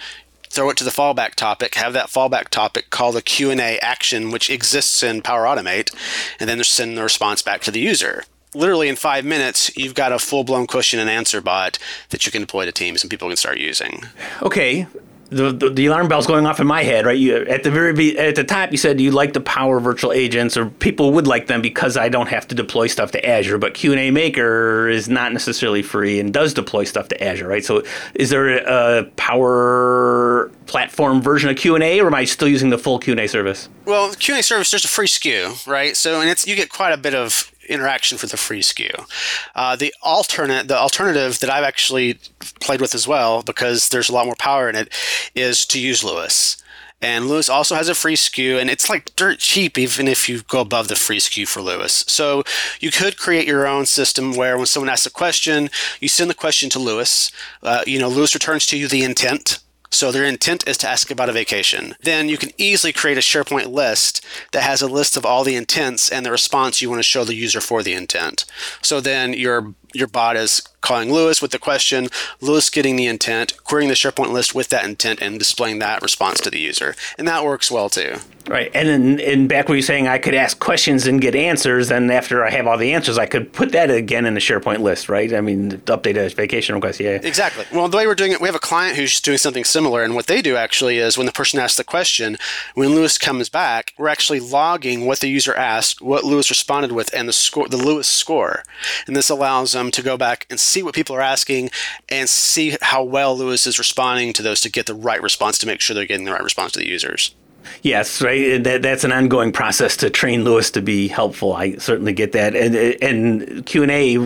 throw 0.56 0.70
it 0.70 0.78
to 0.78 0.84
the 0.86 0.90
fallback 0.90 1.36
topic, 1.36 1.76
have 1.76 1.94
that 1.94 2.08
fallback 2.08 2.48
topic 2.48 2.90
call 2.90 3.12
the 3.12 3.22
Q&A 3.22 3.78
action, 3.80 4.32
which 4.32 4.50
exists 4.50 5.04
in 5.04 5.22
Power 5.22 5.44
Automate, 5.44 5.94
and 6.40 6.50
then 6.50 6.64
send 6.64 6.98
the 6.98 7.04
response 7.04 7.42
back 7.42 7.62
to 7.62 7.72
the 7.72 7.80
user. 7.80 8.24
Literally 8.54 8.88
in 8.88 8.96
five 8.96 9.26
minutes, 9.26 9.76
you've 9.76 9.94
got 9.94 10.14
a 10.14 10.20
full-blown 10.20 10.66
question 10.66 10.98
and 10.98 11.10
answer 11.10 11.42
bot 11.42 11.78
that 12.10 12.26
you 12.26 12.32
can 12.32 12.42
deploy 12.42 12.64
to 12.64 12.72
teams 12.72 13.04
and 13.04 13.12
people 13.12 13.28
can 13.28 13.36
start 13.36 13.58
using. 13.58 14.04
Okay, 14.42 14.88
the, 15.30 15.52
the, 15.52 15.70
the, 15.70 15.86
alarm 15.88 16.08
bell's 16.08 16.28
going 16.28 16.46
off 16.46 16.60
in 16.60 16.68
my 16.68 16.84
head, 16.84 17.06
right? 17.06 17.18
You 17.18 17.38
at 17.38 17.64
the 17.64 17.72
very 17.72 18.18
at 18.18 18.36
the 18.36 18.44
top, 18.44 18.72
you 18.72 18.78
said 18.78 19.02
you 19.02 19.12
like 19.12 19.34
the 19.34 19.42
Power 19.42 19.80
Virtual 19.80 20.12
Agents, 20.12 20.56
or 20.56 20.68
people 20.68 21.12
would 21.14 21.26
like 21.26 21.48
them 21.48 21.62
because 21.62 21.98
I 21.98 22.10
don't 22.10 22.28
have 22.28 22.48
to 22.50 22.56
deploy 22.56 22.88
stuff 22.88 23.12
to 23.12 23.28
Azure. 23.28 23.58
But 23.58 23.74
Q 23.74 23.92
and 23.92 24.00
A 24.00 24.12
Maker 24.12 24.88
is 24.88 25.10
not 25.10 25.34
necessarily 25.34 25.82
free 25.82 26.20
and 26.20 26.34
does 26.34 26.54
deploy 26.54 26.84
stuff 26.84 27.08
to 27.10 27.24
Azure, 27.24 27.48
right? 27.48 27.66
So, 27.66 27.84
is 28.14 28.30
there 28.30 28.58
a 28.58 29.06
Power 29.16 30.45
Platform 30.66 31.22
version 31.22 31.50
of 31.50 31.58
Q 31.58 31.76
and 31.76 31.84
A, 31.84 32.00
or 32.00 32.08
am 32.08 32.16
I 32.16 32.26
still 32.26 32.48
using 32.48 32.70
the 32.70 32.78
full 32.78 33.00
Q 33.00 33.14
and 33.14 33.20
A 33.20 33.28
service? 33.28 33.70
Well, 33.86 34.14
Q 34.14 34.34
and 34.34 34.40
A 34.40 34.44
service 34.44 34.72
there's 34.72 34.86
a 34.86 34.90
free 34.90 35.08
SKU, 35.08 35.66
right? 35.68 35.96
So, 35.96 36.22
and 36.22 36.30
it's 36.30 36.48
you 36.48 36.56
get 36.56 36.70
quite 36.70 36.92
a 36.92 36.98
bit 36.98 37.14
of 37.14 37.52
interaction 37.70 38.18
for 38.18 38.28
the 38.28 38.38
free 38.38 38.62
SKU. 38.62 39.10
Uh, 39.56 39.76
the 39.76 39.94
alternate, 40.02 40.68
the 40.68 40.78
alternative 40.78 41.40
that 41.40 41.50
I've 41.50 41.64
actually 41.64 42.20
played 42.60 42.82
with 42.82 42.96
as 42.96 43.08
well, 43.08 43.42
because 43.42 43.90
there's 43.90 44.10
a 44.10 44.14
lot 44.14 44.26
more 44.26 44.36
power 44.36 44.70
in 44.70 44.76
it, 44.76 44.94
is 45.34 45.66
to 45.68 45.80
use 45.80 46.04
LUIS. 46.04 46.58
And 47.02 47.28
LUIS 47.28 47.50
also 47.50 47.76
has 47.76 47.90
a 47.90 47.96
free 47.96 48.16
SKU, 48.16 48.60
and 48.60 48.70
it's 48.70 48.90
like 48.90 49.16
dirt 49.16 49.40
cheap, 49.40 49.78
even 49.78 50.08
if 50.08 50.30
you 50.30 50.42
go 50.42 50.62
above 50.62 50.88
the 50.88 50.96
free 50.96 51.20
SKU 51.20 51.48
for 51.48 51.62
LUIS. 51.62 52.06
So 52.08 52.44
you 52.80 52.90
could 52.90 53.18
create 53.18 53.48
your 53.48 53.68
own 53.68 53.86
system 53.86 54.36
where 54.36 54.58
when 54.58 54.66
someone 54.66 54.90
asks 54.90 55.06
a 55.06 55.12
question, 55.12 55.70
you 56.00 56.08
send 56.08 56.30
the 56.30 56.36
question 56.36 56.70
to 56.72 56.80
LUIS. 56.80 57.32
Uh, 57.62 57.84
you 57.86 58.00
know, 58.00 58.10
LUIS 58.10 58.34
returns 58.34 58.66
to 58.68 58.78
you 58.78 58.88
the 58.88 59.04
intent 59.04 59.60
so 59.96 60.12
their 60.12 60.26
intent 60.26 60.68
is 60.68 60.78
to 60.80 60.90
ask 60.90 61.10
about 61.10 61.30
a 61.30 61.34
vacation. 61.34 61.96
Then 62.02 62.30
you 62.30 62.38
can 62.38 62.52
easily 62.58 62.92
create 62.92 63.18
a 63.18 63.22
SharePoint 63.22 63.72
list 63.72 64.26
that 64.52 64.64
has 64.64 64.82
a 64.82 64.88
list 64.88 65.16
of 65.16 65.26
all 65.26 65.44
the 65.44 65.56
intents 65.56 66.10
and 66.10 66.26
the 66.26 66.32
response 66.32 66.82
you 66.82 66.90
want 66.90 67.00
to 67.00 67.04
show 67.04 67.24
the 67.24 67.36
user 67.36 67.62
for 67.62 67.82
the 67.82 67.94
intent. 67.94 68.46
So 68.82 69.00
then 69.00 69.34
your 69.34 69.74
your 69.94 70.08
bot 70.08 70.36
is 70.36 70.62
calling 70.86 71.12
LUIS 71.12 71.42
with 71.42 71.52
the 71.52 71.60
question, 71.60 72.08
LUIS 72.40 72.70
getting 72.70 72.96
the 72.96 73.08
intent, 73.08 73.62
querying 73.64 73.90
the 73.90 73.96
SharePoint 73.96 74.32
list 74.32 74.56
with 74.56 74.70
that 74.70 74.86
intent, 74.86 75.22
and 75.22 75.40
displaying 75.40 75.80
that 75.80 76.02
response 76.02 76.40
to 76.42 76.50
the 76.50 76.60
user. 76.60 76.96
And 77.18 77.28
that 77.28 77.44
works 77.44 77.72
well 77.72 77.90
too. 77.90 78.18
Right. 78.48 78.70
And 78.76 78.88
then 78.88 79.20
and 79.20 79.50
back 79.50 79.68
where 79.68 79.76
you're 79.76 79.82
saying 79.82 80.08
I 80.08 80.20
could 80.20 80.36
ask 80.36 80.60
questions 80.60 81.08
and 81.08 81.20
get 81.20 81.36
answers, 81.36 81.90
and 81.90 82.12
after 82.12 82.46
I 82.46 82.52
have 82.52 82.68
all 82.68 82.78
the 82.78 82.94
answers, 82.94 83.18
I 83.18 83.26
could 83.26 83.52
put 83.52 83.72
that 83.72 83.90
again 83.90 84.26
in 84.26 84.36
the 84.36 84.40
SharePoint 84.40 84.82
list, 84.82 85.10
right? 85.10 85.34
I 85.34 85.42
mean, 85.42 85.72
update 85.72 86.16
a 86.16 86.30
vacation 86.30 86.76
request, 86.76 87.00
yeah. 87.00 87.20
Exactly. 87.24 87.66
Well, 87.74 87.88
the 87.88 87.98
way 87.98 88.06
we're 88.06 88.14
doing 88.14 88.34
it, 88.34 88.42
we 88.42 88.48
have 88.48 88.56
a 88.56 88.60
client 88.60 88.98
who's 88.98 89.20
doing 89.20 89.40
something 89.40 89.64
similar, 89.64 90.04
and 90.04 90.14
what 90.14 90.28
they 90.28 90.44
do 90.44 90.56
actually 90.56 91.00
is 91.00 91.18
when 91.18 91.26
the 91.26 91.32
person 91.32 91.60
asks 91.60 91.78
the 91.78 91.84
question, 91.84 92.38
when 92.76 92.90
LUIS 92.90 93.18
comes 93.18 93.50
back, 93.50 93.94
we're 93.98 94.08
actually 94.08 94.40
logging 94.40 95.08
what 95.08 95.22
the 95.22 95.30
user 95.30 95.56
asked, 95.56 96.02
what 96.02 96.24
LUIS 96.24 96.52
responded 96.52 96.92
with, 96.92 97.12
and 97.16 97.28
the 97.28 97.34
score, 97.34 97.68
the 97.68 97.78
LUIS 97.78 98.08
score. 98.08 98.64
And 99.08 99.16
this 99.16 99.30
allows 99.30 99.72
them 99.72 99.90
to 99.90 100.04
go 100.04 100.18
back 100.18 100.46
and 100.52 100.60
see 100.76 100.84
what 100.84 100.94
people 100.94 101.16
are 101.16 101.22
asking 101.22 101.72
and 102.10 102.28
see 102.28 102.76
how 102.82 103.02
well 103.02 103.38
LUIS 103.38 103.66
is 103.66 103.80
responding 103.80 104.34
to 104.34 104.44
those 104.44 104.60
to 104.62 104.70
get 104.70 104.86
the 104.86 104.94
right 104.94 105.22
response 105.22 105.58
to 105.60 105.66
make 105.66 105.80
sure 105.80 105.94
they're 105.94 106.06
getting 106.06 106.26
the 106.26 106.34
right 106.34 106.44
response 106.44 106.74
to 106.74 106.80
the 106.80 106.88
users. 106.88 107.34
Yes, 107.82 108.22
right. 108.22 108.64
That, 108.64 108.82
that's 108.82 109.04
an 109.04 109.12
ongoing 109.12 109.52
process 109.52 109.98
to 109.98 110.10
train 110.10 110.44
LUIS 110.44 110.72
to 110.72 110.82
be 110.82 111.08
helpful. 111.08 111.54
I 111.54 111.76
certainly 111.76 112.14
get 112.14 112.32
that. 112.34 112.56
And 112.56 112.76
and 112.76 113.66
Q 113.66 113.84
and 113.84 113.92
A, 113.92 114.18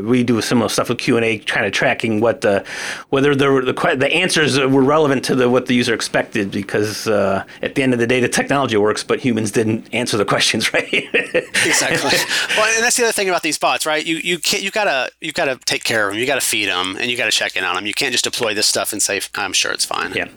we 0.00 0.22
do 0.22 0.40
similar 0.40 0.68
stuff 0.68 0.88
with 0.88 0.98
Q 0.98 1.16
and 1.16 1.24
A, 1.24 1.38
kind 1.38 1.66
of 1.66 1.72
tracking 1.72 2.20
what 2.20 2.40
the 2.40 2.64
whether 3.10 3.34
the 3.34 3.60
the, 3.60 3.96
the 3.96 4.12
answers 4.12 4.58
were 4.58 4.82
relevant 4.82 5.24
to 5.26 5.34
the 5.34 5.48
what 5.48 5.66
the 5.66 5.74
user 5.74 5.94
expected. 5.94 6.50
Because 6.50 7.06
uh, 7.06 7.44
at 7.62 7.74
the 7.74 7.82
end 7.82 7.92
of 7.92 7.98
the 7.98 8.06
day, 8.06 8.20
the 8.20 8.28
technology 8.28 8.76
works, 8.76 9.02
but 9.04 9.20
humans 9.20 9.50
didn't 9.50 9.92
answer 9.92 10.16
the 10.16 10.24
questions 10.32 10.72
right. 10.72 10.92
exactly. 10.92 12.18
Well, 12.56 12.74
and 12.74 12.84
that's 12.84 12.96
the 12.96 13.04
other 13.04 13.12
thing 13.12 13.28
about 13.28 13.42
these 13.42 13.58
bots, 13.58 13.86
right? 13.86 14.04
You 14.04 14.16
you 14.16 14.38
can't 14.38 14.62
you 14.62 14.70
gotta 14.70 15.10
you 15.20 15.32
gotta 15.32 15.58
take 15.64 15.84
care 15.84 16.08
of 16.08 16.12
them. 16.12 16.20
You 16.20 16.26
gotta 16.26 16.40
feed 16.40 16.66
them, 16.66 16.96
and 16.98 17.10
you 17.10 17.16
gotta 17.16 17.30
check 17.30 17.56
in 17.56 17.64
on 17.64 17.74
them. 17.76 17.86
You 17.86 17.94
can't 17.94 18.12
just 18.12 18.24
deploy 18.24 18.54
this 18.54 18.66
stuff 18.66 18.92
and 18.92 19.02
say, 19.02 19.20
"I'm 19.34 19.52
sure 19.52 19.72
it's 19.72 19.84
fine." 19.84 20.12
Yeah. 20.12 20.28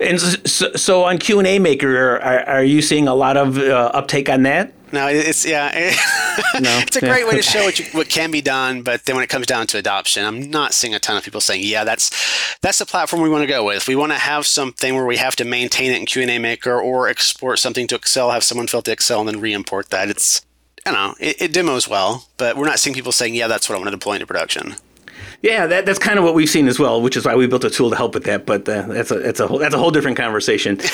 And 0.00 0.20
so, 0.20 0.72
so 0.74 1.04
on 1.04 1.18
Q 1.18 1.38
and 1.38 1.48
A 1.48 1.58
Maker 1.58 2.03
are, 2.10 2.44
are 2.46 2.64
you 2.64 2.82
seeing 2.82 3.08
a 3.08 3.14
lot 3.14 3.36
of 3.36 3.58
uh, 3.58 3.90
uptake 3.94 4.28
on 4.28 4.42
that? 4.44 4.72
no, 4.94 5.08
it's 5.08 5.44
yeah, 5.44 5.70
No, 6.60 6.78
it's 6.78 6.96
a 6.96 7.00
yeah, 7.00 7.12
great 7.12 7.26
way 7.26 7.34
to 7.34 7.42
show 7.42 7.64
what, 7.64 7.78
you, 7.78 7.84
what 7.92 8.08
can 8.08 8.30
be 8.30 8.40
done. 8.40 8.82
But 8.82 9.04
then 9.04 9.16
when 9.16 9.24
it 9.24 9.28
comes 9.28 9.46
down 9.46 9.66
to 9.68 9.78
adoption, 9.78 10.24
I'm 10.24 10.50
not 10.50 10.72
seeing 10.72 10.94
a 10.94 10.98
ton 10.98 11.16
of 11.16 11.24
people 11.24 11.40
saying, 11.40 11.62
"Yeah, 11.64 11.84
that's 11.84 12.10
that's 12.62 12.78
the 12.78 12.86
platform 12.86 13.20
we 13.20 13.28
want 13.28 13.42
to 13.42 13.46
go 13.46 13.64
with. 13.64 13.88
We 13.88 13.96
want 13.96 14.12
to 14.12 14.18
have 14.18 14.46
something 14.46 14.94
where 14.94 15.04
we 15.04 15.16
have 15.16 15.36
to 15.36 15.44
maintain 15.44 15.90
it 15.90 15.98
in 15.98 16.06
Q 16.06 16.22
and 16.22 16.30
A 16.30 16.38
Maker 16.38 16.80
or 16.80 17.08
export 17.08 17.58
something 17.58 17.86
to 17.88 17.96
Excel, 17.96 18.30
have 18.30 18.44
someone 18.44 18.66
fill 18.68 18.82
the 18.82 18.92
Excel, 18.92 19.20
and 19.20 19.28
then 19.28 19.40
re-import 19.40 19.90
that." 19.90 20.08
It's 20.08 20.42
I 20.86 20.92
don't 20.92 21.00
know, 21.00 21.14
it, 21.18 21.40
it 21.40 21.52
demos 21.52 21.88
well, 21.88 22.28
but 22.36 22.56
we're 22.56 22.66
not 22.66 22.78
seeing 22.78 22.94
people 22.94 23.12
saying, 23.12 23.34
"Yeah, 23.34 23.48
that's 23.48 23.68
what 23.68 23.74
I 23.74 23.78
want 23.78 23.88
to 23.88 23.96
deploy 23.96 24.14
into 24.14 24.26
production." 24.26 24.76
Yeah, 25.42 25.66
that, 25.66 25.86
that's 25.86 25.98
kind 25.98 26.18
of 26.18 26.24
what 26.24 26.34
we've 26.34 26.48
seen 26.48 26.68
as 26.68 26.78
well, 26.78 27.02
which 27.02 27.16
is 27.16 27.24
why 27.24 27.34
we 27.34 27.46
built 27.46 27.64
a 27.64 27.70
tool 27.70 27.90
to 27.90 27.96
help 27.96 28.14
with 28.14 28.24
that. 28.24 28.46
But 28.46 28.68
uh, 28.68 28.82
that's 28.82 29.10
a 29.10 29.18
that's 29.18 29.40
a 29.40 29.46
whole, 29.46 29.58
that's 29.58 29.74
a 29.74 29.78
whole 29.78 29.90
different 29.90 30.16
conversation. 30.16 30.80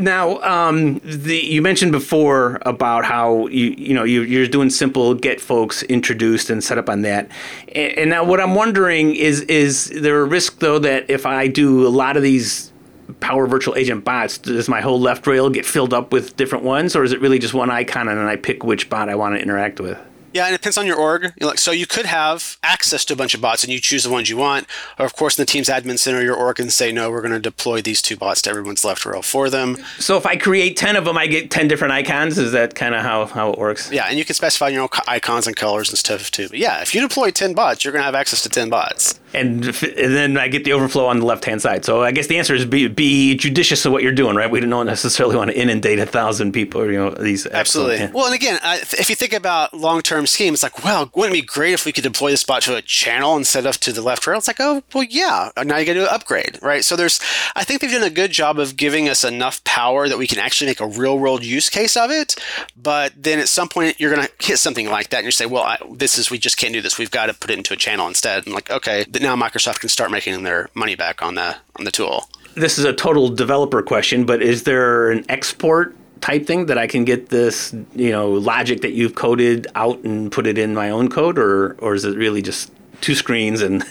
Now, 0.00 0.40
um, 0.42 1.00
the, 1.04 1.36
you 1.36 1.62
mentioned 1.62 1.92
before 1.92 2.58
about 2.62 3.04
how 3.04 3.46
you 3.48 3.74
you 3.76 3.94
know 3.94 4.04
you, 4.04 4.22
you're 4.22 4.46
doing 4.46 4.70
simple 4.70 5.14
get 5.14 5.40
folks 5.40 5.82
introduced 5.84 6.50
and 6.50 6.62
set 6.62 6.78
up 6.78 6.88
on 6.88 7.02
that. 7.02 7.28
And, 7.74 7.98
and 7.98 8.10
now, 8.10 8.24
what 8.24 8.40
I'm 8.40 8.54
wondering 8.54 9.14
is 9.14 9.42
is 9.42 9.90
there 9.90 10.20
a 10.20 10.24
risk 10.24 10.58
though 10.58 10.78
that 10.78 11.08
if 11.08 11.26
I 11.26 11.46
do 11.48 11.86
a 11.86 11.90
lot 11.90 12.16
of 12.16 12.22
these 12.22 12.72
Power 13.20 13.46
Virtual 13.46 13.74
Agent 13.76 14.04
bots, 14.04 14.38
does 14.38 14.68
my 14.68 14.80
whole 14.80 15.00
left 15.00 15.26
rail 15.26 15.50
get 15.50 15.66
filled 15.66 15.92
up 15.92 16.12
with 16.12 16.36
different 16.36 16.64
ones, 16.64 16.94
or 16.94 17.04
is 17.04 17.12
it 17.12 17.20
really 17.20 17.38
just 17.38 17.54
one 17.54 17.70
icon 17.70 18.08
and 18.08 18.18
then 18.18 18.26
I 18.26 18.36
pick 18.36 18.62
which 18.62 18.88
bot 18.88 19.08
I 19.08 19.16
want 19.16 19.34
to 19.34 19.42
interact 19.42 19.80
with? 19.80 19.98
Yeah, 20.32 20.46
and 20.46 20.54
it 20.54 20.58
depends 20.58 20.78
on 20.78 20.86
your 20.86 20.96
org. 20.96 21.32
Like, 21.40 21.58
so 21.58 21.72
you 21.72 21.86
could 21.86 22.06
have 22.06 22.56
access 22.62 23.04
to 23.06 23.14
a 23.14 23.16
bunch 23.16 23.34
of 23.34 23.40
bots, 23.40 23.64
and 23.64 23.72
you 23.72 23.80
choose 23.80 24.04
the 24.04 24.10
ones 24.10 24.30
you 24.30 24.36
want. 24.36 24.66
Or 24.98 25.04
of 25.04 25.14
course, 25.14 25.38
in 25.38 25.42
the 25.42 25.46
Teams 25.46 25.68
admin 25.68 25.98
center, 25.98 26.22
your 26.22 26.36
org 26.36 26.56
can 26.56 26.70
say, 26.70 26.92
"No, 26.92 27.10
we're 27.10 27.20
going 27.20 27.32
to 27.32 27.40
deploy 27.40 27.82
these 27.82 28.00
two 28.00 28.16
bots 28.16 28.42
to 28.42 28.50
everyone's 28.50 28.84
left 28.84 29.04
rail 29.04 29.22
for 29.22 29.50
them." 29.50 29.76
So 29.98 30.16
if 30.16 30.26
I 30.26 30.36
create 30.36 30.76
ten 30.76 30.96
of 30.96 31.04
them, 31.04 31.18
I 31.18 31.26
get 31.26 31.50
ten 31.50 31.68
different 31.68 31.92
icons. 31.92 32.38
Is 32.38 32.52
that 32.52 32.74
kind 32.74 32.94
of 32.94 33.02
how, 33.02 33.26
how 33.26 33.50
it 33.50 33.58
works? 33.58 33.90
Yeah, 33.92 34.06
and 34.08 34.18
you 34.18 34.24
can 34.24 34.34
specify 34.34 34.68
your 34.68 34.82
own 34.82 34.88
icons 35.06 35.46
and 35.46 35.56
colors 35.56 35.88
and 35.88 35.98
stuff 35.98 36.30
too. 36.30 36.48
But 36.48 36.58
yeah, 36.58 36.80
if 36.80 36.94
you 36.94 37.00
deploy 37.00 37.30
ten 37.30 37.54
bots, 37.54 37.84
you're 37.84 37.92
going 37.92 38.00
to 38.00 38.06
have 38.06 38.14
access 38.14 38.42
to 38.42 38.48
ten 38.48 38.68
bots. 38.70 39.19
And, 39.32 39.68
f- 39.68 39.82
and 39.82 40.14
then 40.16 40.36
I 40.36 40.48
get 40.48 40.64
the 40.64 40.72
overflow 40.72 41.06
on 41.06 41.20
the 41.20 41.24
left 41.26 41.44
hand 41.44 41.62
side. 41.62 41.84
So 41.84 42.02
I 42.02 42.10
guess 42.10 42.26
the 42.26 42.38
answer 42.38 42.54
is 42.54 42.64
be, 42.64 42.88
be 42.88 43.36
judicious 43.36 43.84
of 43.86 43.92
what 43.92 44.02
you're 44.02 44.12
doing, 44.12 44.34
right? 44.36 44.50
We 44.50 44.60
don't 44.60 44.86
necessarily 44.86 45.36
want 45.36 45.50
to 45.50 45.56
inundate 45.58 45.98
a 45.98 46.06
thousand 46.06 46.52
people, 46.52 46.80
or, 46.80 46.90
you 46.90 46.98
know, 46.98 47.10
these. 47.10 47.46
Absolutely. 47.46 47.94
excellent- 47.94 48.14
Well, 48.14 48.26
and 48.26 48.34
again, 48.34 48.58
if 48.64 49.08
you 49.08 49.14
think 49.16 49.32
about 49.32 49.72
long-term 49.74 50.26
schemes, 50.26 50.56
it's 50.56 50.62
like, 50.62 50.84
well, 50.84 51.10
wouldn't 51.14 51.36
it 51.36 51.42
be 51.42 51.46
great 51.46 51.72
if 51.74 51.84
we 51.84 51.92
could 51.92 52.02
deploy 52.04 52.30
this 52.30 52.42
bot 52.44 52.62
to 52.62 52.74
a 52.76 52.82
channel 52.82 53.36
instead 53.36 53.66
of 53.66 53.78
to 53.80 53.92
the 53.92 54.02
left 54.02 54.26
rail? 54.26 54.38
It's 54.38 54.48
like, 54.48 54.60
oh, 54.60 54.82
well, 54.94 55.04
yeah. 55.08 55.50
Uh, 55.56 55.62
now 55.64 55.76
you 55.76 55.86
got 55.86 55.92
to 55.94 56.00
do 56.00 56.04
an 56.04 56.08
upgrade, 56.12 56.58
right? 56.62 56.84
So 56.84 56.96
there's, 56.96 57.20
I 57.54 57.62
think 57.64 57.80
they've 57.80 57.90
done 57.90 58.02
a 58.02 58.10
good 58.10 58.32
job 58.32 58.58
of 58.58 58.76
giving 58.76 59.08
us 59.08 59.22
enough 59.22 59.62
power 59.64 60.08
that 60.08 60.18
we 60.18 60.26
can 60.26 60.38
actually 60.38 60.68
make 60.70 60.80
a 60.80 60.86
real-world 60.88 61.44
use 61.44 61.68
case 61.70 61.96
of 61.96 62.10
it. 62.10 62.34
But 62.76 63.12
then 63.16 63.38
at 63.38 63.48
some 63.48 63.68
point, 63.68 64.00
you're 64.00 64.14
going 64.14 64.26
to 64.26 64.46
hit 64.46 64.58
something 64.58 64.88
like 64.88 65.10
that, 65.10 65.18
and 65.18 65.26
you 65.26 65.30
say, 65.30 65.46
well, 65.46 65.62
I, 65.62 65.78
this 65.92 66.18
is 66.18 66.30
we 66.30 66.38
just 66.38 66.56
can't 66.56 66.72
do 66.72 66.80
this. 66.80 66.98
We've 66.98 67.10
got 67.10 67.26
to 67.26 67.34
put 67.34 67.50
it 67.50 67.58
into 67.58 67.72
a 67.72 67.76
channel 67.76 68.08
instead. 68.08 68.44
And 68.46 68.54
like, 68.54 68.70
okay, 68.70 69.04
then 69.20 69.38
now 69.38 69.48
Microsoft 69.48 69.80
can 69.80 69.88
start 69.88 70.10
making 70.10 70.42
their 70.42 70.68
money 70.74 70.94
back 70.94 71.22
on 71.22 71.34
the 71.34 71.56
on 71.76 71.84
the 71.84 71.90
tool. 71.90 72.28
This 72.54 72.78
is 72.78 72.84
a 72.84 72.92
total 72.92 73.28
developer 73.28 73.82
question, 73.82 74.24
but 74.24 74.42
is 74.42 74.64
there 74.64 75.10
an 75.10 75.24
export 75.28 75.94
type 76.20 76.46
thing 76.46 76.66
that 76.66 76.76
I 76.76 76.86
can 76.86 77.04
get 77.04 77.28
this, 77.28 77.74
you 77.94 78.10
know, 78.10 78.30
logic 78.30 78.82
that 78.82 78.92
you've 78.92 79.14
coded 79.14 79.66
out 79.74 80.02
and 80.02 80.30
put 80.30 80.46
it 80.46 80.58
in 80.58 80.74
my 80.74 80.90
own 80.90 81.08
code, 81.08 81.38
or 81.38 81.74
or 81.78 81.94
is 81.94 82.04
it 82.04 82.16
really 82.16 82.42
just 82.42 82.72
two 83.00 83.14
screens 83.14 83.60
and 83.60 83.84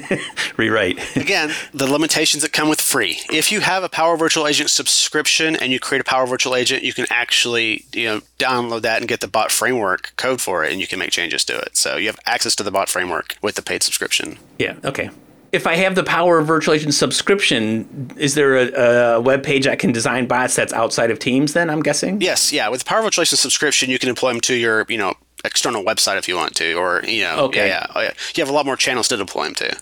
rewrite? 0.56 1.16
Again, 1.16 1.52
the 1.72 1.86
limitations 1.86 2.42
that 2.42 2.52
come 2.52 2.68
with 2.68 2.80
free. 2.80 3.18
If 3.32 3.52
you 3.52 3.60
have 3.60 3.82
a 3.82 3.88
Power 3.88 4.16
Virtual 4.16 4.46
Agent 4.46 4.70
subscription 4.70 5.56
and 5.56 5.72
you 5.72 5.80
create 5.80 6.00
a 6.00 6.04
Power 6.04 6.26
Virtual 6.26 6.54
Agent, 6.54 6.82
you 6.82 6.92
can 6.92 7.06
actually 7.10 7.84
you 7.92 8.04
know 8.04 8.20
download 8.38 8.82
that 8.82 8.98
and 8.98 9.08
get 9.08 9.20
the 9.20 9.28
bot 9.28 9.52
framework 9.52 10.12
code 10.16 10.40
for 10.40 10.64
it, 10.64 10.72
and 10.72 10.80
you 10.80 10.86
can 10.86 10.98
make 10.98 11.10
changes 11.10 11.44
to 11.46 11.58
it. 11.58 11.76
So 11.76 11.96
you 11.96 12.06
have 12.06 12.18
access 12.26 12.54
to 12.56 12.62
the 12.62 12.70
bot 12.70 12.88
framework 12.88 13.36
with 13.42 13.54
the 13.54 13.62
paid 13.62 13.82
subscription. 13.82 14.38
Yeah. 14.58 14.76
Okay. 14.84 15.10
If 15.50 15.66
I 15.66 15.76
have 15.76 15.94
the 15.94 16.04
Power 16.04 16.42
Virtual 16.42 16.74
Agent 16.74 16.92
subscription, 16.92 18.12
is 18.18 18.34
there 18.34 18.56
a, 18.56 19.14
a 19.16 19.20
web 19.20 19.42
page 19.42 19.66
I 19.66 19.76
can 19.76 19.92
design 19.92 20.26
bots 20.26 20.54
that's 20.54 20.74
outside 20.74 21.10
of 21.10 21.18
Teams? 21.18 21.54
Then 21.54 21.70
I'm 21.70 21.82
guessing. 21.82 22.20
Yes, 22.20 22.52
yeah. 22.52 22.68
With 22.68 22.80
the 22.80 22.84
Power 22.84 23.02
Virtual 23.02 23.22
Agent 23.22 23.38
subscription, 23.38 23.88
you 23.88 23.98
can 23.98 24.10
deploy 24.10 24.32
them 24.32 24.42
to 24.42 24.54
your 24.54 24.84
you 24.88 24.98
know 24.98 25.14
external 25.44 25.82
website 25.84 26.18
if 26.18 26.28
you 26.28 26.36
want 26.36 26.54
to, 26.56 26.74
or 26.74 27.02
you 27.06 27.22
know, 27.22 27.36
Okay. 27.46 27.68
yeah, 27.68 27.86
yeah. 27.94 28.10
Oh. 28.10 28.10
You 28.34 28.42
have 28.42 28.48
a 28.50 28.52
lot 28.52 28.66
more 28.66 28.76
channels 28.76 29.08
to 29.08 29.16
deploy 29.16 29.44
them 29.44 29.54
to. 29.56 29.76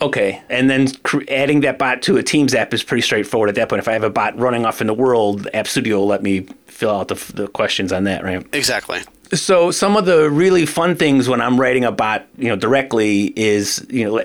Okay, 0.00 0.42
and 0.48 0.68
then 0.68 0.88
adding 1.28 1.60
that 1.60 1.78
bot 1.78 2.02
to 2.02 2.16
a 2.16 2.22
Teams 2.24 2.54
app 2.54 2.74
is 2.74 2.82
pretty 2.82 3.02
straightforward 3.02 3.48
at 3.48 3.54
that 3.54 3.68
point. 3.68 3.78
If 3.78 3.86
I 3.86 3.92
have 3.92 4.02
a 4.02 4.10
bot 4.10 4.36
running 4.36 4.66
off 4.66 4.80
in 4.80 4.88
the 4.88 4.94
world, 4.94 5.46
App 5.54 5.68
Studio 5.68 5.98
will 5.98 6.08
let 6.08 6.24
me 6.24 6.48
fill 6.66 6.90
out 6.90 7.06
the, 7.08 7.14
f- 7.14 7.28
the 7.32 7.46
questions 7.46 7.92
on 7.92 8.02
that, 8.04 8.24
right? 8.24 8.44
Exactly. 8.52 8.98
So 9.32 9.70
some 9.70 9.96
of 9.96 10.04
the 10.04 10.28
really 10.28 10.66
fun 10.66 10.96
things 10.96 11.28
when 11.28 11.40
I'm 11.40 11.58
writing 11.58 11.84
a 11.84 11.92
bot, 11.92 12.26
you 12.36 12.48
know, 12.48 12.56
directly 12.56 13.32
is, 13.36 13.86
you 13.88 14.04
know, 14.04 14.18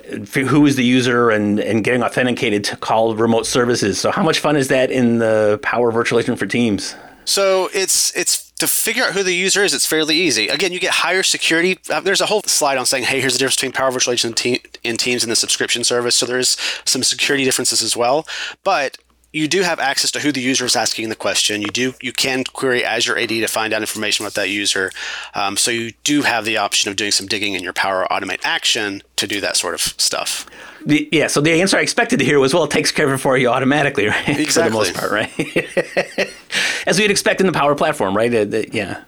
who 0.47 0.65
is 0.65 0.75
the 0.77 0.83
user 0.83 1.29
and, 1.29 1.59
and 1.59 1.83
getting 1.83 2.01
authenticated 2.01 2.63
to 2.65 2.75
call 2.75 3.15
remote 3.15 3.45
services. 3.45 3.99
So 3.99 4.09
how 4.09 4.23
much 4.23 4.39
fun 4.39 4.55
is 4.57 4.69
that 4.69 4.89
in 4.89 5.19
the 5.19 5.59
Power 5.61 5.91
Virtual 5.91 6.19
Agent 6.19 6.39
for 6.39 6.47
Teams? 6.47 6.95
So 7.25 7.69
it's 7.73 8.11
it's 8.15 8.36
to 8.59 8.67
figure 8.67 9.03
out 9.03 9.13
who 9.13 9.23
the 9.23 9.33
user 9.33 9.63
is. 9.63 9.73
It's 9.73 9.85
fairly 9.85 10.15
easy. 10.15 10.47
Again, 10.47 10.73
you 10.73 10.79
get 10.79 10.91
higher 10.91 11.23
security. 11.23 11.77
Uh, 11.89 11.99
there's 11.99 12.21
a 12.21 12.25
whole 12.25 12.41
slide 12.43 12.77
on 12.77 12.85
saying, 12.85 13.03
hey, 13.03 13.21
here's 13.21 13.33
the 13.33 13.39
difference 13.39 13.55
between 13.55 13.71
Power 13.71 13.91
Virtual 13.91 14.13
Agent 14.13 14.45
and 14.45 14.61
Te- 14.63 14.97
Teams 14.97 15.23
and 15.23 15.31
the 15.31 15.35
subscription 15.35 15.83
service. 15.83 16.15
So 16.15 16.25
there's 16.25 16.57
some 16.85 17.03
security 17.03 17.43
differences 17.43 17.83
as 17.83 17.95
well. 17.95 18.27
But 18.63 18.97
you 19.33 19.47
do 19.47 19.61
have 19.61 19.79
access 19.79 20.09
to 20.11 20.19
who 20.19 20.31
the 20.31 20.41
user 20.41 20.65
is 20.65 20.75
asking 20.75 21.09
the 21.09 21.15
question. 21.15 21.61
You 21.61 21.67
do 21.67 21.93
you 22.01 22.11
can 22.11 22.43
query 22.45 22.83
Azure 22.83 23.17
AD 23.17 23.29
to 23.29 23.47
find 23.47 23.73
out 23.73 23.81
information 23.81 24.25
about 24.25 24.33
that 24.35 24.49
user. 24.49 24.91
Um, 25.35 25.57
so 25.57 25.69
you 25.69 25.91
do 26.03 26.23
have 26.23 26.45
the 26.45 26.57
option 26.57 26.89
of 26.89 26.95
doing 26.95 27.11
some 27.11 27.27
digging 27.27 27.53
in 27.53 27.61
your 27.61 27.73
Power 27.73 28.07
Automate 28.09 28.39
action 28.43 29.03
to 29.17 29.27
do 29.27 29.39
that 29.41 29.55
sort 29.57 29.73
of 29.75 29.81
stuff. 29.81 30.47
The, 30.85 31.07
yeah, 31.11 31.27
so 31.27 31.41
the 31.41 31.61
answer 31.61 31.77
I 31.77 31.81
expected 31.81 32.19
to 32.19 32.25
hear 32.25 32.39
was, 32.39 32.53
well, 32.53 32.63
it 32.63 32.71
takes 32.71 32.91
care 32.91 33.05
of 33.05 33.13
it 33.13 33.17
for 33.17 33.37
you 33.37 33.49
automatically, 33.49 34.07
right? 34.07 34.49
for 34.49 34.63
the 34.63 34.69
most 34.69 34.95
part, 34.95 35.11
right? 35.11 36.29
As 36.85 36.99
we'd 36.99 37.11
expect 37.11 37.41
in 37.41 37.47
the 37.47 37.53
Power 37.53 37.75
Platform, 37.75 38.15
right? 38.15 38.33
Uh, 38.33 38.45
the- 38.45 38.69
yeah. 38.71 39.03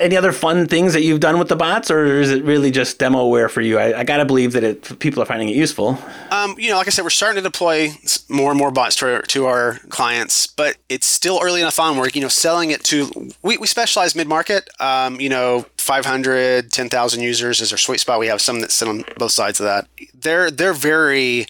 Any 0.00 0.18
other 0.18 0.32
fun 0.32 0.66
things 0.68 0.92
that 0.92 1.02
you've 1.02 1.18
done 1.18 1.38
with 1.38 1.48
the 1.48 1.56
bots, 1.56 1.90
or 1.90 2.20
is 2.20 2.30
it 2.30 2.44
really 2.44 2.70
just 2.70 2.98
demoware 2.98 3.50
for 3.50 3.62
you? 3.62 3.78
I, 3.78 4.00
I 4.00 4.04
got 4.04 4.18
to 4.18 4.26
believe 4.26 4.52
that 4.52 4.62
it, 4.62 4.98
people 5.00 5.22
are 5.22 5.26
finding 5.26 5.48
it 5.48 5.56
useful. 5.56 5.98
Um, 6.30 6.54
you 6.58 6.68
know, 6.68 6.76
like 6.76 6.86
I 6.86 6.90
said, 6.90 7.02
we're 7.04 7.10
starting 7.10 7.42
to 7.42 7.48
deploy 7.48 7.88
more 8.28 8.50
and 8.50 8.58
more 8.58 8.70
bots 8.70 8.96
to 8.96 9.14
our, 9.14 9.22
to 9.22 9.46
our 9.46 9.78
clients, 9.88 10.46
but 10.46 10.76
it's 10.90 11.06
still 11.06 11.40
early 11.42 11.62
enough 11.62 11.80
on 11.80 11.96
where, 11.96 12.08
you 12.10 12.20
know, 12.20 12.28
selling 12.28 12.70
it 12.70 12.84
to, 12.84 13.30
we, 13.42 13.56
we 13.56 13.66
specialize 13.66 14.14
mid 14.14 14.28
market, 14.28 14.68
um, 14.78 15.18
you 15.20 15.30
know, 15.30 15.64
500, 15.78 16.70
10,000 16.70 17.20
users 17.22 17.60
is 17.62 17.72
our 17.72 17.78
sweet 17.78 17.98
spot. 17.98 18.20
We 18.20 18.26
have 18.26 18.42
some 18.42 18.60
that 18.60 18.70
sit 18.70 18.86
on 18.88 19.04
both 19.16 19.32
sides 19.32 19.58
of 19.58 19.64
that. 19.64 19.88
They're, 20.14 20.50
they're 20.50 20.74
very, 20.74 21.46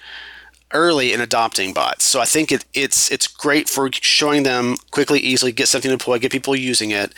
early 0.72 1.12
in 1.12 1.20
adopting 1.20 1.72
bots. 1.72 2.04
So 2.04 2.20
I 2.20 2.24
think 2.24 2.52
it, 2.52 2.64
it's 2.74 3.10
it's 3.10 3.26
great 3.26 3.68
for 3.68 3.88
showing 3.92 4.42
them 4.42 4.76
quickly, 4.90 5.20
easily, 5.20 5.52
get 5.52 5.68
something 5.68 5.90
deployed, 5.90 6.20
get 6.20 6.32
people 6.32 6.54
using 6.54 6.90
it, 6.90 7.12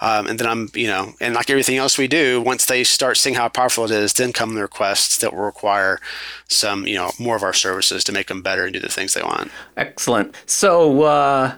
um, 0.00 0.26
and 0.26 0.38
then 0.38 0.46
I'm 0.46 0.70
you 0.74 0.86
know, 0.86 1.12
and 1.20 1.34
like 1.34 1.50
everything 1.50 1.76
else 1.76 1.98
we 1.98 2.08
do, 2.08 2.40
once 2.40 2.66
they 2.66 2.84
start 2.84 3.16
seeing 3.16 3.36
how 3.36 3.48
powerful 3.48 3.84
it 3.84 3.90
is, 3.90 4.14
then 4.14 4.32
come 4.32 4.54
the 4.54 4.62
requests 4.62 5.18
that 5.18 5.32
will 5.32 5.42
require 5.42 6.00
some 6.48 6.86
you 6.86 6.94
know 6.94 7.10
more 7.18 7.36
of 7.36 7.42
our 7.42 7.52
services 7.52 8.04
to 8.04 8.12
make 8.12 8.28
them 8.28 8.42
better 8.42 8.64
and 8.64 8.72
do 8.72 8.80
the 8.80 8.88
things 8.88 9.14
they 9.14 9.22
want. 9.22 9.50
Excellent. 9.76 10.34
So, 10.46 11.02
uh, 11.02 11.54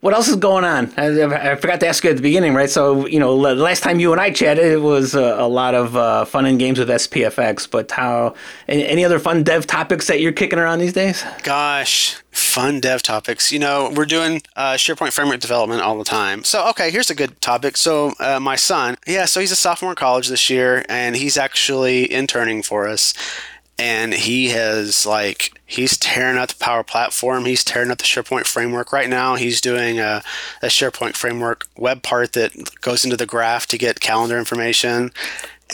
what 0.00 0.14
else 0.14 0.28
is 0.28 0.36
going 0.36 0.64
on? 0.64 0.92
I, 0.96 1.52
I 1.52 1.56
forgot 1.56 1.80
to 1.80 1.86
ask 1.86 2.02
you 2.04 2.10
at 2.10 2.16
the 2.16 2.22
beginning, 2.22 2.54
right? 2.54 2.70
So, 2.70 3.06
you 3.06 3.20
know, 3.20 3.36
last 3.36 3.82
time 3.82 4.00
you 4.00 4.12
and 4.12 4.20
I 4.20 4.30
chatted, 4.30 4.64
it 4.64 4.80
was 4.80 5.14
uh, 5.14 5.36
a 5.38 5.46
lot 5.46 5.74
of 5.74 5.94
uh, 5.94 6.24
fun 6.24 6.46
and 6.46 6.58
games 6.58 6.78
with 6.78 6.88
SPFX. 6.88 7.70
But 7.70 7.90
how? 7.90 8.34
Any, 8.66 8.86
any 8.86 9.04
other 9.04 9.18
fun 9.18 9.42
dev 9.42 9.66
topics 9.66 10.06
that 10.06 10.20
you're 10.20 10.32
kicking 10.32 10.58
around 10.58 10.78
these 10.78 10.94
days? 10.94 11.22
Gosh, 11.42 12.16
fun 12.30 12.80
dev 12.80 13.02
topics. 13.02 13.52
You 13.52 13.58
know, 13.58 13.92
we're 13.94 14.06
doing 14.06 14.40
uh, 14.56 14.74
SharePoint 14.74 15.12
framework 15.12 15.40
development 15.40 15.82
all 15.82 15.98
the 15.98 16.04
time. 16.04 16.44
So, 16.44 16.66
okay, 16.70 16.90
here's 16.90 17.10
a 17.10 17.14
good 17.14 17.38
topic. 17.42 17.76
So, 17.76 18.14
uh, 18.20 18.40
my 18.40 18.56
son, 18.56 18.96
yeah, 19.06 19.26
so 19.26 19.40
he's 19.40 19.52
a 19.52 19.56
sophomore 19.56 19.92
in 19.92 19.96
college 19.96 20.28
this 20.28 20.48
year, 20.48 20.82
and 20.88 21.14
he's 21.14 21.36
actually 21.36 22.10
interning 22.10 22.62
for 22.62 22.88
us. 22.88 23.12
And 23.80 24.12
he 24.12 24.50
has 24.50 25.06
like 25.06 25.58
he's 25.64 25.96
tearing 25.96 26.36
up 26.36 26.50
the 26.50 26.62
Power 26.62 26.84
Platform. 26.84 27.46
He's 27.46 27.64
tearing 27.64 27.90
up 27.90 27.96
the 27.96 28.04
SharePoint 28.04 28.46
framework 28.46 28.92
right 28.92 29.08
now. 29.08 29.36
He's 29.36 29.58
doing 29.58 29.98
a, 29.98 30.22
a 30.60 30.66
SharePoint 30.66 31.16
framework 31.16 31.66
web 31.78 32.02
part 32.02 32.34
that 32.34 32.52
goes 32.82 33.04
into 33.04 33.16
the 33.16 33.24
graph 33.24 33.66
to 33.68 33.78
get 33.78 34.00
calendar 34.00 34.38
information. 34.38 35.12